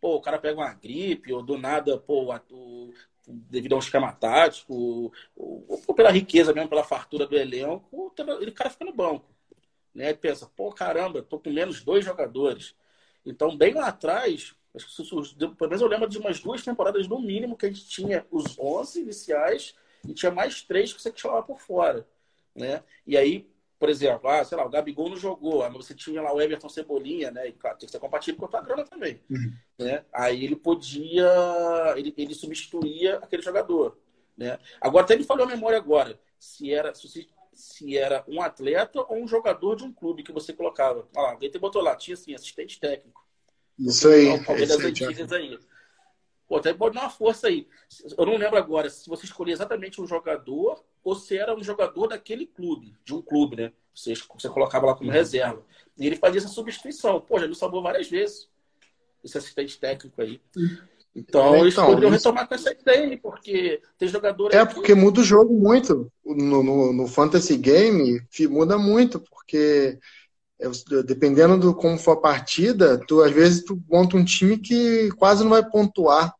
pô, 0.00 0.16
o 0.16 0.20
cara 0.20 0.38
pega 0.38 0.60
uma 0.60 0.74
gripe, 0.74 1.32
ou 1.32 1.42
do 1.42 1.58
nada, 1.58 1.98
pô, 1.98 2.34
o, 2.50 2.92
devido 3.26 3.74
a 3.74 3.76
um 3.76 3.80
esquema 3.80 4.12
tático, 4.12 5.12
ou, 5.36 5.82
ou, 5.86 5.94
pela 5.94 6.10
riqueza 6.10 6.52
mesmo, 6.52 6.68
pela 6.68 6.82
fartura 6.82 7.26
do 7.26 7.36
elenco, 7.36 8.12
ele 8.40 8.50
cara 8.50 8.70
fica 8.70 8.84
no 8.84 8.92
banco. 8.92 9.26
Né? 9.94 10.12
Pensa, 10.14 10.50
pô, 10.56 10.72
caramba, 10.72 11.22
tô 11.22 11.38
com 11.38 11.50
menos 11.50 11.84
dois 11.84 12.04
jogadores. 12.04 12.74
Então, 13.24 13.56
bem 13.56 13.74
lá 13.74 13.88
atrás, 13.88 14.54
acho 14.74 14.86
que 14.86 15.04
surgiu, 15.04 15.54
pelo 15.54 15.70
menos 15.70 15.82
eu 15.82 15.88
lembro 15.88 16.08
de 16.08 16.18
umas 16.18 16.40
duas 16.40 16.64
temporadas 16.64 17.06
no 17.06 17.20
mínimo 17.20 17.56
que 17.56 17.66
a 17.66 17.68
gente 17.68 17.86
tinha 17.86 18.26
os 18.30 18.58
11 18.58 19.02
iniciais 19.02 19.74
e 20.08 20.14
tinha 20.14 20.32
mais 20.32 20.62
três 20.62 20.92
que 20.92 21.00
você 21.00 21.12
chamava 21.14 21.42
por 21.42 21.60
fora, 21.60 22.08
né? 22.54 22.82
E 23.06 23.16
aí, 23.16 23.51
por 23.82 23.90
exemplo, 23.90 24.30
ah, 24.30 24.44
sei 24.44 24.56
lá, 24.56 24.64
o 24.64 24.70
Gabigol 24.70 25.08
não 25.08 25.16
jogou, 25.16 25.68
mas 25.68 25.72
você 25.84 25.92
tinha 25.92 26.22
lá 26.22 26.32
o 26.32 26.40
Everton 26.40 26.68
Cebolinha, 26.68 27.32
né? 27.32 27.48
E 27.48 27.52
claro, 27.52 27.76
tem 27.76 27.88
que 27.88 27.90
ser 27.90 27.98
compatível 27.98 28.38
com 28.38 28.46
a 28.46 28.48
tua 28.48 28.60
grana 28.60 28.84
também, 28.84 29.20
uhum. 29.28 29.52
né? 29.76 30.04
Aí 30.12 30.44
ele 30.44 30.54
podia, 30.54 31.26
ele, 31.96 32.14
ele 32.16 32.32
substituía 32.32 33.16
aquele 33.16 33.42
jogador, 33.42 33.98
né? 34.36 34.56
Agora 34.80 35.04
até 35.04 35.16
me 35.16 35.24
falou 35.24 35.46
a 35.46 35.48
memória 35.48 35.76
agora, 35.76 36.16
se 36.38 36.72
era 36.72 36.94
se, 36.94 37.28
se 37.52 37.98
era 37.98 38.24
um 38.28 38.40
atleta 38.40 39.00
ou 39.00 39.16
um 39.16 39.26
jogador 39.26 39.74
de 39.74 39.82
um 39.82 39.92
clube 39.92 40.22
que 40.22 40.30
você 40.30 40.52
colocava. 40.52 41.08
Lá, 41.12 41.32
alguém 41.32 41.50
te 41.50 41.58
botou 41.58 41.82
lá, 41.82 41.96
tinha 41.96 42.14
assim, 42.14 42.36
assistente 42.36 42.78
técnico. 42.78 43.26
Isso 43.76 44.06
aí. 44.06 44.28
O 44.28 44.44
Palmeiras 44.44 44.78
antigas 44.78 45.32
aí. 45.32 45.58
Pô, 46.46 46.58
até 46.58 46.72
pode 46.72 46.94
dar 46.94 47.00
uma 47.00 47.10
força 47.10 47.48
aí. 47.48 47.66
Eu 48.16 48.26
não 48.26 48.36
lembro 48.36 48.58
agora 48.58 48.88
se 48.88 49.08
você 49.08 49.24
escolhia 49.24 49.54
exatamente 49.54 50.00
um 50.00 50.06
jogador 50.06 50.84
ou 51.04 51.14
se 51.14 51.36
era 51.36 51.54
um 51.54 51.62
jogador 51.62 52.08
daquele 52.08 52.46
clube, 52.46 52.94
de 53.04 53.14
um 53.14 53.22
clube, 53.22 53.56
né? 53.56 53.72
Você, 53.94 54.14
você 54.14 54.48
colocava 54.48 54.86
lá 54.86 54.94
como 54.94 55.10
uhum. 55.10 55.14
reserva. 55.14 55.62
E 55.98 56.06
ele 56.06 56.16
fazia 56.16 56.38
essa 56.38 56.48
substituição. 56.48 57.20
Pô, 57.20 57.38
já 57.38 57.46
me 57.46 57.54
salvou 57.54 57.82
várias 57.82 58.08
vezes. 58.08 58.48
Esse 59.22 59.38
assistente 59.38 59.78
técnico 59.78 60.20
aí. 60.20 60.40
Então, 61.14 61.54
é, 61.54 61.60
eles 61.60 61.74
então, 61.74 61.86
poderiam 61.86 62.14
isso... 62.14 62.28
retomar 62.28 62.48
com 62.48 62.54
essa 62.54 62.72
ideia 62.72 63.06
aí, 63.06 63.16
porque 63.16 63.80
tem 63.98 64.08
jogadores. 64.08 64.56
É, 64.56 64.64
porque 64.64 64.94
muda 64.94 65.20
o 65.20 65.24
jogo 65.24 65.52
muito. 65.52 66.10
No, 66.24 66.62
no, 66.62 66.92
no 66.92 67.06
Fantasy 67.06 67.56
Game, 67.56 68.20
muda 68.48 68.78
muito, 68.78 69.20
porque 69.20 69.98
é, 70.58 71.02
dependendo 71.02 71.58
do 71.58 71.74
como 71.74 71.98
for 71.98 72.12
a 72.12 72.20
partida, 72.20 72.98
tu 73.06 73.20
às 73.22 73.30
vezes 73.30 73.62
tu 73.62 73.80
monta 73.88 74.16
um 74.16 74.24
time 74.24 74.56
que 74.56 75.10
quase 75.12 75.42
não 75.42 75.50
vai 75.50 75.68
pontuar, 75.68 76.34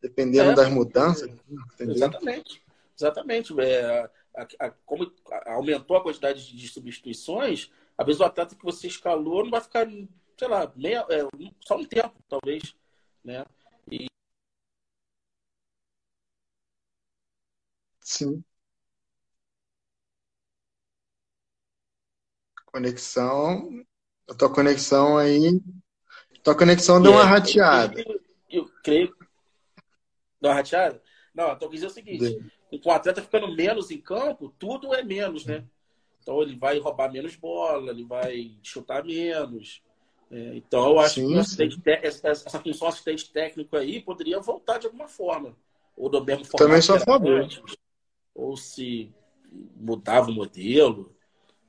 dependendo 0.00 0.52
é, 0.52 0.54
das 0.54 0.70
mudanças. 0.70 1.30
Entendeu? 1.74 1.94
Exatamente, 1.94 2.62
exatamente. 2.96 3.58
É, 3.60 4.10
a, 4.36 4.46
a, 4.60 4.70
como 4.84 5.12
aumentou 5.46 5.96
a 5.96 6.02
quantidade 6.02 6.56
de 6.56 6.68
substituições, 6.68 7.70
às 7.96 8.06
vezes 8.06 8.20
o 8.20 8.24
atleta 8.24 8.56
que 8.56 8.64
você 8.64 8.86
escalou 8.86 9.44
não 9.44 9.50
vai 9.50 9.60
ficar, 9.60 9.86
sei 9.86 10.48
lá, 10.48 10.72
meia, 10.76 11.06
é, 11.10 11.20
só 11.60 11.76
um 11.76 11.84
tempo, 11.84 12.14
talvez, 12.28 12.74
né? 13.24 13.44
E... 13.90 14.06
Sim. 18.00 18.44
Conexão. 22.66 23.84
A 24.28 24.34
tua 24.34 24.52
conexão 24.52 25.16
aí. 25.16 25.60
Tua 26.42 26.56
conexão 26.56 27.00
deu 27.00 27.12
uma 27.12 27.24
rateada. 27.24 28.00
Eu, 28.00 28.20
eu, 28.50 28.70
creio. 28.82 29.14
Deu 30.40 30.50
uma 30.50 30.54
rateada? 30.54 31.00
Não, 31.34 31.52
então 31.52 31.68
quer 31.68 31.74
dizer 31.76 31.86
o 31.86 31.90
seguinte: 31.90 32.38
com 32.78 32.90
o 32.90 32.92
atleta 32.92 33.22
ficando 33.22 33.54
menos 33.54 33.90
em 33.90 33.98
campo, 33.98 34.54
tudo 34.58 34.94
é 34.94 35.02
menos, 35.02 35.44
né? 35.44 35.64
Então 36.22 36.40
ele 36.40 36.56
vai 36.56 36.78
roubar 36.78 37.12
menos 37.12 37.36
bola, 37.36 37.90
ele 37.90 38.04
vai 38.04 38.52
chutar 38.62 39.04
menos. 39.04 39.82
É, 40.30 40.56
então 40.56 40.90
eu 40.90 40.98
acho 40.98 41.14
sim, 41.14 41.80
que 41.80 41.90
essa, 41.90 42.28
essa, 42.28 42.58
função 42.58 42.88
assistente 42.88 43.30
técnico 43.30 43.76
aí 43.76 44.00
poderia 44.00 44.40
voltar 44.40 44.78
de 44.78 44.86
alguma 44.86 45.06
forma. 45.06 45.54
Ou 45.96 46.08
do 46.08 46.24
mesmo 46.24 46.44
formato. 46.44 46.64
Também 46.64 46.80
sou 46.80 46.96
a 46.96 47.00
favor. 47.00 47.46
Ou 48.34 48.56
se 48.56 49.12
mudava 49.76 50.30
o 50.30 50.34
modelo. 50.34 51.14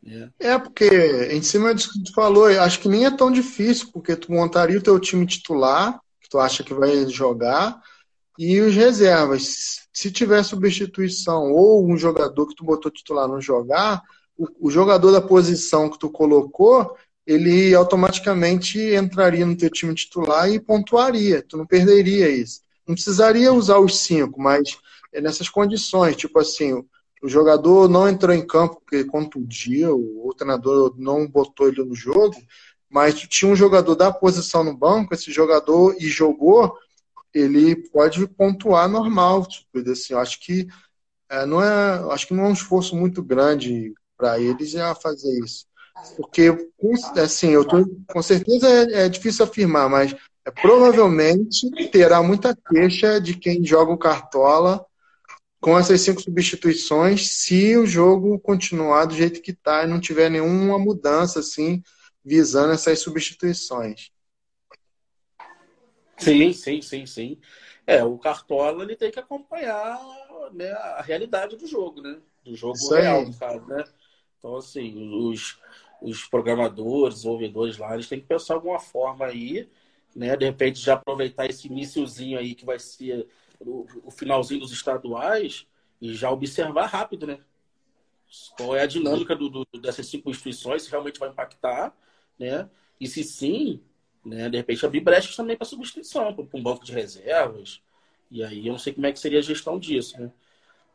É. 0.08 0.52
é, 0.52 0.60
porque 0.60 0.88
em 1.32 1.42
cima 1.42 1.74
disso 1.74 1.92
que 1.92 2.04
tu 2.04 2.14
falou, 2.14 2.46
acho 2.46 2.80
que 2.80 2.88
nem 2.88 3.06
é 3.06 3.12
tão 3.12 3.32
difícil, 3.32 3.90
porque 3.92 4.16
tu 4.16 4.32
montaria 4.32 4.78
o 4.78 4.84
teu 4.84 5.00
time 5.00 5.26
titular, 5.26 6.00
que 6.22 6.30
tu 6.30 6.40
acha 6.40 6.64
que 6.64 6.74
vai 6.74 7.08
jogar, 7.08 7.82
e 8.38 8.60
os 8.62 8.76
reservas. 8.76 9.88
Se 9.94 10.12
tiver 10.12 10.44
substituição 10.44 11.52
ou 11.54 11.86
um 11.86 11.98
jogador 11.98 12.48
que 12.48 12.56
tu 12.56 12.64
botou 12.64 12.92
titular 12.92 13.28
não 13.28 13.40
jogar, 13.40 14.02
o, 14.38 14.68
o 14.68 14.72
jogador 14.72 15.12
da 15.12 15.22
posição 15.22 15.90
que 15.90 15.98
tu 15.98 16.10
colocou, 16.10 16.96
ele 17.26 17.74
automaticamente 17.74 18.80
entraria 18.94 19.46
no 19.46 19.56
teu 19.56 19.70
time 19.70 19.96
titular 19.96 20.50
e 20.50 20.60
pontuaria. 20.60 21.42
Tu 21.48 21.58
não 21.58 21.66
perderia 21.66 22.30
isso. 22.30 22.62
Não 22.88 22.94
precisaria 22.94 23.52
usar 23.54 23.80
os 23.80 24.00
cinco, 24.00 24.40
mas 24.40 24.78
é 25.12 25.22
nessas 25.22 25.50
condições, 25.50 26.16
tipo 26.18 26.38
assim, 26.38 26.84
o 27.24 27.28
jogador 27.30 27.90
não 27.90 28.08
entrou 28.08 28.36
em 28.36 28.46
campo 28.46 28.76
porque 28.76 29.06
contundiu, 29.06 29.96
o 29.98 30.34
treinador 30.38 30.94
não 30.98 31.26
botou 31.26 31.68
ele 31.68 31.84
no 31.84 31.96
jogo, 31.96 32.36
mas 32.90 33.16
tinha 33.16 33.52
um 33.52 33.56
jogador 33.56 33.96
da 33.96 34.12
posição 34.12 34.64
no 34.64 34.78
banco, 34.78 35.14
esse 35.14 35.32
jogador 35.32 35.96
e 36.00 36.08
jogou, 36.08 36.78
ele 37.36 37.76
pode 37.90 38.26
pontuar 38.28 38.88
normal. 38.88 39.46
Tipo, 39.46 39.90
assim, 39.92 40.14
eu 40.14 40.20
acho 40.20 40.40
que 40.40 40.68
é, 41.30 41.46
não 41.46 41.62
é, 41.62 42.14
acho 42.14 42.28
que 42.28 42.34
não 42.34 42.46
é 42.46 42.48
um 42.48 42.54
esforço 42.54 42.96
muito 42.96 43.22
grande 43.22 43.94
para 44.18 44.40
eles 44.40 44.72
já 44.72 44.96
fazer 44.96 45.32
isso. 45.44 45.66
Porque, 46.18 46.56
assim, 47.18 47.50
eu 47.50 47.66
tô, 47.66 47.86
com 48.08 48.22
certeza 48.22 48.68
é, 48.68 49.06
é 49.06 49.10
difícil 49.10 49.46
afirmar, 49.46 49.90
mas 49.90 50.16
é, 50.46 50.52
provavelmente 50.52 51.70
terá 51.92 52.22
muita 52.22 52.56
queixa 52.56 53.20
de 53.20 53.36
quem 53.36 53.66
joga 53.66 53.92
o 53.92 53.98
Cartola 53.98 54.86
com 55.60 55.80
essas 55.80 56.02
cinco 56.02 56.22
substituições, 56.22 57.32
se 57.38 57.76
o 57.76 57.88
jogo 57.88 58.38
continuar 58.40 59.06
do 59.06 59.16
jeito 59.16 59.42
que 59.42 59.52
está 59.52 59.84
e 59.84 59.88
não 59.88 60.00
tiver 60.00 60.30
nenhuma 60.30 60.78
mudança 60.78 61.40
assim 61.40 61.82
visando 62.24 62.74
essas 62.74 63.00
substituições. 63.00 64.12
Sim, 66.18 66.54
sim, 66.54 66.82
sim, 66.82 67.06
sim. 67.06 67.38
É, 67.86 68.04
o 68.04 68.18
Cartola 68.18 68.84
ele 68.84 68.96
tem 68.96 69.12
que 69.12 69.20
acompanhar 69.20 70.00
né, 70.54 70.72
a 70.72 71.02
realidade 71.02 71.56
do 71.56 71.68
jogo, 71.68 72.02
né? 72.02 72.20
Do 72.44 72.56
jogo 72.56 72.74
Isso 72.76 72.94
real, 72.94 73.24
aí. 73.24 73.34
caso, 73.40 73.66
né? 73.68 73.84
Então, 74.40 74.56
assim, 74.58 75.14
os, 75.30 75.60
os 76.02 76.26
programadores, 76.26 77.16
desenvolvedores 77.18 77.78
lá, 77.78 77.94
eles 77.94 78.08
têm 78.08 78.20
que 78.20 78.28
pensar 78.28 78.56
alguma 78.56 78.80
forma 78.80 79.26
aí, 79.26 79.68
né? 80.16 80.36
De 80.38 80.46
repente 80.46 80.80
já 80.80 80.94
aproveitar 80.96 81.48
esse 81.48 81.68
iníciozinho 81.68 82.40
aí 82.40 82.56
que 82.56 82.66
vai 82.66 82.80
ser 82.80 83.28
o, 83.60 83.86
o 84.06 84.12
finalzinho 84.12 84.60
dos 84.62 84.72
estaduais 84.72 85.68
e 86.02 86.14
já 86.14 86.32
observar 86.32 86.88
rápido, 86.88 87.28
né? 87.28 87.40
Qual 88.58 88.76
é 88.76 88.82
a 88.82 88.86
dinâmica 88.86 89.36
do, 89.36 89.50
do, 89.50 89.66
dessas 89.80 90.08
cinco 90.08 90.30
instituições, 90.30 90.84
se 90.84 90.90
realmente 90.90 91.20
vai 91.20 91.30
impactar, 91.30 91.96
né? 92.40 92.70
E 93.00 93.08
se 93.08 93.24
sim, 93.24 93.82
né, 94.26 94.50
de 94.50 94.58
repente 94.58 94.86
abrir 94.86 95.02
brechas 95.02 95.36
também 95.36 95.56
para 95.56 95.66
substituição, 95.66 96.34
para 96.34 96.46
um 96.54 96.64
banco 96.64 96.84
de 96.84 96.92
reservas. 96.92 97.82
E 98.32 98.44
aí 98.44 98.66
eu 98.68 98.72
não 98.72 98.80
sei 98.80 98.94
como 98.94 99.06
é 99.06 99.12
que 99.12 99.20
seria 99.20 99.40
a 99.40 99.44
gestão 99.44 99.78
disso, 99.78 100.20
né? 100.20 100.32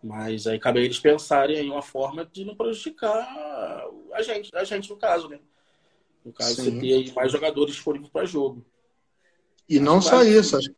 Mas 0.03 0.47
aí 0.47 0.59
cabe 0.59 0.81
a 0.81 0.83
eles 0.83 0.99
pensarem 0.99 1.59
em 1.59 1.70
uma 1.70 1.83
forma 1.83 2.24
de 2.24 2.45
não 2.45 2.57
prejudicar 2.57 3.87
a 4.12 4.22
gente, 4.22 4.51
a 4.55 4.64
gente 4.64 4.89
no 4.91 4.97
caso, 4.97 5.28
né? 5.28 5.39
No 6.24 6.33
caso, 6.33 6.57
Sim. 6.57 6.81
você 6.81 6.81
ter 6.81 7.14
mais 7.14 7.31
jogadores 7.31 7.74
disponíveis 7.74 8.11
para 8.11 8.26
jogo. 8.26 8.64
E 9.68 9.78
não 9.78 10.03
só 10.03 10.22
isso, 10.22 10.57
acho 10.57 10.70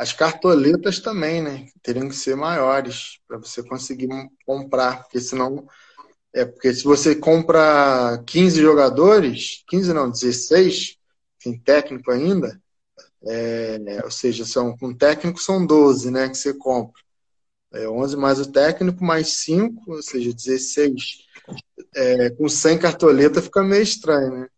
as 0.00 0.14
cartoletas 0.14 0.98
também, 0.98 1.42
né? 1.42 1.66
Teriam 1.82 2.08
que 2.08 2.16
ser 2.16 2.34
maiores 2.34 3.18
para 3.28 3.36
você 3.36 3.62
conseguir 3.62 4.08
comprar, 4.46 5.02
porque 5.02 5.20
senão. 5.20 5.68
É 6.32 6.46
porque 6.46 6.72
se 6.72 6.84
você 6.84 7.14
compra 7.14 8.22
15 8.26 8.62
jogadores, 8.62 9.62
15 9.68 9.92
não, 9.92 10.10
16, 10.10 10.96
tem 11.42 11.58
técnico 11.58 12.10
ainda, 12.10 12.60
é, 13.26 14.02
ou 14.04 14.10
seja, 14.10 14.44
são, 14.44 14.76
com 14.76 14.94
técnico 14.94 15.40
são 15.40 15.66
12, 15.66 16.10
né? 16.10 16.28
Que 16.28 16.36
você 16.36 16.54
compra. 16.54 17.00
É 17.72 17.88
11 17.88 18.16
mais 18.16 18.40
o 18.40 18.50
técnico, 18.50 19.04
mais 19.04 19.28
5, 19.44 19.92
ou 19.92 20.02
seja, 20.02 20.32
16. 20.32 21.28
é, 21.94 22.30
com 22.30 22.48
100 22.48 22.78
cartoleta 22.78 23.42
fica 23.42 23.62
meio 23.62 23.82
estranho, 23.82 24.40
né? 24.40 24.48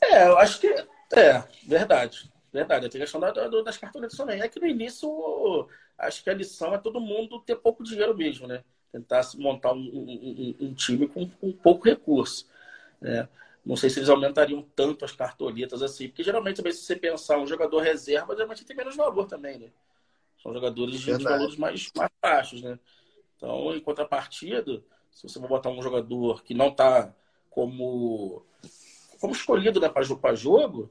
É, 0.00 0.26
eu 0.26 0.38
acho 0.38 0.60
que. 0.60 0.66
É, 1.12 1.42
verdade. 1.66 2.30
Verdade. 2.52 2.88
Tem 2.88 3.00
a 3.00 3.04
questão 3.04 3.20
da, 3.20 3.30
da, 3.30 3.48
das 3.62 3.78
cartoletas 3.78 4.16
também. 4.16 4.40
É 4.40 4.48
que 4.48 4.60
no 4.60 4.66
início, 4.66 5.68
acho 5.98 6.22
que 6.22 6.30
a 6.30 6.34
lição 6.34 6.74
é 6.74 6.78
todo 6.78 7.00
mundo 7.00 7.40
ter 7.40 7.56
pouco 7.56 7.82
dinheiro 7.82 8.16
mesmo, 8.16 8.46
né? 8.46 8.62
Tentar 8.92 9.22
montar 9.36 9.72
um, 9.72 9.78
um, 9.78 10.56
um 10.60 10.74
time 10.74 11.08
com, 11.08 11.28
com, 11.28 11.52
pouco 11.52 11.88
recurso. 11.88 12.46
Né? 13.00 13.26
Não 13.64 13.76
sei 13.76 13.88
se 13.88 14.00
eles 14.00 14.08
aumentariam 14.08 14.62
tanto 14.74 15.04
as 15.04 15.12
cartoletas 15.12 15.82
assim, 15.82 16.08
porque 16.08 16.24
geralmente, 16.24 16.56
também, 16.56 16.72
se 16.72 16.82
você 16.84 16.96
pensar 16.96 17.38
um 17.38 17.46
jogador 17.46 17.80
reserva, 17.80 18.34
geralmente 18.34 18.64
tem 18.64 18.76
menos 18.76 18.96
valor 18.96 19.26
também, 19.26 19.58
né? 19.58 19.70
São 20.42 20.52
jogadores 20.52 20.98
de, 20.98 21.16
de 21.16 21.22
valores 21.22 21.56
mais, 21.56 21.90
mais 21.96 22.10
baixos, 22.20 22.62
né? 22.62 22.78
Então, 23.36 23.74
em 23.74 23.80
contrapartida, 23.80 24.82
se 25.12 25.22
você 25.22 25.38
for 25.38 25.48
botar 25.48 25.70
um 25.70 25.82
jogador 25.82 26.42
que 26.42 26.54
não 26.54 26.68
está 26.68 27.14
como, 27.50 28.44
como 29.20 29.32
escolhido 29.32 29.80
né, 29.80 29.88
para 29.88 30.34
jogo, 30.34 30.90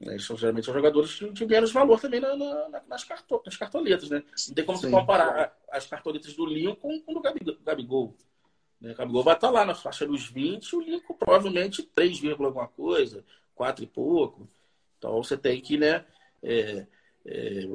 né, 0.00 0.18
são, 0.18 0.36
geralmente 0.36 0.64
são 0.64 0.74
jogadores 0.74 1.10
de 1.10 1.46
menos 1.46 1.72
valor 1.72 2.00
também 2.00 2.20
na, 2.20 2.34
na, 2.36 2.82
nas, 2.88 3.04
carto, 3.04 3.42
nas 3.44 3.56
cartoletas, 3.56 4.10
né? 4.10 4.22
Não 4.48 4.54
tem 4.54 4.64
como 4.64 4.78
Sim. 4.78 4.86
você 4.86 4.90
comparar 4.90 5.56
as 5.70 5.86
cartoletas 5.86 6.34
do 6.34 6.46
Lincoln 6.46 7.00
com 7.00 7.12
o 7.12 7.20
do 7.20 7.58
Gabigol. 7.64 8.16
Né? 8.80 8.94
Gabigol 8.94 9.22
vai 9.22 9.34
estar 9.34 9.50
lá 9.50 9.64
na 9.64 9.74
faixa 9.74 10.06
dos 10.06 10.28
20, 10.28 10.76
o 10.76 10.80
Lincoln 10.80 11.14
provavelmente 11.14 11.82
3, 11.82 12.20
alguma 12.30 12.68
coisa, 12.68 13.24
4 13.54 13.84
e 13.84 13.86
pouco. 13.86 14.48
Então 14.98 15.22
você 15.22 15.36
tem 15.36 15.60
que, 15.60 15.76
né? 15.76 16.04
É, 16.42 16.86
é, 17.26 17.68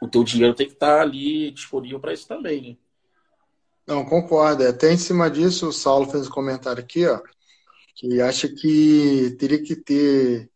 o 0.00 0.08
teu 0.08 0.22
dinheiro 0.24 0.54
tem 0.54 0.66
que 0.66 0.74
estar 0.74 1.00
ali 1.00 1.50
disponível 1.50 2.00
para 2.00 2.12
isso 2.12 2.26
também, 2.26 2.62
né? 2.62 2.76
Não, 3.86 4.04
concordo. 4.04 4.66
Até 4.66 4.92
em 4.92 4.96
cima 4.96 5.28
disso, 5.28 5.68
o 5.68 5.72
Saulo 5.72 6.08
fez 6.08 6.28
um 6.28 6.30
comentário 6.30 6.80
aqui, 6.80 7.06
ó, 7.06 7.20
que 7.96 8.20
acha 8.20 8.48
que 8.48 9.36
teria 9.38 9.60
que 9.60 9.74
ter 9.74 10.48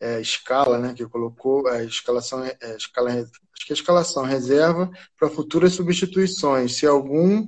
é, 0.00 0.20
escala, 0.20 0.78
né, 0.78 0.92
que 0.92 1.06
colocou 1.06 1.68
a 1.68 1.84
escalação, 1.84 2.44
é, 2.44 2.76
escala, 2.76 3.10
acho 3.12 3.66
que 3.66 3.72
é 3.72 3.74
escalação 3.74 4.24
reserva 4.24 4.90
para 5.16 5.30
futuras 5.30 5.74
substituições. 5.74 6.74
Se 6.74 6.84
algum 6.84 7.46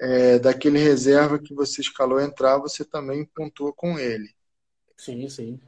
é, 0.00 0.38
daquele 0.38 0.78
reserva 0.78 1.38
que 1.38 1.54
você 1.54 1.82
escalou 1.82 2.18
entrar, 2.18 2.58
você 2.58 2.84
também 2.84 3.24
pontua 3.26 3.72
com 3.72 3.98
ele. 3.98 4.34
Sim, 4.96 5.28
sim. 5.28 5.60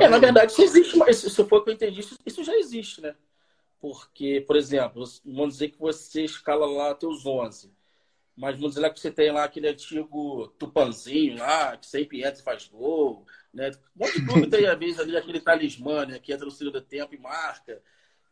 é, 0.00 0.08
na 0.08 0.18
verdade, 0.18 0.50
isso 0.52 0.62
existe, 0.62 0.96
mas 0.96 1.18
se 1.18 1.44
for 1.44 1.62
que 1.62 1.70
eu 1.70 1.74
entendi, 1.74 2.00
isso, 2.00 2.18
isso 2.26 2.42
já 2.42 2.54
existe, 2.56 3.00
né? 3.00 3.14
Porque, 3.80 4.44
por 4.46 4.56
exemplo, 4.56 5.04
vamos 5.24 5.54
dizer 5.54 5.68
que 5.70 5.78
você 5.78 6.24
escala 6.24 6.66
lá 6.66 6.94
teus 6.94 7.24
11. 7.24 7.72
Mas 8.36 8.56
vamos 8.56 8.70
dizer 8.70 8.80
lá 8.80 8.90
que 8.90 9.00
você 9.00 9.10
tem 9.10 9.30
lá 9.30 9.44
aquele 9.44 9.68
antigo 9.68 10.48
Tupanzinho 10.58 11.38
lá, 11.38 11.76
que 11.76 11.86
sempre 11.86 12.20
entra 12.20 12.40
e 12.40 12.42
faz 12.44 12.66
gol. 12.68 13.24
Né? 13.52 13.70
Um 13.96 14.04
monte 14.04 14.20
de 14.20 14.26
clube 14.26 14.46
tem, 14.50 14.66
às 14.66 14.78
vezes, 14.78 14.98
ali 14.98 15.16
aquele 15.16 15.40
talismã, 15.40 16.06
né? 16.06 16.18
Que 16.18 16.32
entra 16.32 16.44
no 16.44 16.50
segundo 16.50 16.80
tempo 16.80 17.14
e 17.14 17.18
marca. 17.18 17.82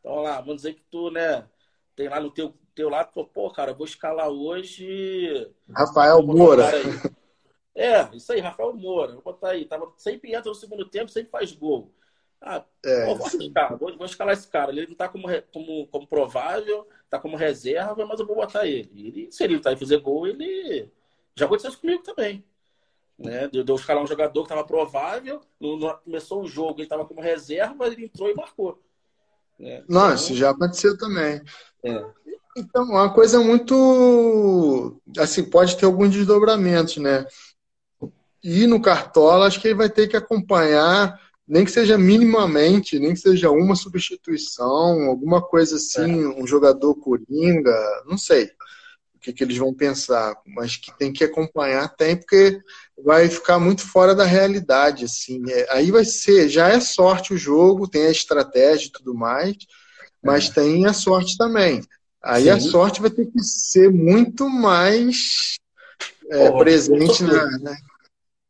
Então, 0.01 0.17
lá, 0.17 0.41
vamos 0.41 0.57
dizer 0.57 0.75
que 0.75 0.83
tu, 0.91 1.11
né? 1.11 1.49
Tem 1.97 2.09
lá 2.09 2.21
no 2.21 2.31
teu, 2.31 2.55
teu 2.79 2.89
lado, 2.89 3.11
pô, 3.35 3.51
cara, 3.51 3.75
vou 3.75 3.85
escalar 3.85 4.29
hoje. 4.29 5.51
Rafael 5.69 6.23
Moura. 6.23 6.71
É, 7.75 8.09
isso 8.13 8.33
aí, 8.33 8.41
Rafael 8.41 8.73
Moura. 8.73 9.15
Vou 9.15 9.23
botar 9.23 9.51
aí. 9.51 9.65
Tava, 9.65 9.93
sempre 9.97 10.33
entra 10.33 10.49
no 10.49 10.55
segundo 10.55 10.85
tempo, 10.85 11.11
sempre 11.11 11.31
faz 11.31 11.53
gol. 11.53 11.93
Ah, 12.41 12.65
é, 12.85 13.15
vou, 13.15 13.27
escalar, 13.27 13.77
vou, 13.77 13.97
vou, 13.97 14.07
escalar 14.07 14.33
esse 14.33 14.49
cara. 14.49 14.71
Ele 14.71 14.87
não 14.87 14.93
está 14.93 15.09
como, 15.09 15.27
como, 15.53 15.87
como 15.89 16.07
provável, 16.07 16.89
está 17.05 17.19
como 17.19 17.37
reserva, 17.37 18.07
mas 18.07 18.21
eu 18.21 18.27
vou 18.27 18.37
botar 18.37 18.67
ele. 18.67 18.91
ele 18.95 19.33
se 19.33 19.43
ele 19.43 19.59
tá 19.59 19.71
aí 19.71 19.77
fazer 19.77 19.99
gol, 19.99 20.27
ele. 20.27 20.89
Já 21.35 21.47
aconteceu 21.47 21.71
isso 21.71 21.81
comigo 21.81 22.03
também. 22.03 22.45
Né? 23.19 23.49
Deu, 23.49 23.65
deu 23.65 23.75
escalar 23.75 24.03
um 24.03 24.07
jogador 24.07 24.43
que 24.43 24.47
estava 24.47 24.65
provável, 24.65 25.41
no, 25.59 25.77
no, 25.77 25.99
começou 25.99 26.43
o 26.43 26.47
jogo, 26.47 26.79
ele 26.79 26.83
estava 26.85 27.05
como 27.05 27.21
reserva, 27.21 27.89
ele 27.89 28.05
entrou 28.05 28.31
e 28.31 28.35
marcou. 28.35 28.81
Né? 29.59 29.85
Não, 29.89 30.15
então, 30.15 30.37
já 30.37 30.51
aconteceu 30.51 30.97
também. 30.97 31.43
É. 31.83 32.05
Então, 32.59 32.85
uma 32.85 33.13
coisa 33.13 33.41
muito. 33.41 35.01
Assim, 35.19 35.45
pode 35.45 35.77
ter 35.77 35.87
alguns 35.87 36.11
desdobramentos, 36.11 36.97
né? 36.97 37.25
E 38.43 38.67
no 38.67 38.81
Cartola, 38.81 39.47
acho 39.47 39.61
que 39.61 39.69
ele 39.69 39.75
vai 39.75 39.89
ter 39.89 40.09
que 40.09 40.17
acompanhar 40.17 41.21
nem 41.47 41.65
que 41.65 41.71
seja 41.71 41.97
minimamente, 41.97 42.99
nem 42.99 43.15
que 43.15 43.21
seja 43.21 43.51
uma 43.51 43.75
substituição, 43.75 45.05
alguma 45.09 45.41
coisa 45.41 45.77
assim, 45.77 46.25
é. 46.25 46.29
um 46.29 46.47
jogador 46.47 46.95
coringa, 46.97 47.75
não 48.07 48.19
sei 48.19 48.51
o 49.15 49.21
que, 49.21 49.33
que 49.33 49.43
eles 49.43 49.57
vão 49.57 49.75
pensar, 49.75 50.37
mas 50.47 50.77
que 50.77 50.97
tem 50.97 51.13
que 51.13 51.25
acompanhar 51.25 51.89
tem, 51.97 52.17
porque 52.17 52.61
vai 53.03 53.29
ficar 53.29 53.59
muito 53.59 53.83
fora 53.83 54.15
da 54.15 54.25
realidade, 54.25 55.07
assim. 55.07 55.43
É, 55.51 55.67
aí 55.73 55.91
vai 55.91 56.05
ser, 56.05 56.49
já 56.49 56.69
é 56.69 56.79
sorte 56.79 57.35
o 57.35 57.39
jogo, 57.39 57.89
tem 57.89 58.07
a 58.07 58.13
estratégia 58.13 58.87
e 58.87 58.93
tudo 58.93 59.15
mais, 59.15 59.57
mas 60.23 60.49
é. 60.49 60.53
tem 60.53 60.87
a 60.87 60.93
sorte 60.93 61.37
também. 61.37 61.83
Aí 62.23 62.45
Sim. 62.45 62.51
a 62.51 62.61
sorte 62.61 63.01
vai 63.01 63.11
ter 63.11 63.27
que 63.27 63.43
ser 63.43 63.91
muito 63.91 64.49
mais 64.49 65.59
é, 66.31 66.51
presente 66.51 67.23
na, 67.23 67.59
né? 67.59 67.77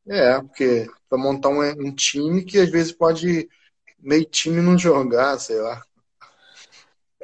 É, 0.07 0.41
porque 0.41 0.89
para 1.09 1.19
montar 1.19 1.51
um, 1.51 1.61
um, 1.61 1.95
time 1.95 2.43
que 2.45 2.59
às 2.59 2.71
vezes 2.71 2.93
pode 2.93 3.49
meio 3.99 4.25
time 4.25 4.63
não 4.63 4.79
jogar, 4.79 5.39
sei 5.39 5.61
lá. 5.61 5.83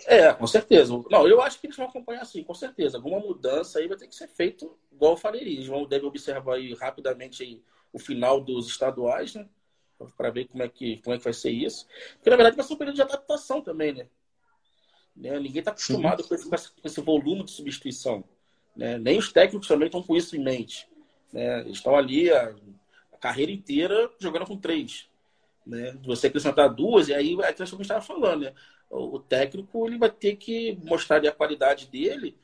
É, 0.06 0.32
com 0.34 0.46
certeza. 0.46 0.92
Não, 1.10 1.26
eu 1.26 1.40
acho 1.40 1.58
que 1.58 1.66
eles 1.66 1.76
vão 1.76 1.86
acompanhar 1.86 2.22
assim, 2.22 2.42
com 2.42 2.54
certeza. 2.54 2.98
Alguma 2.98 3.20
mudança 3.20 3.78
aí 3.78 3.88
vai 3.88 3.96
ter 3.96 4.06
que 4.06 4.14
ser 4.14 4.28
feito 4.28 4.76
igual 4.92 5.12
eu 5.12 5.16
falei. 5.16 5.40
Eles 5.40 5.66
vão, 5.66 5.86
devem 5.86 6.06
observar 6.06 6.56
aí 6.56 6.74
rapidamente 6.74 7.42
aí 7.42 7.62
o 7.92 7.98
final 7.98 8.40
dos 8.40 8.66
estaduais, 8.66 9.34
né? 9.34 9.48
Para 10.16 10.30
ver 10.30 10.46
como 10.48 10.62
é, 10.62 10.68
que, 10.68 10.98
como 10.98 11.14
é 11.14 11.18
que 11.18 11.24
vai 11.24 11.32
ser 11.32 11.50
isso. 11.50 11.86
Porque 12.16 12.28
na 12.28 12.36
verdade 12.36 12.56
vai 12.56 12.66
ser 12.66 12.74
um 12.74 12.76
período 12.76 12.96
de 12.96 13.02
adaptação 13.02 13.62
também, 13.62 13.94
né? 13.94 14.08
Né? 15.16 15.38
Ninguém 15.38 15.60
está 15.60 15.70
acostumado 15.70 16.24
com 16.24 16.34
esse, 16.34 16.48
com 16.48 16.56
esse, 16.84 17.00
volume 17.00 17.44
de 17.44 17.52
substituição. 17.52 18.24
Né? 18.76 18.98
Nem 18.98 19.18
os 19.18 19.32
técnicos 19.32 19.68
também 19.68 19.86
estão 19.86 20.02
com 20.02 20.16
isso 20.16 20.36
em 20.36 20.42
mente. 20.42 20.88
Né? 21.32 21.60
Eles 21.60 21.76
estão 21.76 21.94
ali 21.96 22.30
a, 22.30 22.54
a, 23.12 23.16
carreira 23.18 23.52
inteira 23.52 24.10
jogando 24.18 24.46
com 24.46 24.56
três. 24.56 25.08
Né? 25.64 25.96
Você 26.04 26.26
acrescentar 26.26 26.72
duas, 26.74 27.08
e 27.08 27.14
aí 27.14 27.36
é 27.40 27.48
aquilo 27.48 27.56
que 27.56 27.62
a 27.62 27.66
gente 27.66 27.80
estava 27.82 28.00
falando. 28.00 28.42
Né? 28.42 28.52
O, 28.90 29.16
o, 29.16 29.20
técnico 29.20 29.86
ele 29.86 29.98
vai 29.98 30.10
ter 30.10 30.36
que 30.36 30.78
mostrar 30.82 31.24
a 31.24 31.32
qualidade 31.32 31.86
dele 31.86 32.36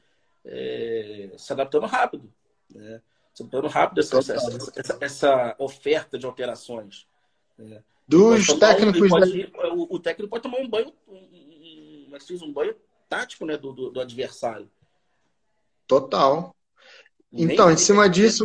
é, 0.45 1.31
se 1.37 1.53
adaptando 1.53 1.87
rápido. 1.87 2.33
Né? 2.73 3.03
Se 3.35 3.43
adaptando 3.43 3.69
rápido 3.69 3.99
essa, 4.01 4.19
essa, 4.19 4.73
essa, 4.77 4.99
essa 5.01 5.57
oferta 5.59 6.17
de 6.17 6.25
alterações. 6.25 7.07
Né? 7.59 7.83
Dos 8.07 8.47
técnicos. 8.55 9.09
Pode, 9.09 9.53
o, 9.55 9.95
o, 9.95 9.99
técnico 9.99 10.31
pode 10.31 10.43
tomar 10.43 10.59
um 10.59 10.69
banho, 10.69 10.93
um, 11.09 11.50
um, 12.11 12.47
um, 12.47 12.49
um 12.49 12.53
banho 12.53 12.77
tático 13.09 13.45
né, 13.45 13.57
do, 13.57 13.73
do, 13.73 13.91
do 13.91 14.01
adversário. 14.01 14.71
Total. 15.87 16.55
Então, 17.33 17.71
em 17.71 17.77
cima 17.77 18.09
disso, 18.09 18.45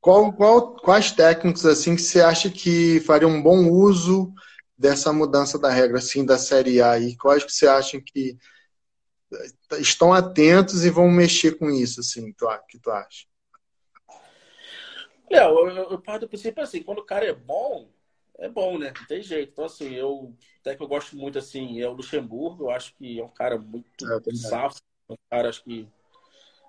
qual, 0.00 0.32
qual, 0.32 0.74
quais 0.76 1.12
técnicos 1.12 1.64
assim 1.64 1.94
que 1.94 2.02
você 2.02 2.20
acha 2.20 2.50
que 2.50 3.00
fariam 3.00 3.30
um 3.30 3.42
bom 3.42 3.70
uso 3.70 4.32
dessa 4.76 5.12
mudança 5.12 5.58
da 5.58 5.70
regra 5.70 5.98
assim 5.98 6.24
da 6.24 6.38
Série 6.38 6.82
A 6.82 6.98
e 6.98 7.16
quais 7.16 7.44
que 7.44 7.52
você 7.52 7.68
acha 7.68 8.00
que 8.00 8.36
estão 9.78 10.12
atentos 10.12 10.84
e 10.84 10.90
vão 10.90 11.08
mexer 11.08 11.58
com 11.58 11.70
isso 11.70 12.00
assim, 12.00 12.32
tu, 12.32 12.46
que 12.68 12.78
tu 12.78 12.90
acha? 12.90 13.26
É, 15.30 15.44
eu, 15.44 15.68
eu, 15.68 15.90
eu 15.92 15.98
parto 15.98 16.22
do 16.22 16.28
princípio 16.28 16.62
assim, 16.62 16.82
quando 16.82 16.98
o 16.98 17.06
cara 17.06 17.24
é 17.24 17.32
bom, 17.32 17.88
é 18.38 18.48
bom, 18.48 18.78
né? 18.78 18.92
Não 18.98 19.06
tem 19.06 19.22
jeito. 19.22 19.50
Então, 19.52 19.64
assim, 19.64 19.94
eu 19.94 20.34
até 20.60 20.74
que 20.74 20.82
eu 20.82 20.88
gosto 20.88 21.16
muito, 21.16 21.38
assim, 21.38 21.80
é 21.80 21.88
o 21.88 21.92
Luxemburgo. 21.92 22.64
Eu 22.64 22.70
acho 22.70 22.94
que 22.94 23.18
é 23.18 23.24
um 23.24 23.28
cara 23.28 23.58
muito 23.58 23.86
é, 24.04 24.34
safo. 24.34 24.80
Um 25.08 25.16
cara, 25.30 25.48
acho 25.48 25.62
que, 25.64 25.88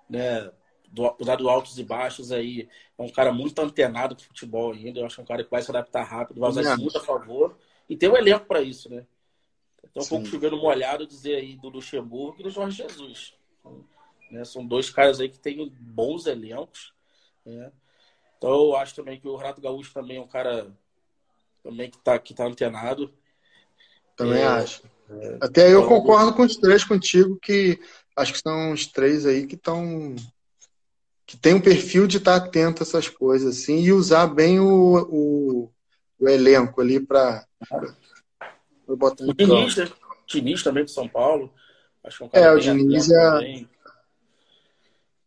né, 0.08 0.50
do, 0.88 1.06
apesar 1.06 1.36
dos 1.36 1.46
altos 1.46 1.78
e 1.78 1.84
baixos 1.84 2.30
aí, 2.30 2.68
é 2.98 3.02
um 3.02 3.08
cara 3.08 3.32
muito 3.32 3.58
antenado 3.60 4.14
com 4.14 4.22
futebol 4.22 4.72
ainda. 4.72 5.00
Eu 5.00 5.06
acho 5.06 5.20
é 5.20 5.24
um 5.24 5.26
cara 5.26 5.44
que 5.44 5.50
vai 5.50 5.62
se 5.62 5.70
adaptar 5.70 6.04
rápido, 6.04 6.40
vai 6.40 6.50
usar 6.50 6.62
isso 6.62 6.80
muito 6.80 6.98
a 6.98 7.00
favor. 7.00 7.56
E 7.88 7.96
tem 7.96 8.08
um 8.08 8.16
elenco 8.16 8.46
para 8.46 8.62
isso, 8.62 8.88
né? 8.88 9.06
Então, 9.82 10.02
um 10.02 10.06
pouco 10.08 10.26
chovendo 10.26 10.56
molhado 10.56 11.06
dizer 11.06 11.36
aí 11.36 11.56
do 11.56 11.68
Luxemburgo 11.68 12.40
e 12.40 12.42
do 12.42 12.50
Jorge 12.50 12.82
Jesus. 12.82 13.34
Né? 14.30 14.44
São 14.44 14.66
dois 14.66 14.90
caras 14.90 15.20
aí 15.20 15.28
que 15.28 15.38
têm 15.38 15.68
bons 15.78 16.26
elencos. 16.26 16.92
Né? 17.44 17.70
Então, 18.36 18.50
eu 18.50 18.76
acho 18.76 18.94
também 18.94 19.20
que 19.20 19.28
o 19.28 19.36
Renato 19.36 19.60
Gaúcho 19.60 19.92
também 19.92 20.16
é 20.16 20.20
um 20.20 20.26
cara 20.26 20.74
também 21.64 21.90
que 21.90 21.96
está 21.96 22.18
que 22.18 22.34
tá 22.34 22.46
antenado. 22.46 23.10
Também 24.14 24.42
é, 24.42 24.46
acho. 24.46 24.82
É, 25.08 25.38
Até 25.40 25.72
eu 25.72 25.82
então, 25.82 25.88
concordo 25.88 26.34
com 26.34 26.42
os 26.42 26.56
três 26.56 26.84
contigo, 26.84 27.38
que 27.40 27.80
acho 28.14 28.34
que 28.34 28.38
são 28.38 28.72
os 28.72 28.86
três 28.86 29.24
aí 29.24 29.46
que 29.46 29.54
estão 29.54 30.14
que 31.26 31.38
tem 31.38 31.54
um 31.54 31.60
perfil 31.60 32.06
de 32.06 32.18
estar 32.18 32.36
atento 32.36 32.82
a 32.82 32.86
essas 32.86 33.08
coisas 33.08 33.58
assim 33.58 33.80
e 33.80 33.92
usar 33.92 34.26
bem 34.26 34.60
o, 34.60 35.08
o, 35.10 35.72
o 36.20 36.28
elenco 36.28 36.82
ali 36.82 37.00
para 37.00 37.44
o 38.86 39.34
Diniz, 39.34 39.76
né? 39.76 39.90
Diniz 40.26 40.62
também 40.62 40.84
de 40.84 40.90
São 40.90 41.08
Paulo. 41.08 41.52
Acho 42.04 42.18
que 42.18 42.24
é 42.24 42.26
um 42.26 42.28
cara 42.28 42.46
é, 42.46 42.52
o 42.52 42.60
Diniz 42.60 43.10
é... 43.10 43.66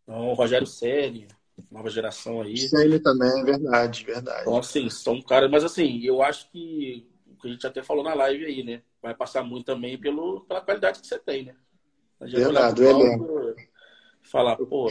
Então, 0.04 0.30
o 0.30 0.34
Rogério 0.34 0.68
Ceni, 0.68 1.28
nova 1.72 1.90
geração 1.90 2.42
aí. 2.42 2.58
Ceni 2.58 3.00
também, 3.00 3.42
é 3.42 3.44
verdade, 3.44 4.04
verdade. 4.04 4.42
Então, 4.42 4.58
assim, 4.58 4.90
são 4.90 5.22
caras, 5.22 5.50
mas 5.50 5.64
assim, 5.64 6.02
eu 6.04 6.22
acho 6.22 6.50
que 6.52 7.08
o 7.28 7.36
que 7.36 7.48
a 7.48 7.52
gente 7.52 7.68
até 7.68 7.84
falou 7.84 8.04
na 8.04 8.14
live 8.14 8.46
aí, 8.46 8.64
né? 8.64 8.82
Vai 9.02 9.14
passar 9.14 9.44
muito 9.44 9.66
também 9.66 9.98
pelo, 9.98 10.42
pela 10.42 10.62
qualidade 10.62 11.00
que 11.00 11.08
você 11.08 11.20
tem, 11.20 11.46
né? 11.46 11.56
Verdade, 12.20 12.82
o 12.82 12.90
elenco. 12.90 13.56
Falar, 14.24 14.58
pô. 14.58 14.90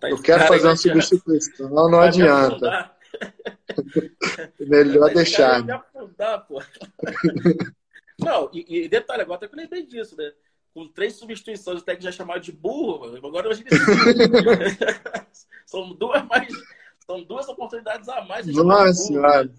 Tá 0.00 0.10
eu 0.10 0.20
quero 0.20 0.46
fazer 0.48 0.66
uma 0.66 0.76
substituição, 0.76 1.70
não, 1.70 1.88
não 1.90 2.00
adianta. 2.00 2.90
Melhor 4.58 5.12
deixar. 5.14 5.70
Afundar, 5.70 6.46
não, 8.18 8.50
e, 8.52 8.84
e 8.84 8.88
detalhe, 8.88 9.22
agora 9.22 9.36
até 9.36 9.48
que 9.48 9.54
eu 9.54 9.58
lembrei 9.58 9.86
disso, 9.86 10.16
né? 10.16 10.32
Com 10.74 10.88
três 10.88 11.14
substituições, 11.14 11.82
até 11.82 11.96
que 11.96 12.04
já 12.04 12.12
chamado 12.12 12.40
de 12.40 12.52
burro. 12.52 13.16
Agora 13.16 13.46
imagina 13.46 13.68
são 15.66 15.92
duas 15.92 16.26
mais, 16.26 16.52
são 17.06 17.22
duas 17.22 17.48
oportunidades 17.48 18.08
a 18.08 18.22
mais. 18.24 18.46
Nossa 18.46 18.94
senhora. 18.94 19.50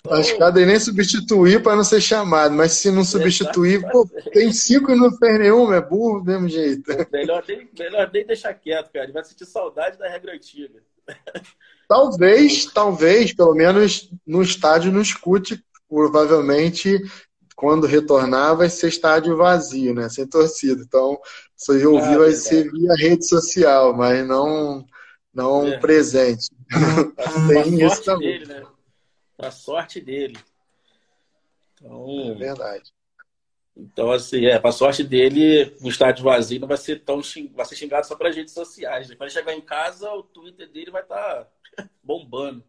Então, 0.00 0.18
Acho 0.18 0.36
que 0.36 0.66
nem 0.66 0.78
substituir 0.78 1.62
para 1.62 1.76
não 1.76 1.84
ser 1.84 2.00
chamado, 2.00 2.54
mas 2.54 2.72
se 2.72 2.90
não 2.90 3.04
substituir, 3.04 3.80
pô, 3.90 4.06
tem 4.32 4.52
cinco 4.52 4.90
e 4.90 4.96
não 4.96 5.10
fez 5.16 5.38
nenhum, 5.38 5.72
é 5.72 5.80
burro 5.80 6.20
do 6.20 6.26
mesmo 6.26 6.48
jeito. 6.48 6.90
Melhor 7.12 7.44
nem, 7.46 7.68
melhor 7.78 8.10
nem 8.12 8.26
deixar 8.26 8.52
quieto, 8.54 8.90
cara. 8.92 9.06
Ele 9.06 9.12
vai 9.12 9.24
sentir 9.24 9.46
saudade 9.46 9.98
da 9.98 10.08
regra 10.08 10.34
antiga. 10.34 10.82
Talvez, 11.88 12.66
talvez, 12.66 13.32
pelo 13.32 13.54
menos 13.54 14.10
no 14.26 14.42
estádio 14.42 14.92
não 14.92 15.00
escute, 15.00 15.62
provavelmente 15.88 17.00
quando 17.60 17.86
retornar 17.86 18.56
vai 18.56 18.70
ser 18.70 18.88
estádio 18.88 19.36
vazio, 19.36 19.94
né? 19.94 20.08
Sem 20.08 20.26
torcida. 20.26 20.82
Então, 20.82 21.20
se 21.54 21.78
eu 21.78 21.92
ouvir, 21.92 22.14
ah, 22.14 22.18
vai 22.20 22.32
ser 22.32 22.72
via 22.72 22.94
rede 22.94 23.28
social, 23.28 23.94
mas 23.94 24.26
não, 24.26 24.86
não 25.30 25.68
é. 25.68 25.78
presente. 25.78 26.48
Tem 27.52 27.84
isso 27.84 28.02
também. 28.02 28.38
Dele, 28.38 28.46
né? 28.46 28.66
Pra 29.36 29.50
sorte 29.50 30.00
dele. 30.00 30.38
Então, 31.74 32.30
é 32.30 32.34
verdade. 32.34 32.94
Então, 33.76 34.10
assim, 34.10 34.46
é, 34.46 34.58
pra 34.58 34.72
sorte 34.72 35.04
dele, 35.04 35.76
o 35.82 35.90
estádio 35.90 36.24
vazio 36.24 36.60
não 36.60 36.68
vai 36.68 36.78
ser 36.78 37.04
tão 37.04 37.22
xing... 37.22 37.52
vai 37.54 37.66
ser 37.66 37.76
xingado 37.76 38.06
só 38.06 38.16
para 38.16 38.32
redes 38.32 38.54
sociais. 38.54 39.06
Né? 39.10 39.16
Quando 39.16 39.30
chegar 39.30 39.52
em 39.52 39.60
casa, 39.60 40.10
o 40.14 40.22
Twitter 40.22 40.66
dele 40.70 40.90
vai 40.90 41.02
estar 41.02 41.44
tá 41.76 41.88
bombando. 42.02 42.64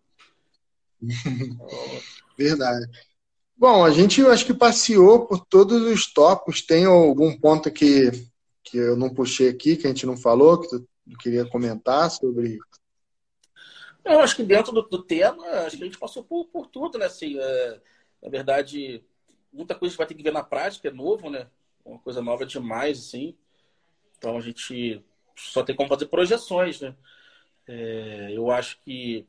Verdade. 2.37 2.91
Bom, 3.61 3.85
a 3.85 3.91
gente 3.91 4.25
acho 4.25 4.43
que 4.43 4.55
passeou 4.55 5.27
por 5.27 5.45
todos 5.45 5.83
os 5.83 6.11
tópicos. 6.11 6.63
Tem 6.63 6.85
algum 6.85 7.37
ponto 7.37 7.69
que, 7.69 8.09
que 8.63 8.75
eu 8.75 8.97
não 8.97 9.13
puxei 9.13 9.49
aqui, 9.49 9.77
que 9.77 9.85
a 9.85 9.89
gente 9.91 10.03
não 10.03 10.17
falou, 10.17 10.59
que 10.59 10.67
tu 10.67 10.87
queria 11.19 11.45
comentar 11.45 12.09
sobre? 12.09 12.57
Eu 14.03 14.19
acho 14.19 14.35
que 14.35 14.41
dentro 14.41 14.71
do, 14.71 14.81
do 14.81 15.03
tema, 15.03 15.45
acho 15.59 15.77
que 15.77 15.83
a 15.83 15.85
gente 15.85 15.99
passou 15.99 16.23
por, 16.23 16.45
por 16.45 16.65
tudo, 16.65 16.97
né? 16.97 17.05
Assim, 17.05 17.37
é, 17.39 17.79
na 18.23 18.29
verdade, 18.31 19.03
muita 19.53 19.75
coisa 19.75 19.89
a 19.89 19.93
gente 19.93 19.97
vai 19.99 20.07
ter 20.07 20.15
que 20.15 20.23
ver 20.23 20.33
na 20.33 20.43
prática, 20.43 20.87
é 20.87 20.91
novo, 20.91 21.29
né? 21.29 21.45
Uma 21.85 21.99
coisa 21.99 22.19
nova 22.19 22.47
demais, 22.47 22.97
assim. 22.97 23.37
Então 24.17 24.37
a 24.37 24.41
gente 24.41 25.05
só 25.35 25.61
tem 25.61 25.75
como 25.75 25.87
fazer 25.87 26.07
projeções, 26.07 26.81
né? 26.81 26.95
É, 27.67 28.31
eu 28.33 28.49
acho 28.49 28.81
que 28.81 29.27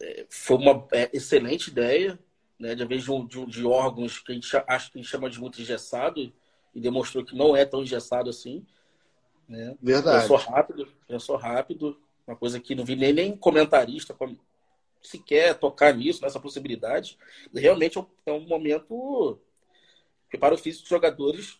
é, 0.00 0.26
foi 0.28 0.56
uma 0.56 0.88
é, 0.90 1.08
excelente 1.12 1.70
ideia 1.70 2.18
né, 2.58 2.74
de 2.74 2.84
vez 2.84 3.04
de, 3.04 3.26
de, 3.26 3.46
de, 3.46 3.64
órgãos 3.64 4.18
que 4.18 4.32
a 4.32 4.34
gente 4.34 4.56
acha 4.66 4.90
que 4.90 4.98
a 4.98 5.02
gente 5.02 5.10
chama 5.10 5.30
de 5.30 5.40
muito 5.40 5.60
engessado 5.60 6.32
e 6.74 6.80
demonstrou 6.80 7.24
que 7.24 7.36
não 7.36 7.56
é 7.56 7.64
tão 7.64 7.82
engessado 7.82 8.28
assim. 8.28 8.66
Né? 9.48 9.76
Verdade. 9.80 10.22
Pensou 10.22 10.36
rápido, 10.36 10.88
pensou 11.06 11.36
rápido, 11.36 12.00
uma 12.26 12.36
coisa 12.36 12.60
que 12.60 12.74
não 12.74 12.84
vi 12.84 12.96
nem, 12.96 13.12
nem 13.12 13.36
comentarista 13.36 14.16
sequer 15.02 15.54
tocar 15.58 15.94
nisso, 15.94 16.22
nessa 16.22 16.40
possibilidade. 16.40 17.16
Realmente 17.54 17.96
é 17.96 18.00
um, 18.00 18.06
é 18.26 18.32
um 18.32 18.46
momento 18.46 19.38
que 20.30 20.36
para 20.36 20.54
o 20.54 20.58
físico 20.58 20.82
dos 20.82 20.90
jogadores 20.90 21.58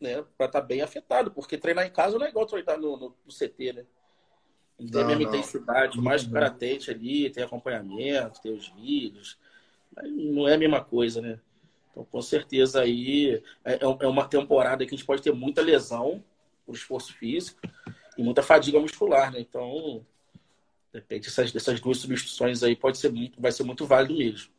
né, 0.00 0.22
para 0.36 0.46
estar 0.46 0.60
tá 0.60 0.66
bem 0.66 0.82
afetado, 0.82 1.30
porque 1.30 1.56
treinar 1.56 1.86
em 1.86 1.90
casa 1.90 2.18
não 2.18 2.26
é 2.26 2.28
igual 2.28 2.46
treinar 2.46 2.78
no, 2.78 2.96
no, 2.96 3.16
no 3.24 3.32
CT, 3.32 3.72
né? 3.72 3.86
Não 4.78 4.90
tem 4.90 5.02
a 5.02 5.06
mesma 5.06 5.22
não. 5.22 5.28
intensidade, 5.30 6.00
mais 6.00 6.26
cara 6.26 6.50
tente 6.50 6.90
ali, 6.90 7.30
tem 7.30 7.44
acompanhamento, 7.44 8.42
tem 8.42 8.52
os 8.52 8.68
vídeos, 8.70 9.38
não 10.02 10.48
é 10.48 10.54
a 10.54 10.58
mesma 10.58 10.82
coisa, 10.82 11.20
né? 11.20 11.38
Então, 11.90 12.04
com 12.04 12.20
certeza 12.20 12.80
aí 12.82 13.42
é, 13.64 13.74
é, 13.74 13.78
é 13.82 14.06
uma 14.06 14.26
temporada 14.26 14.84
que 14.84 14.94
a 14.94 14.96
gente 14.96 15.06
pode 15.06 15.22
ter 15.22 15.32
muita 15.32 15.62
lesão 15.62 16.22
por 16.66 16.74
esforço 16.74 17.14
físico 17.14 17.60
e 18.18 18.22
muita 18.22 18.42
fadiga 18.42 18.80
muscular, 18.80 19.32
né? 19.32 19.40
Então, 19.40 20.04
de 20.92 20.98
repente, 20.98 21.28
essas, 21.28 21.52
dessas 21.52 21.80
duas 21.80 21.98
substituições 21.98 22.62
aí 22.62 22.74
pode 22.74 22.98
ser 22.98 23.12
muito, 23.12 23.40
vai 23.40 23.52
ser 23.52 23.62
muito 23.62 23.86
válido 23.86 24.16
mesmo. 24.16 24.52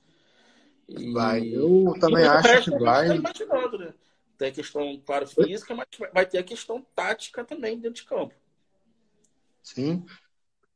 E, 0.87 1.11
vai, 1.11 1.47
eu 1.47 1.93
também 1.99 2.25
acho 2.25 2.71
que 2.71 2.77
vai. 2.77 3.21
Tá 3.21 3.77
né? 3.77 3.93
Tem 4.37 4.49
a 4.49 4.51
questão, 4.51 5.01
claro, 5.05 5.27
física, 5.27 5.73
mas 5.73 5.87
vai 6.13 6.25
ter 6.25 6.37
a 6.37 6.43
questão 6.43 6.85
tática 6.93 7.43
também 7.43 7.79
dentro 7.79 8.01
de 8.01 8.07
campo. 8.07 8.33
Sim. 9.63 10.05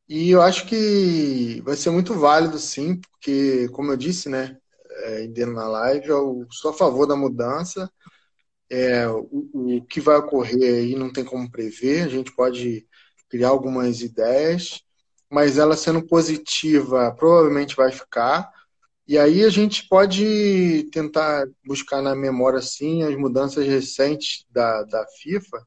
E 0.09 0.31
eu 0.31 0.41
acho 0.41 0.65
que 0.65 1.61
vai 1.61 1.75
ser 1.75 1.91
muito 1.91 2.15
válido, 2.15 2.57
sim, 2.57 2.99
porque, 2.99 3.69
como 3.69 3.91
eu 3.91 3.97
disse, 3.97 4.27
né, 4.27 4.57
é, 5.03 5.27
dentro 5.27 5.53
na 5.53 5.67
live, 5.67 6.07
eu 6.09 6.47
sou 6.51 6.71
a 6.71 6.73
favor 6.73 7.05
da 7.05 7.15
mudança. 7.15 7.91
É, 8.69 9.07
o, 9.09 9.27
o 9.53 9.85
que 9.85 10.01
vai 10.01 10.17
ocorrer 10.17 10.75
aí 10.75 10.95
não 10.95 11.11
tem 11.13 11.25
como 11.25 11.51
prever, 11.51 12.03
a 12.03 12.09
gente 12.09 12.33
pode 12.35 12.87
criar 13.29 13.49
algumas 13.49 14.01
ideias, 14.01 14.81
mas 15.29 15.57
ela 15.57 15.77
sendo 15.77 16.05
positiva, 16.07 17.11
provavelmente 17.15 17.75
vai 17.75 17.91
ficar. 17.91 18.51
E 19.07 19.17
aí 19.17 19.43
a 19.43 19.49
gente 19.49 19.87
pode 19.89 20.89
tentar 20.91 21.47
buscar 21.65 22.01
na 22.01 22.15
memória, 22.15 22.61
sim, 22.61 23.03
as 23.03 23.15
mudanças 23.17 23.65
recentes 23.67 24.45
da, 24.51 24.83
da 24.83 25.05
FIFA, 25.21 25.65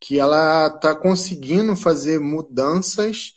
que 0.00 0.18
ela 0.20 0.68
está 0.68 0.94
conseguindo 0.96 1.76
fazer 1.76 2.20
mudanças 2.20 3.34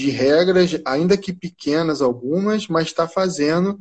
de 0.00 0.10
regras, 0.10 0.80
ainda 0.84 1.16
que 1.16 1.32
pequenas 1.32 2.00
algumas, 2.00 2.66
mas 2.66 2.86
está 2.86 3.06
fazendo 3.06 3.78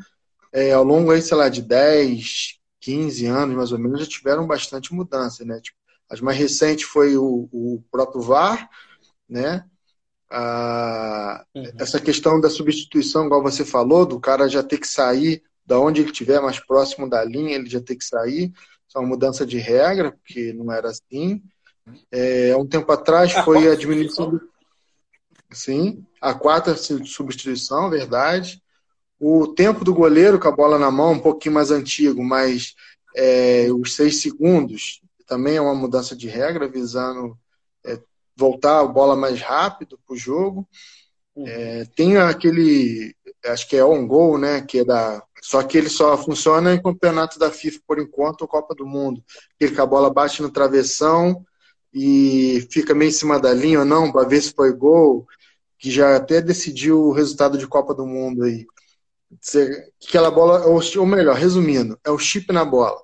é, 0.51 0.73
ao 0.73 0.83
longo 0.83 1.11
aí, 1.11 1.21
sei 1.21 1.37
lá, 1.37 1.47
de 1.47 1.61
10, 1.61 2.59
15 2.79 3.25
anos 3.25 3.55
mais 3.55 3.71
ou 3.71 3.79
menos, 3.79 4.01
já 4.01 4.05
tiveram 4.05 4.45
bastante 4.45 4.93
mudança, 4.93 5.45
né? 5.45 5.59
Tipo, 5.61 5.77
as 6.09 6.19
mais 6.19 6.37
recentes 6.37 6.85
foi 6.85 7.15
o, 7.15 7.47
o 7.51 7.83
próprio 7.91 8.21
VAR, 8.21 8.69
né? 9.27 9.63
Ah, 10.29 11.45
uhum. 11.55 11.63
Essa 11.79 11.99
questão 11.99 12.41
da 12.41 12.49
substituição, 12.49 13.25
igual 13.25 13.41
você 13.41 13.63
falou, 13.63 14.05
do 14.05 14.19
cara 14.19 14.47
já 14.49 14.61
ter 14.61 14.77
que 14.77 14.87
sair 14.87 15.41
da 15.65 15.79
onde 15.79 16.01
ele 16.01 16.11
estiver 16.11 16.41
mais 16.41 16.59
próximo 16.59 17.09
da 17.09 17.23
linha, 17.23 17.55
ele 17.55 17.69
já 17.69 17.79
ter 17.79 17.95
que 17.95 18.03
sair. 18.03 18.51
Isso 18.87 18.97
é 18.97 18.99
uma 18.99 19.07
mudança 19.07 19.45
de 19.45 19.57
regra, 19.57 20.11
porque 20.11 20.51
não 20.53 20.71
era 20.71 20.89
assim. 20.89 21.41
É, 22.11 22.55
um 22.57 22.65
tempo 22.65 22.91
atrás 22.91 23.35
ah, 23.35 23.43
foi 23.43 23.71
a 23.71 23.75
diminuição 23.75 24.31
do 24.31 24.41
Sim. 25.51 26.05
A 26.21 26.33
quarta 26.33 26.75
substituição, 26.75 27.89
verdade. 27.89 28.61
O 29.19 29.47
tempo 29.47 29.83
do 29.83 29.93
goleiro 29.93 30.39
com 30.39 30.47
a 30.47 30.55
bola 30.55 30.79
na 30.79 30.91
mão, 30.91 31.13
um 31.13 31.19
pouquinho 31.19 31.55
mais 31.55 31.71
antigo, 31.71 32.23
mas 32.23 32.75
é, 33.15 33.67
os 33.71 33.95
seis 33.95 34.21
segundos 34.21 35.01
também 35.27 35.57
é 35.57 35.61
uma 35.61 35.75
mudança 35.75 36.15
de 36.15 36.27
regra, 36.27 36.67
visando 36.67 37.37
é, 37.85 37.99
voltar 38.35 38.79
a 38.79 38.87
bola 38.87 39.15
mais 39.15 39.41
rápido 39.41 39.99
para 40.05 40.13
o 40.13 40.17
jogo. 40.17 40.67
Uhum. 41.35 41.47
É, 41.47 41.85
tem 41.95 42.17
aquele, 42.17 43.15
acho 43.45 43.67
que 43.67 43.75
é 43.75 43.83
on 43.83 44.07
goal, 44.07 44.37
né? 44.37 44.61
Que 44.61 44.79
é 44.79 44.85
da, 44.85 45.21
só 45.41 45.63
que 45.63 45.77
ele 45.77 45.89
só 45.89 46.17
funciona 46.17 46.73
em 46.73 46.81
campeonato 46.81 47.37
da 47.37 47.51
FIFA 47.51 47.79
por 47.85 47.99
enquanto 47.99 48.41
ou 48.41 48.47
Copa 48.47 48.73
do 48.73 48.85
Mundo. 48.85 49.23
Aquele 49.55 49.75
que 49.75 49.81
a 49.81 49.85
bola 49.85 50.09
bate 50.09 50.41
no 50.41 50.49
travessão 50.49 51.45
e 51.93 52.67
fica 52.71 52.93
meio 52.93 53.09
em 53.09 53.13
cima 53.13 53.39
da 53.39 53.53
linha 53.53 53.79
ou 53.79 53.85
não, 53.85 54.11
para 54.11 54.27
ver 54.27 54.41
se 54.41 54.53
foi 54.53 54.71
gol 54.73 55.27
que 55.79 55.89
já 55.89 56.17
até 56.17 56.41
decidiu 56.41 57.05
o 57.05 57.13
resultado 57.13 57.57
de 57.57 57.65
Copa 57.65 57.95
do 57.95 58.05
Mundo 58.05 58.43
aí. 58.43 58.67
Aquela 60.05 60.29
bola, 60.29 60.65
ou 60.67 61.05
melhor, 61.05 61.35
resumindo, 61.35 61.97
é 62.03 62.11
o 62.11 62.19
chip 62.19 62.51
na 62.51 62.65
bola. 62.65 63.01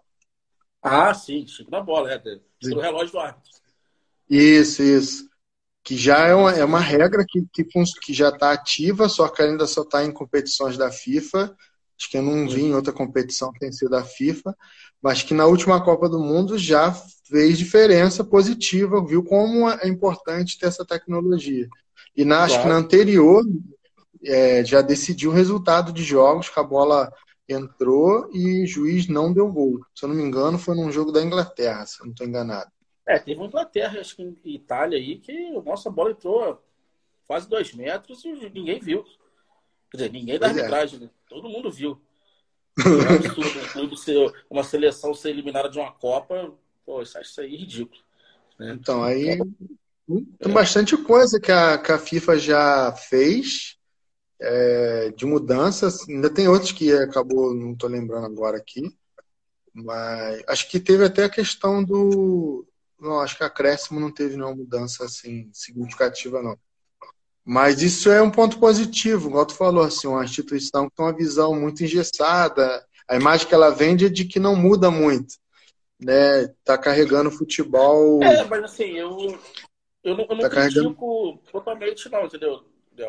Ah, 0.81 1.13
sim, 1.13 1.47
chip 1.47 1.71
na 1.71 1.81
bola, 1.81 2.11
é. 2.11 2.19
Do 2.19 2.79
relógio 2.79 3.13
do 3.13 3.19
árbitro. 3.19 3.51
Isso, 4.29 4.83
isso. 4.83 5.29
Que 5.83 5.95
já 5.95 6.27
é 6.27 6.35
uma, 6.35 6.51
é 6.51 6.65
uma 6.65 6.79
regra 6.79 7.23
que, 7.27 7.45
que, 7.53 7.63
que 7.63 8.13
já 8.13 8.29
está 8.29 8.51
ativa, 8.51 9.07
só 9.07 9.29
que 9.29 9.41
ainda 9.41 9.65
só 9.67 9.83
está 9.83 10.03
em 10.03 10.11
competições 10.11 10.77
da 10.77 10.91
FIFA. 10.91 11.55
Acho 11.97 12.09
que 12.09 12.17
eu 12.17 12.23
não 12.23 12.49
vi 12.49 12.63
em 12.63 12.73
outra 12.73 12.91
competição 12.91 13.53
que 13.53 13.59
tem 13.59 13.71
sido 13.71 13.91
da 13.91 14.03
FIFA, 14.03 14.53
mas 15.01 15.23
que 15.23 15.33
na 15.33 15.45
última 15.45 15.81
Copa 15.83 16.09
do 16.09 16.19
Mundo 16.19 16.57
já 16.57 16.91
fez 17.29 17.57
diferença 17.57 18.23
positiva, 18.23 19.05
viu 19.05 19.23
como 19.23 19.69
é 19.69 19.87
importante 19.87 20.57
ter 20.59 20.65
essa 20.65 20.83
tecnologia. 20.83 21.69
E 22.15 22.23
na, 22.23 22.37
claro. 22.37 22.53
acho 22.53 22.61
que 22.61 22.69
na 22.69 22.75
anterior 22.75 23.43
é, 24.23 24.63
já 24.63 24.81
decidiu 24.81 25.31
o 25.31 25.33
resultado 25.33 25.91
de 25.91 26.03
jogos 26.03 26.49
que 26.49 26.59
a 26.59 26.63
bola 26.63 27.11
entrou 27.47 28.29
e 28.33 28.63
o 28.63 28.67
juiz 28.67 29.07
não 29.07 29.31
deu 29.31 29.51
gol. 29.51 29.85
Se 29.93 30.05
eu 30.05 30.09
não 30.09 30.15
me 30.15 30.23
engano, 30.23 30.57
foi 30.57 30.75
num 30.75 30.91
jogo 30.91 31.11
da 31.11 31.21
Inglaterra, 31.21 31.85
se 31.85 31.99
eu 31.99 32.05
não 32.05 32.11
estou 32.11 32.25
enganado. 32.25 32.71
É, 33.07 33.19
teve 33.19 33.39
uma 33.39 33.47
Inglaterra, 33.47 33.99
acho 33.99 34.15
que 34.15 34.35
Itália 34.45 34.97
aí, 34.97 35.19
que 35.19 35.31
a 35.31 35.61
nossa 35.61 35.91
bola 35.91 36.11
entrou 36.11 36.61
quase 37.27 37.47
dois 37.47 37.73
metros 37.73 38.23
e 38.25 38.49
ninguém 38.49 38.79
viu. 38.79 39.03
Quer 39.91 39.97
dizer, 39.97 40.11
ninguém 40.11 40.39
da 40.39 40.47
pois 40.47 40.57
é. 40.57 40.61
arbitragem, 40.61 40.99
é. 40.99 41.03
né? 41.03 41.09
Todo 41.29 41.49
mundo 41.49 41.71
viu. 41.71 42.01
É 42.77 42.89
um 42.89 43.15
absurdo 43.15 43.59
um 43.59 43.67
clube 43.71 43.97
ser, 43.97 44.33
uma 44.49 44.63
seleção 44.63 45.13
ser 45.13 45.29
eliminada 45.29 45.69
de 45.69 45.79
uma 45.79 45.91
Copa. 45.91 46.53
Pô, 46.85 47.01
isso 47.01 47.19
isso 47.19 47.41
aí 47.41 47.55
ridículo. 47.55 48.01
Né? 48.59 48.73
Então, 48.73 49.03
aí 49.03 49.37
tem 50.07 50.53
bastante 50.53 50.95
coisa 50.97 51.39
que 51.39 51.51
a, 51.51 51.77
que 51.77 51.91
a 51.91 51.97
FIFA 51.97 52.37
já 52.37 52.91
fez 52.91 53.75
é, 54.39 55.11
de 55.15 55.25
mudanças. 55.25 56.07
Ainda 56.07 56.29
tem 56.29 56.47
outros 56.47 56.71
que 56.71 56.91
acabou, 56.93 57.53
não 57.53 57.73
estou 57.73 57.89
lembrando 57.89 58.25
agora 58.25 58.57
aqui. 58.57 58.95
Mas 59.73 60.41
acho 60.47 60.69
que 60.69 60.79
teve 60.79 61.03
até 61.03 61.25
a 61.25 61.29
questão 61.29 61.83
do. 61.83 62.65
Não, 62.99 63.19
acho 63.19 63.35
que 63.35 63.43
a 63.43 63.47
acréscimo 63.47 63.99
não 63.99 64.11
teve 64.11 64.37
nenhuma 64.37 64.55
mudança 64.55 65.03
assim 65.03 65.49
significativa, 65.51 66.41
não. 66.41 66.57
Mas 67.43 67.81
isso 67.81 68.09
é 68.09 68.21
um 68.21 68.31
ponto 68.31 68.57
positivo, 68.57 69.29
igual 69.29 69.45
tu 69.45 69.53
falou, 69.53 69.83
assim, 69.83 70.07
uma 70.07 70.23
instituição 70.23 70.89
que 70.89 70.95
tem 70.95 71.05
uma 71.05 71.15
visão 71.15 71.53
muito 71.53 71.83
engessada. 71.83 72.83
A 73.07 73.15
imagem 73.15 73.47
que 73.47 73.53
ela 73.53 73.69
vende 73.69 74.05
é 74.05 74.09
de 74.09 74.25
que 74.25 74.39
não 74.39 74.55
muda 74.55 74.89
muito. 74.89 75.35
Né? 75.99 76.47
Tá 76.63 76.75
carregando 76.77 77.29
futebol. 77.29 78.23
É, 78.23 78.43
mas 78.45 78.63
assim, 78.63 78.97
eu, 78.97 79.37
eu 80.05 80.15
não, 80.15 80.25
eu 80.29 80.35
não 80.35 80.41
tá 80.41 80.49
critico 80.49 81.41
totalmente, 81.51 82.09
não, 82.09 82.25
entendeu? 82.25 82.63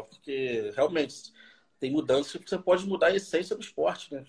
Porque 0.09 0.73
realmente 0.75 1.31
tem 1.79 1.91
mudanças 1.93 2.41
que 2.41 2.49
você 2.49 2.59
pode 2.59 2.87
mudar 2.87 3.09
a 3.09 3.15
essência 3.15 3.55
do 3.55 3.63
esporte, 3.63 4.13
né? 4.15 4.25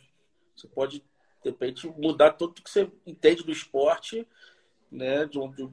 Você 0.53 0.67
pode, 0.67 0.99
de 1.43 1.49
repente, 1.49 1.87
mudar 1.97 2.33
tudo 2.33 2.61
que 2.61 2.69
você 2.69 2.91
entende 3.05 3.41
do 3.43 3.51
esporte, 3.53 4.27
né? 4.91 5.25
De, 5.25 5.39
de, 5.55 5.69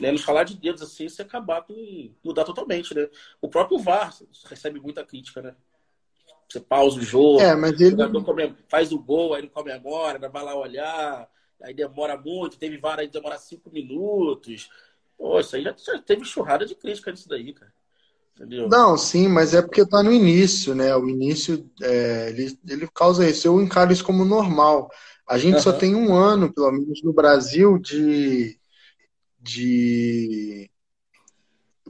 né, 0.00 0.10
nos 0.10 0.22
falar 0.22 0.42
de 0.42 0.56
dedos 0.56 0.82
assim, 0.82 1.08
você 1.08 1.22
acabar 1.22 1.62
com 1.62 2.10
mudar 2.24 2.44
totalmente, 2.44 2.92
né? 2.94 3.08
O 3.40 3.48
próprio 3.48 3.78
VAR 3.78 4.12
recebe 4.46 4.80
muita 4.80 5.04
crítica, 5.04 5.40
né? 5.40 5.54
Você 6.48 6.58
pausa 6.58 6.98
o 6.98 7.02
jogo, 7.02 7.40
é, 7.40 7.54
mas 7.54 7.80
ele... 7.80 7.96
faz 8.68 8.92
o 8.92 8.98
gol, 8.98 9.34
aí 9.34 9.42
não 9.42 9.48
comemora, 9.48 10.28
vai 10.28 10.42
lá 10.42 10.54
olhar, 10.56 11.30
aí 11.62 11.72
demora 11.72 12.18
muito, 12.18 12.58
teve 12.58 12.76
VAR 12.76 12.98
aí 12.98 13.08
demora 13.08 13.38
cinco 13.38 13.70
minutos. 13.70 14.68
Pô, 15.16 15.40
isso 15.40 15.56
aí 15.56 15.62
já, 15.62 15.74
já 15.76 15.98
teve 16.00 16.24
churrada 16.24 16.66
de 16.66 16.74
crítica 16.74 17.10
nisso 17.10 17.28
daí, 17.28 17.52
cara. 17.52 17.72
Entendeu? 18.34 18.68
Não, 18.68 18.98
sim, 18.98 19.28
mas 19.28 19.54
é 19.54 19.62
porque 19.62 19.86
tá 19.86 20.02
no 20.02 20.12
início, 20.12 20.74
né? 20.74 20.94
O 20.96 21.08
início, 21.08 21.70
é, 21.80 22.30
ele, 22.30 22.58
ele 22.68 22.88
causa 22.92 23.28
isso. 23.28 23.46
Eu 23.46 23.60
encaro 23.62 23.92
isso 23.92 24.04
como 24.04 24.24
normal. 24.24 24.90
A 25.26 25.38
gente 25.38 25.56
uhum. 25.56 25.62
só 25.62 25.72
tem 25.72 25.94
um 25.94 26.14
ano, 26.14 26.52
pelo 26.52 26.72
menos 26.72 27.00
no 27.02 27.12
Brasil, 27.12 27.78
de, 27.78 28.58
de 29.40 30.68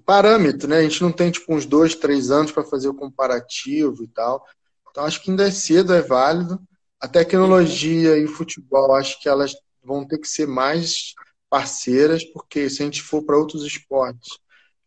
parâmetro, 0.04 0.68
né? 0.68 0.78
A 0.78 0.82
gente 0.82 1.02
não 1.02 1.10
tem 1.10 1.30
tipo 1.30 1.52
uns 1.54 1.64
dois, 1.64 1.94
três 1.94 2.30
anos 2.30 2.52
para 2.52 2.62
fazer 2.62 2.88
o 2.88 2.94
comparativo 2.94 4.04
e 4.04 4.08
tal. 4.08 4.44
Então 4.90 5.04
acho 5.04 5.22
que 5.22 5.30
ainda 5.30 5.48
é 5.48 5.50
cedo, 5.50 5.94
é 5.94 6.02
válido. 6.02 6.60
A 7.00 7.08
tecnologia 7.08 8.16
e 8.16 8.24
o 8.24 8.28
futebol, 8.28 8.94
acho 8.94 9.20
que 9.20 9.28
elas 9.28 9.54
vão 9.82 10.06
ter 10.06 10.18
que 10.18 10.28
ser 10.28 10.46
mais 10.46 11.14
parceiras, 11.54 12.24
porque 12.24 12.68
se 12.68 12.82
a 12.82 12.86
gente 12.86 13.00
for 13.00 13.22
para 13.22 13.38
outros 13.38 13.64
esportes, 13.64 14.38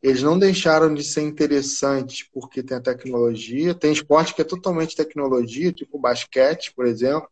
eles 0.04 0.22
não 0.22 0.38
deixaram 0.38 0.94
de 0.94 1.02
ser 1.02 1.22
interessantes 1.22 2.28
porque 2.34 2.62
tem 2.62 2.76
a 2.76 2.82
tecnologia. 2.82 3.74
Tem 3.74 3.94
esporte 3.94 4.34
que 4.34 4.42
é 4.42 4.46
totalmente 4.46 4.96
tecnologia, 4.96 5.72
tipo 5.72 5.98
basquete, 5.98 6.74
por 6.76 6.86
exemplo, 6.86 7.30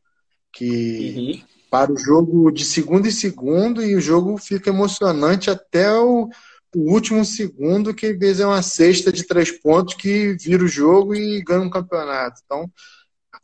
que 0.54 1.16
uhum 1.18 1.56
para 1.76 1.92
o 1.92 1.98
jogo 1.98 2.52
de 2.52 2.64
segundo 2.64 3.06
em 3.06 3.12
segundo 3.12 3.84
e 3.84 3.96
o 3.96 4.00
jogo 4.00 4.38
fica 4.38 4.70
emocionante 4.70 5.50
até 5.50 5.92
o, 5.92 6.30
o 6.74 6.94
último 6.94 7.26
segundo, 7.26 7.94
que 7.94 8.06
às 8.06 8.18
vezes 8.18 8.40
é 8.40 8.46
uma 8.46 8.62
cesta 8.62 9.12
de 9.12 9.26
três 9.26 9.52
pontos 9.52 9.96
que 9.96 10.38
vira 10.40 10.64
o 10.64 10.70
jogo 10.70 11.14
e 11.14 11.44
ganha 11.44 11.60
um 11.60 11.70
campeonato. 11.70 12.40
Então, 12.46 12.72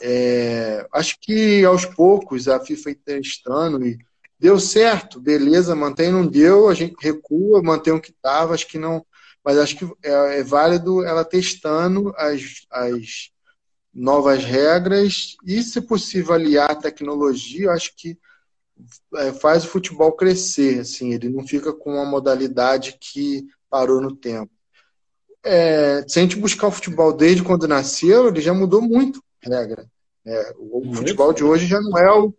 é, 0.01 0.87
acho 0.93 1.17
que 1.19 1.65
aos 1.65 1.83
poucos 1.83 2.47
a 2.47 2.57
FIFA 2.57 2.95
testando 3.03 3.85
e 3.85 3.97
deu 4.41 4.59
certo, 4.59 5.19
beleza, 5.21 5.75
mantém, 5.75 6.11
não 6.11 6.25
deu, 6.25 6.67
a 6.67 6.73
gente 6.73 6.95
recua, 6.99 7.61
mantém 7.61 7.93
o 7.93 8.01
que 8.01 8.09
estava, 8.09 8.55
acho 8.55 8.67
que 8.67 8.79
não. 8.79 9.05
Mas 9.45 9.59
acho 9.59 9.77
que 9.77 9.85
é, 10.03 10.39
é 10.39 10.43
válido 10.43 11.05
ela 11.05 11.23
testando 11.23 12.11
as, 12.17 12.65
as 12.71 13.29
novas 13.93 14.43
regras 14.43 15.35
e, 15.45 15.61
se 15.61 15.79
possível, 15.79 16.33
aliar 16.33 16.71
a 16.71 16.75
tecnologia, 16.75 17.69
acho 17.69 17.95
que 17.95 18.17
é, 19.17 19.31
faz 19.31 19.63
o 19.63 19.67
futebol 19.67 20.11
crescer. 20.13 20.79
Assim, 20.79 21.13
ele 21.13 21.29
não 21.29 21.45
fica 21.45 21.71
com 21.71 21.93
uma 21.93 22.05
modalidade 22.05 22.97
que 22.99 23.45
parou 23.69 24.01
no 24.01 24.15
tempo. 24.15 24.51
É, 25.43 26.03
se 26.07 26.17
a 26.17 26.21
gente 26.23 26.35
buscar 26.35 26.67
o 26.67 26.71
futebol 26.71 27.13
desde 27.13 27.43
quando 27.43 27.67
nasceu, 27.67 28.27
ele 28.27 28.41
já 28.41 28.55
mudou 28.55 28.81
muito 28.81 29.23
a 29.45 29.55
regra. 29.55 29.87
É, 30.25 30.53
o 30.57 30.81
muito 30.81 30.97
futebol 30.97 31.31
de 31.31 31.43
hoje 31.43 31.67
já 31.67 31.79
não 31.79 31.95
é 31.97 32.11
o, 32.11 32.33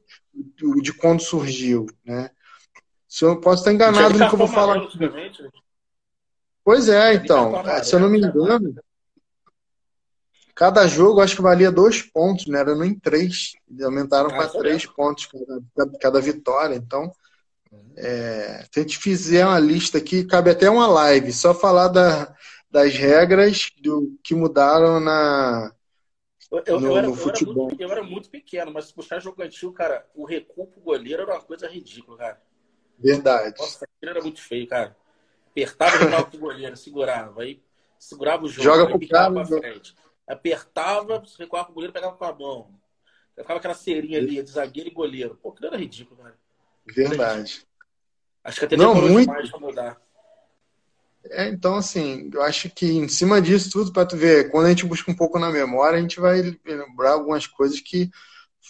de 0.82 0.92
quando 0.92 1.20
surgiu. 1.20 1.86
Né? 2.04 2.30
Se 3.08 3.24
eu 3.24 3.40
posso 3.40 3.62
estar 3.62 3.72
enganado 3.72 4.18
no 4.18 4.28
que 4.28 4.34
eu 4.34 4.38
vou 4.38 4.48
falar. 4.48 4.80
Pois 6.64 6.88
é, 6.88 7.14
então. 7.14 7.52
Se 7.82 7.94
eu 7.94 8.00
não 8.00 8.08
me 8.08 8.18
engano, 8.18 8.74
Cada 10.54 10.86
jogo 10.86 11.20
acho 11.20 11.36
que 11.36 11.42
valia 11.42 11.72
dois 11.72 12.02
pontos, 12.02 12.46
né? 12.46 12.60
Era 12.60 12.74
nem 12.74 12.94
três. 12.94 13.52
Aumentaram 13.82 14.30
ah, 14.30 14.34
para 14.34 14.48
três 14.48 14.84
pontos 14.84 15.26
cada, 15.74 15.98
cada, 15.98 16.20
vitória. 16.20 16.76
Então, 16.76 17.10
é, 17.96 18.64
se 18.70 18.80
a 18.80 18.82
gente 18.82 18.98
fizer 18.98 19.46
uma 19.46 19.58
lista 19.58 19.96
aqui, 19.96 20.24
cabe 20.24 20.50
até 20.50 20.68
uma 20.68 20.86
live, 20.86 21.32
só 21.32 21.54
falar 21.54 21.88
da, 21.88 22.34
das 22.70 22.92
regras 22.92 23.70
do 23.82 24.14
que 24.22 24.34
mudaram 24.34 25.00
na, 25.00 25.72
eu, 26.66 26.80
no, 26.80 26.86
eu, 26.88 26.96
era, 26.96 27.06
no 27.06 27.14
futebol. 27.14 27.54
Eu 27.54 27.62
era, 27.62 27.68
muito, 27.68 27.82
eu 27.82 27.92
era, 27.92 28.02
muito, 28.02 28.30
pequeno, 28.30 28.72
mas 28.72 28.86
se 28.86 28.94
puxar 28.94 29.20
jogo 29.20 29.42
antigo, 29.42 29.72
cara, 29.72 30.06
o 30.14 30.24
recuo 30.24 30.66
pro 30.66 30.80
goleiro 30.80 31.22
era 31.22 31.34
uma 31.34 31.40
coisa 31.40 31.68
ridícula, 31.68 32.18
cara. 32.18 32.42
Verdade. 32.98 33.58
Nossa, 33.58 33.84
aquilo 33.84 34.10
era 34.10 34.22
muito 34.22 34.40
feio, 34.40 34.66
cara. 34.66 34.96
Apertava 35.50 36.20
o 36.20 36.30
pro 36.30 36.38
goleiro, 36.38 36.76
segurava, 36.76 37.42
aí 37.42 37.62
segurava 37.98 38.44
o 38.44 38.48
jogo, 38.48 38.64
Joga 38.64 38.86
pro 38.86 39.08
cara, 39.08 39.32
pra 39.32 39.44
frente 39.44 39.94
apertava, 40.26 41.22
recuava 41.38 41.66
com 41.66 41.72
o 41.72 41.74
goleiro, 41.74 41.92
pegava 41.92 42.16
com 42.16 42.24
a 42.24 42.32
mão. 42.32 42.70
Ficava 43.36 43.58
aquela 43.58 43.74
serinha 43.74 44.18
ali 44.18 44.42
de 44.42 44.50
zagueiro 44.50 44.90
e 44.90 44.92
goleiro. 44.92 45.38
Pô, 45.42 45.52
que 45.52 45.64
era 45.64 45.76
ridículo, 45.76 46.22
cara. 46.22 46.38
Verdade. 46.86 47.66
Acho 48.44 48.58
que 48.58 48.64
até 48.66 48.76
não 48.76 48.94
muito 48.94 49.28
mais 49.28 49.50
pra 49.50 49.60
mudar. 49.60 50.00
É, 51.30 51.48
então, 51.48 51.76
assim, 51.76 52.30
eu 52.32 52.42
acho 52.42 52.68
que 52.70 52.86
em 52.86 53.08
cima 53.08 53.40
disso 53.40 53.70
tudo, 53.70 53.92
para 53.92 54.06
tu 54.06 54.16
ver, 54.16 54.50
quando 54.50 54.66
a 54.66 54.68
gente 54.70 54.86
busca 54.86 55.10
um 55.10 55.16
pouco 55.16 55.38
na 55.38 55.50
memória, 55.50 55.98
a 55.98 56.02
gente 56.02 56.20
vai 56.20 56.42
lembrar 56.64 57.12
algumas 57.12 57.46
coisas 57.46 57.80
que 57.80 58.10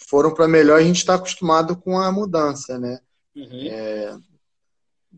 foram 0.07 0.33
para 0.33 0.47
melhor 0.47 0.79
e 0.79 0.83
a 0.83 0.87
gente 0.87 0.97
está 0.97 1.15
acostumado 1.15 1.75
com 1.75 1.99
a 1.99 2.11
mudança, 2.11 2.77
né? 2.77 2.99
Uhum. 3.35 3.67
É, 3.69 4.15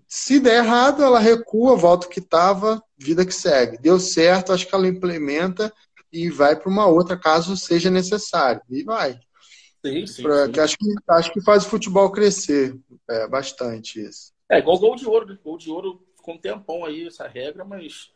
se 0.07 0.39
der 0.39 0.63
errado, 0.63 1.03
ela 1.03 1.19
recua, 1.19 1.75
volta 1.75 2.07
o 2.07 2.09
que 2.09 2.19
estava, 2.19 2.81
vida 2.97 3.25
que 3.25 3.33
segue. 3.33 3.77
Deu 3.77 3.99
certo, 3.99 4.53
acho 4.53 4.67
que 4.67 4.75
ela 4.75 4.87
implementa 4.87 5.73
e 6.11 6.29
vai 6.29 6.55
para 6.55 6.69
uma 6.69 6.87
outra 6.87 7.17
caso 7.17 7.57
seja 7.57 7.89
necessário. 7.89 8.61
E 8.69 8.83
vai. 8.83 9.19
Sim, 9.85 10.05
sim, 10.07 10.23
pra, 10.23 10.45
sim. 10.45 10.51
Que 10.51 10.59
acho, 10.59 10.77
que, 10.77 10.95
acho 11.09 11.33
que 11.33 11.41
faz 11.41 11.65
o 11.65 11.69
futebol 11.69 12.11
crescer 12.11 12.77
é, 13.09 13.27
bastante 13.27 14.01
isso. 14.01 14.33
É 14.49 14.59
igual 14.59 14.79
gol 14.79 14.95
de 14.95 15.05
ouro. 15.05 15.27
Né? 15.27 15.37
Gol 15.43 15.57
de 15.57 15.69
ouro 15.69 15.99
ficou 16.25 16.33
um 16.33 16.39
tempão 16.39 16.83
aí 16.83 17.05
essa 17.05 17.27
regra, 17.27 17.63
mas 17.63 18.09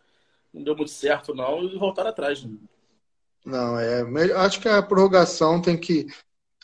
não 0.52 0.64
deu 0.64 0.76
muito 0.76 0.92
certo 0.92 1.36
não 1.36 1.64
e 1.64 1.78
voltaram 1.78 2.10
atrás. 2.10 2.44
Né? 2.44 2.52
Não, 3.46 3.80
é. 3.80 4.02
Acho 4.34 4.60
que 4.60 4.68
a 4.68 4.82
prorrogação 4.82 5.62
tem 5.62 5.78
que. 5.78 6.08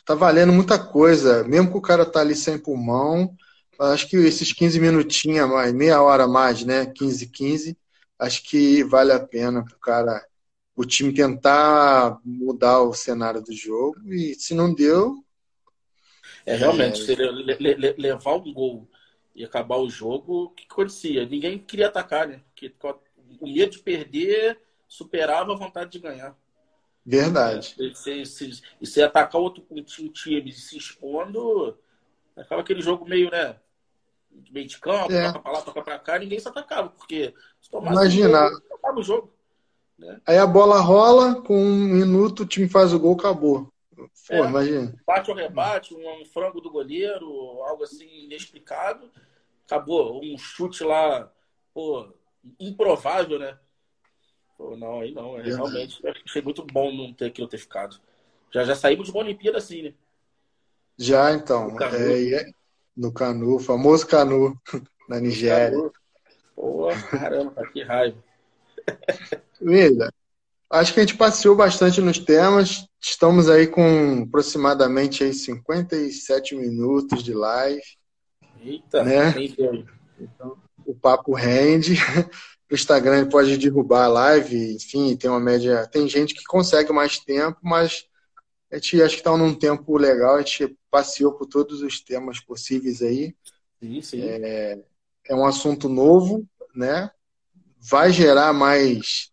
Tá 0.04 0.14
valendo 0.14 0.52
muita 0.52 0.78
coisa. 0.78 1.44
Mesmo 1.44 1.70
que 1.70 1.78
o 1.78 1.82
cara 1.82 2.04
tá 2.04 2.20
ali 2.20 2.34
sem 2.34 2.58
pulmão, 2.58 3.34
acho 3.78 4.08
que 4.08 4.16
esses 4.16 4.52
15 4.52 4.80
minutinhos 4.80 5.48
mais, 5.48 5.72
meia 5.72 6.02
hora 6.02 6.26
mais, 6.26 6.64
né? 6.64 6.86
15, 6.86 7.28
15, 7.28 7.78
acho 8.18 8.42
que 8.44 8.84
vale 8.84 9.12
a 9.12 9.20
pena 9.20 9.64
pro 9.64 9.78
cara 9.78 10.24
o 10.76 10.84
time 10.84 11.12
tentar 11.12 12.18
mudar 12.24 12.82
o 12.82 12.92
cenário 12.92 13.42
do 13.42 13.52
jogo 13.52 13.96
e 14.12 14.34
se 14.34 14.54
não 14.54 14.72
deu. 14.72 15.24
É 16.44 16.54
realmente, 16.54 17.02
é... 17.10 17.94
levar 17.96 18.36
um 18.36 18.52
gol 18.52 18.88
e 19.36 19.44
acabar 19.44 19.76
o 19.76 19.90
jogo, 19.90 20.44
o 20.44 20.50
que 20.50 20.66
acontecia? 20.68 21.26
Ninguém 21.26 21.58
queria 21.58 21.88
atacar, 21.88 22.26
né? 22.26 22.40
Porque 22.46 22.74
o 23.38 23.46
medo 23.46 23.72
de 23.72 23.78
perder 23.80 24.58
superava 24.88 25.52
a 25.52 25.56
vontade 25.56 25.90
de 25.90 25.98
ganhar. 25.98 26.34
Verdade. 27.04 27.76
É, 27.78 27.84
e 27.84 28.24
se, 28.24 28.62
se, 28.82 29.02
atacar 29.02 29.40
outro 29.40 29.62
time 30.10 30.50
se 30.52 30.78
expondo, 30.78 31.78
acaba 32.34 32.62
aquele 32.62 32.80
jogo 32.80 33.06
meio, 33.06 33.30
né? 33.30 33.56
Meio 34.50 34.66
de 34.66 34.78
campo, 34.78 35.12
é. 35.12 35.26
toca 35.26 35.38
pra 35.40 35.52
lá, 35.52 35.62
toca 35.62 35.82
pra 35.82 35.98
cá, 35.98 36.18
ninguém 36.18 36.40
se 36.40 36.48
atacava, 36.48 36.88
porque 36.88 37.34
se 37.60 37.70
tomasse 37.70 37.94
Imagina. 37.94 38.48
Um 38.48 38.74
acaba 38.74 39.00
o 39.00 39.02
jogo. 39.02 39.32
Né? 39.98 40.18
Aí 40.26 40.38
a 40.38 40.46
bola 40.46 40.80
rola, 40.80 41.42
com 41.42 41.56
um 41.58 41.76
minuto 41.76 42.40
o 42.40 42.46
time 42.46 42.68
faz 42.68 42.94
o 42.94 42.98
gol, 42.98 43.14
acabou. 43.14 43.70
Pô, 43.94 44.34
é, 44.34 44.48
imagina. 44.48 44.94
Bate 45.06 45.30
ou 45.30 45.36
rebate, 45.36 45.94
um, 45.94 46.22
um, 46.22 46.24
frango 46.24 46.60
do 46.60 46.70
goleiro, 46.70 47.28
algo 47.62 47.84
assim 47.84 48.24
inexplicado. 48.24 49.10
Acabou. 49.66 50.20
Um 50.22 50.38
chute 50.38 50.82
lá, 50.84 51.30
pô, 51.74 52.08
improvável, 52.58 53.38
né? 53.38 53.58
Pô, 54.56 54.76
não, 54.76 55.00
aí 55.00 55.12
não. 55.12 55.38
É, 55.38 55.42
realmente, 55.42 56.00
achei 56.24 56.40
muito 56.40 56.64
bom 56.64 56.92
não 56.92 57.12
ter 57.12 57.26
aquilo 57.26 57.48
ter 57.48 57.58
ficado. 57.58 58.00
Já, 58.52 58.64
já 58.64 58.74
saímos 58.74 59.06
de 59.06 59.12
uma 59.12 59.20
Olimpíada 59.20 59.58
assim, 59.58 59.82
né? 59.82 59.94
Já, 60.96 61.32
então. 61.32 61.70
No 61.70 61.76
canu, 61.76 61.98
é, 61.98 62.50
no 62.96 63.12
canu 63.12 63.58
famoso 63.58 64.06
canu, 64.06 64.58
na 65.08 65.20
Nigéria. 65.20 65.76
Pô, 66.54 66.88
caramba, 67.10 67.66
que 67.70 67.82
raiva. 67.82 68.16
William, 69.60 70.08
acho 70.70 70.94
que 70.94 71.00
a 71.00 71.02
gente 71.02 71.18
passeou 71.18 71.54
bastante 71.54 72.00
nos 72.00 72.18
temas. 72.18 72.86
Estamos 72.98 73.50
aí 73.50 73.66
com 73.66 74.22
aproximadamente 74.22 75.22
aí 75.22 75.34
57 75.34 76.54
minutos 76.54 77.22
de 77.22 77.34
live. 77.34 77.82
Eita, 78.66 79.04
né? 79.04 79.32
Então, 80.18 80.56
o 80.84 80.94
papo 80.94 81.34
rende. 81.34 81.94
O 82.68 82.74
Instagram 82.74 83.28
pode 83.28 83.56
derrubar 83.58 84.06
a 84.06 84.08
live, 84.08 84.74
enfim, 84.74 85.16
tem 85.16 85.30
uma 85.30 85.38
média. 85.38 85.86
Tem 85.86 86.08
gente 86.08 86.34
que 86.34 86.42
consegue 86.42 86.92
mais 86.92 87.16
tempo, 87.16 87.60
mas 87.62 88.08
a 88.70 88.74
gente 88.74 89.00
acho 89.00 89.14
que 89.14 89.20
está 89.20 89.36
num 89.36 89.54
tempo 89.54 89.96
legal, 89.96 90.34
a 90.34 90.42
gente 90.42 90.76
passeou 90.90 91.32
por 91.32 91.46
todos 91.46 91.80
os 91.80 92.00
temas 92.00 92.40
possíveis 92.40 93.02
aí. 93.02 93.36
Sim, 93.80 94.02
sim. 94.02 94.20
É, 94.22 94.82
é 95.28 95.34
um 95.34 95.46
assunto 95.46 95.88
novo, 95.88 96.44
né? 96.74 97.08
Vai 97.78 98.12
gerar 98.12 98.52
mais 98.52 99.30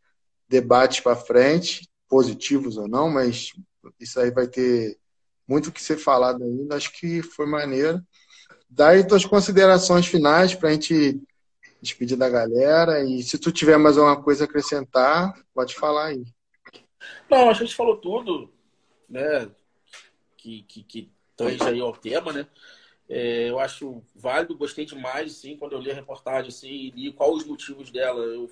debates 0.47 0.99
para 0.99 1.15
frente, 1.15 1.89
positivos 2.07 2.77
ou 2.77 2.87
não, 2.87 3.09
mas 3.09 3.51
isso 3.99 4.19
aí 4.19 4.29
vai 4.29 4.47
ter 4.47 4.95
muito 5.47 5.67
o 5.67 5.71
que 5.71 5.81
ser 5.81 5.97
falado 5.97 6.43
ainda. 6.43 6.75
Acho 6.75 6.91
que 6.93 7.23
foi 7.23 7.47
maneiro. 7.47 7.99
Daí 8.75 9.05
tuas 9.07 9.23
considerações 9.23 10.07
finais 10.07 10.55
para 10.55 10.69
a 10.69 10.71
gente 10.71 11.21
despedir 11.79 12.17
da 12.17 12.27
galera. 12.27 13.03
E 13.03 13.21
se 13.21 13.37
tu 13.37 13.51
tiver 13.51 13.77
mais 13.77 13.97
alguma 13.97 14.21
coisa 14.21 14.43
a 14.43 14.47
acrescentar, 14.47 15.33
pode 15.53 15.75
falar 15.75 16.07
aí. 16.07 16.25
Não, 17.29 17.49
a 17.49 17.53
gente 17.53 17.75
falou 17.75 17.97
tudo, 17.97 18.51
né? 19.07 19.47
Que, 20.35 20.63
que, 20.63 20.83
que 20.83 21.11
tange 21.35 21.63
aí 21.63 21.79
ao 21.79 21.95
tema, 21.95 22.33
né? 22.33 22.47
É, 23.07 23.49
eu 23.49 23.59
acho 23.59 24.01
válido, 24.15 24.57
gostei 24.57 24.85
demais, 24.85 25.33
sim, 25.33 25.55
quando 25.55 25.73
eu 25.73 25.79
li 25.79 25.91
a 25.91 25.95
reportagem, 25.95 26.47
assim, 26.47 26.71
e 26.71 26.89
li 26.89 27.13
quais 27.13 27.35
os 27.35 27.45
motivos 27.45 27.91
dela. 27.91 28.23
Eu 28.23 28.49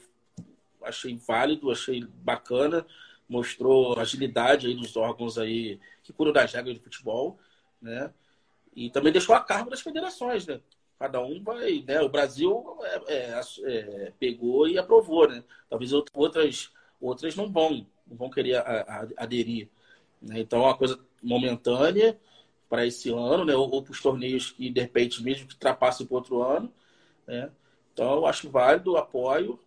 achei 0.84 1.16
válido, 1.16 1.72
achei 1.72 2.06
bacana, 2.06 2.86
mostrou 3.28 3.98
agilidade 3.98 4.68
aí 4.68 4.76
dos 4.76 4.96
órgãos 4.96 5.40
aí 5.40 5.80
que 6.04 6.14
curam 6.14 6.32
das 6.32 6.54
regras 6.54 6.76
de 6.76 6.84
futebol, 6.84 7.40
né? 7.82 8.14
E 8.76 8.90
também 8.90 9.12
deixou 9.12 9.36
a 9.36 9.40
cargo 9.40 9.70
das 9.70 9.82
federações, 9.82 10.46
né? 10.48 10.60
Cada 10.98 11.20
um 11.20 11.44
vai, 11.44 11.84
né? 11.88 12.02
O 12.02 12.10
Brasil 12.10 12.78
é, 13.08 13.14
é, 13.14 13.42
é, 13.66 14.14
pegou 14.20 14.68
e 14.68 14.78
aprovou, 14.78 15.28
né? 15.28 15.44
Talvez 15.70 15.92
outras, 15.94 16.72
outras 17.00 17.36
não 17.36 17.52
vão, 17.52 17.86
não 18.08 18.18
vão 18.18 18.30
querer 18.30 18.56
a, 18.56 18.62
a, 18.62 19.24
aderir. 19.24 19.68
Né? 20.22 20.40
Então, 20.40 20.62
é 20.62 20.66
uma 20.68 20.78
coisa 20.78 21.00
momentânea 21.22 22.20
para 22.70 22.86
esse 22.86 23.10
ano, 23.10 23.44
né? 23.46 23.56
Ou, 23.56 23.70
ou 23.70 23.84
para 23.84 23.92
os 23.92 24.02
torneios 24.02 24.52
que, 24.52 24.70
de 24.70 24.82
repente, 24.82 25.24
mesmo 25.24 25.48
que 25.48 25.54
ultrapassem 25.54 26.06
para 26.06 26.16
outro 26.16 26.42
ano, 26.44 26.72
né? 27.28 27.52
Então, 27.94 28.26
acho 28.26 28.50
válido, 28.50 28.96
apoio, 28.96 29.60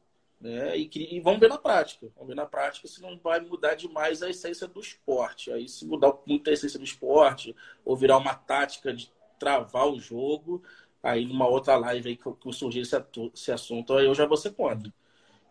né? 0.45 0.76
E, 0.76 0.90
e, 1.16 1.20
vamos 1.20 1.40
ver 1.40 1.49
na 1.49 1.57
prática. 1.57 2.07
Vamos 2.14 2.28
ver 2.28 2.34
na 2.34 2.45
prática 2.45 2.86
se 2.86 3.01
não 3.01 3.18
vai 3.18 3.40
mudar 3.40 3.74
demais 3.74 4.22
a 4.22 4.28
essência 4.28 4.68
do 4.68 4.78
esporte. 4.78 5.51
Aí, 5.51 5.66
se 5.66 5.86
mudar 5.86 6.12
muito 6.26 6.51
a 6.51 6.53
essência 6.53 6.78
do 6.78 6.84
esporte, 6.84 7.57
ou 7.82 7.97
virar 7.97 8.18
uma 8.18 8.34
tática 8.34 8.92
de 8.92 9.11
travar 9.38 9.88
o 9.88 9.99
jogo, 9.99 10.62
aí 11.03 11.24
numa 11.24 11.49
outra 11.49 11.76
live 11.76 12.11
aí 12.11 12.16
que, 12.16 12.30
que 12.30 12.53
surgir 12.53 12.80
esse, 12.80 12.95
esse 13.34 13.53
assunto, 13.53 13.95
aí 13.95 14.05
eu 14.05 14.14
já 14.14 14.26
vou 14.26 14.36
ser 14.36 14.51
contra. 14.51 14.92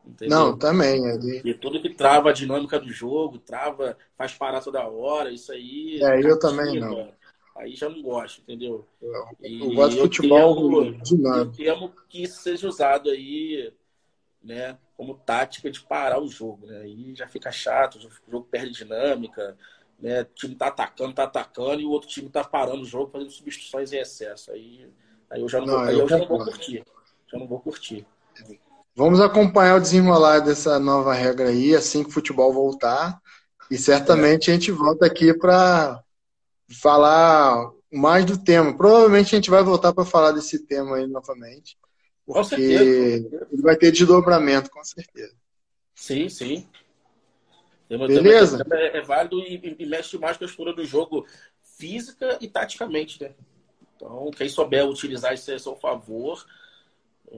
Entendeu? 0.06 0.38
Não, 0.38 0.58
também. 0.60 1.04
Ali... 1.10 1.42
E 1.44 1.56
tudo 1.56 1.82
que 1.82 1.90
trava 1.90 2.30
a 2.30 2.34
dinâmica 2.34 2.80
do 2.80 2.92
jogo, 2.92 3.40
trava, 3.40 3.98
faz 4.16 4.34
parar 4.36 4.62
toda 4.62 4.88
hora, 4.88 5.32
isso 5.32 5.52
aí. 5.52 6.00
É, 6.04 6.20
eu 6.22 6.38
também 6.38 6.80
não. 6.80 7.12
Aí 7.56 7.76
já 7.76 7.90
não 7.90 8.02
gosto, 8.04 8.42
entendeu? 8.42 8.86
Eu, 9.02 9.28
eu 9.42 9.74
gosto 9.74 9.96
de 9.96 10.02
futebol 10.02 10.92
dinâmico. 11.02 11.36
Eu 11.36 11.52
temo 11.52 11.94
que 12.08 12.24
isso 12.24 12.42
seja 12.42 12.68
usado 12.68 13.10
aí 13.10 13.74
né, 14.44 14.78
como 14.98 15.16
tática 15.16 15.72
de 15.72 15.82
parar 15.82 16.20
o 16.20 16.28
jogo. 16.28 16.68
Né? 16.68 16.82
Aí 16.82 17.16
já 17.16 17.28
fica 17.28 17.52
chato, 17.52 17.96
o 17.96 18.32
jogo 18.32 18.48
perde 18.50 18.72
dinâmica, 18.72 19.58
né? 20.00 20.22
o 20.22 20.26
time 20.26 20.56
tá 20.56 20.68
atacando, 20.68 21.14
tá 21.14 21.24
atacando, 21.24 21.82
e 21.82 21.86
o 21.86 21.90
outro 21.90 22.10
time 22.10 22.30
tá 22.30 22.44
parando 22.44 22.82
o 22.82 22.86
jogo, 22.86 23.12
fazendo 23.12 23.32
substituições 23.32 23.94
em 23.94 23.98
excesso. 23.98 24.52
Aí, 24.52 24.90
aí 25.30 25.42
eu 25.42 25.48
já 25.48 25.60
não, 25.60 25.68
não 25.68 25.86
vou, 25.86 25.92
eu 25.92 26.10
já 26.10 26.18
não 26.18 26.28
vou 26.28 26.40
curtir. 26.44 26.84
Já 27.32 27.40
não 27.40 27.48
vou 27.48 27.60
curtir. 27.60 28.06
Vamos 28.96 29.20
acompanhar 29.20 29.78
o 29.78 29.82
desenrolar 29.82 30.40
dessa 30.40 30.78
nova 30.80 31.14
regra 31.14 31.50
aí, 31.50 31.76
assim 31.76 32.04
que 32.04 32.10
o 32.10 32.14
futebol 32.14 32.54
voltar. 32.54 33.20
E 33.72 33.78
certamente 33.78 34.50
é. 34.50 34.54
a 34.54 34.56
gente 34.56 34.72
volta 34.72 35.06
aqui 35.06 35.34
para 35.34 36.04
falar 36.82 37.72
mais 37.92 38.26
do 38.26 38.38
tema. 38.38 38.76
Provavelmente 38.76 39.34
a 39.34 39.38
gente 39.38 39.50
vai 39.50 39.64
voltar 39.64 39.94
para 39.94 40.06
falar 40.06 40.32
desse 40.32 40.60
tema 40.60 40.98
aí 40.98 41.08
novamente. 41.08 41.78
Porque 42.26 42.56
ele 42.56 43.62
vai 43.62 43.76
ter 43.76 43.92
desdobramento, 43.92 44.70
com 44.70 44.84
certeza. 44.84 45.36
Sim, 45.94 46.30
sim. 46.30 46.68
Beleza? 47.90 48.66
É, 48.72 48.98
é 48.98 49.02
válido 49.02 49.40
e, 49.40 49.76
e, 49.78 49.86
mexe 49.86 50.18
mais 50.18 50.38
com 50.38 50.44
a 50.44 50.48
estrutura 50.48 50.74
do 50.74 50.86
jogo 50.86 51.28
física 51.62 52.38
e 52.42 52.48
taticamente, 52.48 53.22
né? 53.22 53.34
Então, 53.96 54.32
quem 54.32 54.50
souber 54.50 54.88
utilizar 54.88 55.34
isso 55.34 55.52
a 55.52 55.60
seu 55.60 55.76
favor 55.76 56.44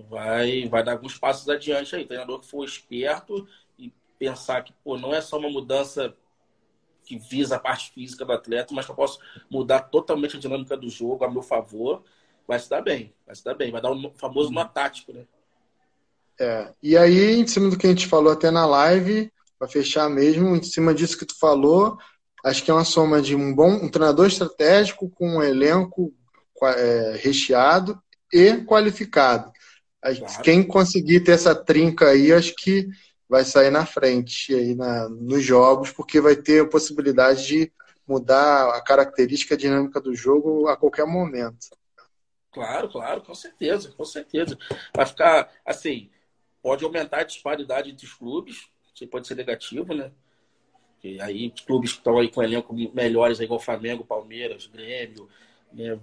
vai, 0.10 0.68
vai 0.68 0.84
dar 0.84 0.94
alguns 0.94 1.18
passos 1.18 1.50
adiante 1.50 1.96
aí. 1.96 2.04
O 2.04 2.08
treinador 2.08 2.40
que 2.40 2.48
for 2.48 2.64
esperto 2.64 3.48
e 3.78 3.92
pensar 4.18 4.64
que 4.64 4.74
pô, 4.84 4.98
não 4.98 5.14
é 5.14 5.20
só 5.20 5.38
uma 5.38 5.50
mudança 5.50 6.16
que 7.04 7.18
visa 7.18 7.58
a 7.58 7.60
parte 7.60 7.92
física 7.92 8.26
do 8.26 8.34
atleta, 8.34 8.74
mas 8.74 8.86
que 8.86 8.92
eu 8.92 8.96
posso 8.96 9.20
mudar 9.50 9.82
totalmente 9.82 10.38
a 10.38 10.40
dinâmica 10.40 10.76
do 10.76 10.90
jogo 10.90 11.24
a 11.24 11.30
meu 11.30 11.42
favor 11.44 12.04
vai 12.48 12.60
se 12.60 12.70
dar 12.70 12.82
bem, 12.82 13.14
vai 13.26 13.36
se 13.36 13.44
dar 13.44 13.54
bem, 13.54 13.72
vai 13.72 13.82
dar 13.82 13.92
o 13.92 13.96
um 13.96 14.12
famoso 14.16 14.52
nó 14.52 14.66
tático, 14.66 15.14
né? 15.14 15.24
É, 16.40 16.74
e 16.84 16.98
aí, 16.98 17.36
em 17.36 17.48
cima 17.48 17.70
do 17.70 17.78
que 17.78 17.88
a 17.88 17.90
gente 17.90 18.08
falou 18.08 18.32
até 18.32 18.52
na 18.52 18.66
live, 18.66 19.32
para 19.58 19.68
fechar 19.68 20.10
mesmo, 20.10 20.56
em 20.56 20.64
cima 20.64 20.94
disso 20.94 21.18
que 21.18 21.26
tu 21.26 21.38
falou, 21.40 21.98
acho 22.44 22.64
que 22.64 22.70
é 22.70 22.74
uma 22.74 22.84
soma 22.84 23.22
de 23.22 23.36
um 23.36 23.54
bom 23.54 23.72
um 23.72 23.90
treinador 23.90 24.28
estratégico 24.28 25.10
com 25.10 25.38
um 25.38 25.44
elenco 25.44 26.14
é, 26.64 27.20
recheado 27.22 28.00
e 28.32 28.58
qualificado. 28.66 29.52
Claro. 30.02 30.44
Quem 30.44 30.62
conseguir 30.62 31.22
ter 31.22 31.32
essa 31.32 31.56
trinca 31.56 32.10
aí, 32.10 32.32
acho 32.32 32.54
que 32.56 32.88
vai 33.28 33.44
sair 33.44 33.72
na 33.72 33.86
frente 33.86 34.54
aí 34.54 34.76
na, 34.76 35.10
nos 35.10 35.44
jogos, 35.44 35.92
porque 35.92 36.22
vai 36.22 36.36
ter 36.36 36.62
a 36.62 36.68
possibilidade 36.68 37.48
de 37.48 37.72
mudar 38.08 38.70
a 38.76 38.82
característica 38.82 39.56
a 39.56 39.58
dinâmica 39.58 40.00
do 40.00 40.14
jogo 40.14 40.68
a 40.68 40.78
qualquer 40.78 41.08
momento. 41.08 41.58
Claro, 42.56 42.88
claro, 42.88 43.22
com 43.22 43.36
certeza, 43.36 43.92
com 43.92 44.06
certeza. 44.06 44.58
Vai 44.96 45.06
ficar, 45.06 45.52
assim, 45.66 46.10
pode 46.62 46.86
aumentar 46.86 47.20
a 47.20 47.24
disparidade 47.24 47.92
entre 47.92 48.06
os 48.06 48.14
clubes, 48.14 48.70
isso 48.94 49.06
pode 49.08 49.28
ser 49.28 49.36
negativo, 49.36 49.94
né? 49.94 50.10
E 51.04 51.20
aí, 51.22 51.52
clubes 51.66 51.92
que 51.92 51.98
estão 51.98 52.18
aí 52.18 52.30
com 52.30 52.42
elenco 52.42 52.74
melhores, 52.94 53.42
igual 53.42 53.60
Flamengo, 53.60 54.06
Palmeiras, 54.06 54.68
Grêmio, 54.68 55.30
né, 55.74 56.00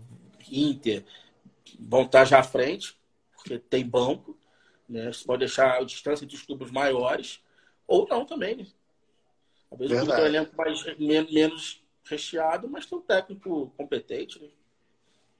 Inter, 0.50 1.02
vão 1.80 2.02
estar 2.02 2.26
já 2.26 2.40
à 2.40 2.42
frente, 2.42 2.98
porque 3.34 3.58
tem 3.58 3.82
banco, 3.88 4.38
né? 4.86 5.08
Isso 5.08 5.24
pode 5.24 5.40
deixar 5.40 5.78
a 5.78 5.84
distância 5.84 6.26
entre 6.26 6.36
os 6.36 6.42
clubes 6.42 6.70
maiores, 6.70 7.42
ou 7.86 8.06
não 8.06 8.26
também, 8.26 8.56
né? 8.56 8.66
Talvez 9.70 9.90
o 9.90 9.94
clube 9.96 10.12
tenha 10.12 10.22
um 10.22 10.26
elenco 10.26 10.54
mais, 10.54 10.84
menos 11.32 11.82
recheado, 12.04 12.68
mas 12.68 12.84
tem 12.84 12.98
um 12.98 13.00
técnico 13.00 13.72
competente, 13.74 14.38
né? 14.38 14.48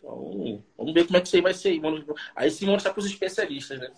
Então, 0.03 0.65
vamos 0.77 0.93
ver 0.93 1.07
como 1.07 1.17
é 1.17 1.21
que 1.21 1.29
isso 1.29 1.37
aí 1.37 1.43
vai 1.43 1.55
ser. 1.55 1.81
Aí 2.35 2.51
sim 2.51 2.67
vamos 2.67 2.81
estar 2.81 2.91
para 2.93 3.01
os 3.01 3.07
especialistas, 3.07 3.79
né? 3.79 3.89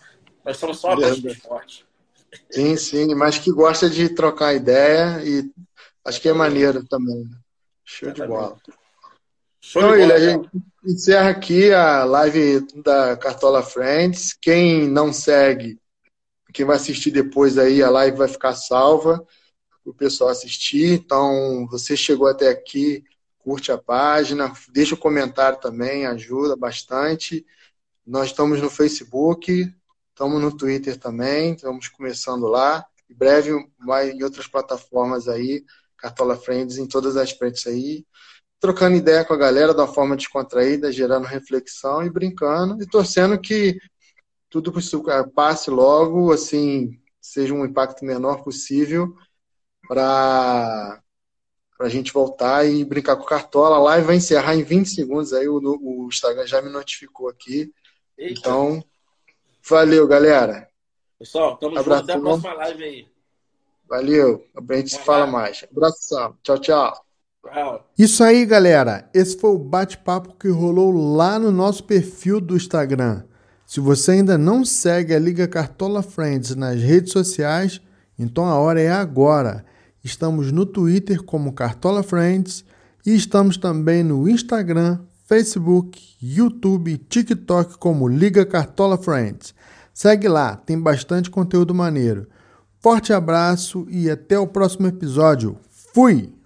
Nós 0.44 0.58
somos 0.58 0.78
só 0.78 0.92
a 0.92 1.00
parte 1.00 1.22
do 1.22 1.28
esporte. 1.28 1.86
Sim, 2.50 2.76
sim, 2.76 3.14
mas 3.14 3.38
que 3.38 3.50
gosta 3.50 3.88
de 3.88 4.10
trocar 4.10 4.54
ideia 4.54 5.22
e 5.24 5.50
acho 6.04 6.20
que 6.20 6.28
é 6.28 6.32
maneiro 6.32 6.84
também. 6.84 7.24
Show 7.84 8.10
de 8.10 8.26
bola. 8.26 8.58
Show 9.60 9.82
então, 9.82 9.92
de 9.92 10.00
bola, 10.02 10.14
a 10.14 10.20
gente 10.20 10.50
encerra 10.84 11.30
aqui 11.30 11.72
a 11.72 12.04
live 12.04 12.66
da 12.82 13.16
Cartola 13.16 13.62
Friends. 13.62 14.36
Quem 14.38 14.86
não 14.86 15.10
segue, 15.10 15.78
quem 16.52 16.66
vai 16.66 16.76
assistir 16.76 17.10
depois 17.10 17.56
aí, 17.56 17.82
a 17.82 17.88
live 17.88 18.18
vai 18.18 18.28
ficar 18.28 18.54
salva 18.54 19.24
para 19.82 19.90
o 19.90 19.94
pessoal 19.94 20.28
assistir. 20.28 20.92
Então, 20.92 21.66
você 21.70 21.96
chegou 21.96 22.26
até 22.26 22.48
aqui, 22.48 23.02
curte 23.44 23.70
a 23.70 23.76
página, 23.76 24.50
deixa 24.72 24.94
o 24.94 24.98
um 24.98 25.00
comentário 25.00 25.60
também, 25.60 26.06
ajuda 26.06 26.56
bastante. 26.56 27.44
Nós 28.06 28.28
estamos 28.28 28.60
no 28.60 28.70
Facebook, 28.70 29.70
estamos 30.08 30.42
no 30.42 30.56
Twitter 30.56 30.98
também, 30.98 31.52
estamos 31.52 31.88
começando 31.88 32.46
lá. 32.46 32.84
Em 33.08 33.14
breve 33.14 33.52
vai 33.84 34.10
em 34.10 34.22
outras 34.22 34.46
plataformas 34.46 35.28
aí, 35.28 35.62
Cartola 35.98 36.36
Friends 36.36 36.78
em 36.78 36.86
todas 36.86 37.18
as 37.18 37.32
frentes 37.32 37.66
aí. 37.66 38.06
trocando 38.58 38.96
ideia 38.96 39.24
com 39.26 39.34
a 39.34 39.36
galera 39.38 39.74
da 39.74 39.86
forma 39.86 40.16
descontraída, 40.16 40.90
gerando 40.90 41.26
reflexão 41.26 42.02
e 42.02 42.08
brincando 42.08 42.82
e 42.82 42.86
torcendo 42.86 43.38
que 43.38 43.78
tudo 44.48 44.72
passe 45.34 45.68
logo, 45.68 46.32
assim, 46.32 46.98
seja 47.20 47.52
um 47.52 47.64
impacto 47.64 48.04
menor 48.06 48.42
possível 48.42 49.14
para 49.86 51.03
a 51.80 51.88
gente 51.88 52.12
voltar 52.12 52.64
e 52.64 52.84
brincar 52.84 53.16
com 53.16 53.24
cartola. 53.24 53.76
A 53.76 53.80
live 53.80 54.06
vai 54.06 54.16
encerrar 54.16 54.54
em 54.54 54.62
20 54.62 54.88
segundos, 54.88 55.32
aí 55.32 55.48
o, 55.48 55.58
o 55.58 56.06
Instagram 56.08 56.46
já 56.46 56.62
me 56.62 56.70
notificou 56.70 57.28
aqui. 57.28 57.72
Eita. 58.16 58.38
Então, 58.38 58.84
valeu, 59.68 60.06
galera. 60.06 60.68
Pessoal, 61.18 61.56
tamo 61.56 61.76
junto. 61.76 61.92
Até 61.92 62.12
a 62.12 62.20
próxima 62.20 62.52
live 62.54 62.84
aí. 62.84 63.06
Valeu. 63.88 64.46
A 64.56 64.74
gente 64.76 64.90
se 64.90 64.98
fala 64.98 65.26
mais. 65.26 65.64
Abração. 65.70 66.36
Tchau, 66.42 66.58
tchau. 66.58 67.04
Isso 67.98 68.24
aí, 68.24 68.46
galera. 68.46 69.08
Esse 69.12 69.38
foi 69.38 69.50
o 69.50 69.58
bate-papo 69.58 70.34
que 70.34 70.48
rolou 70.48 70.92
lá 71.14 71.38
no 71.38 71.50
nosso 71.50 71.84
perfil 71.84 72.40
do 72.40 72.56
Instagram. 72.56 73.24
Se 73.66 73.80
você 73.80 74.12
ainda 74.12 74.38
não 74.38 74.64
segue 74.64 75.14
a 75.14 75.18
Liga 75.18 75.46
Cartola 75.46 76.02
Friends 76.02 76.54
nas 76.54 76.80
redes 76.80 77.12
sociais, 77.12 77.80
então 78.18 78.44
a 78.46 78.58
hora 78.58 78.80
é 78.80 78.90
agora. 78.90 79.64
Estamos 80.04 80.52
no 80.52 80.66
Twitter 80.66 81.22
como 81.22 81.54
Cartola 81.54 82.02
Friends 82.02 82.62
e 83.06 83.14
estamos 83.14 83.56
também 83.56 84.04
no 84.04 84.28
Instagram, 84.28 84.98
Facebook, 85.26 85.98
YouTube 86.20 86.92
e 86.92 86.98
TikTok 86.98 87.78
como 87.78 88.06
Liga 88.06 88.44
Cartola 88.44 88.98
Friends. 88.98 89.54
Segue 89.94 90.28
lá, 90.28 90.56
tem 90.56 90.78
bastante 90.78 91.30
conteúdo 91.30 91.74
maneiro. 91.74 92.28
Forte 92.80 93.14
abraço 93.14 93.86
e 93.88 94.10
até 94.10 94.38
o 94.38 94.46
próximo 94.46 94.86
episódio. 94.86 95.56
Fui! 95.94 96.43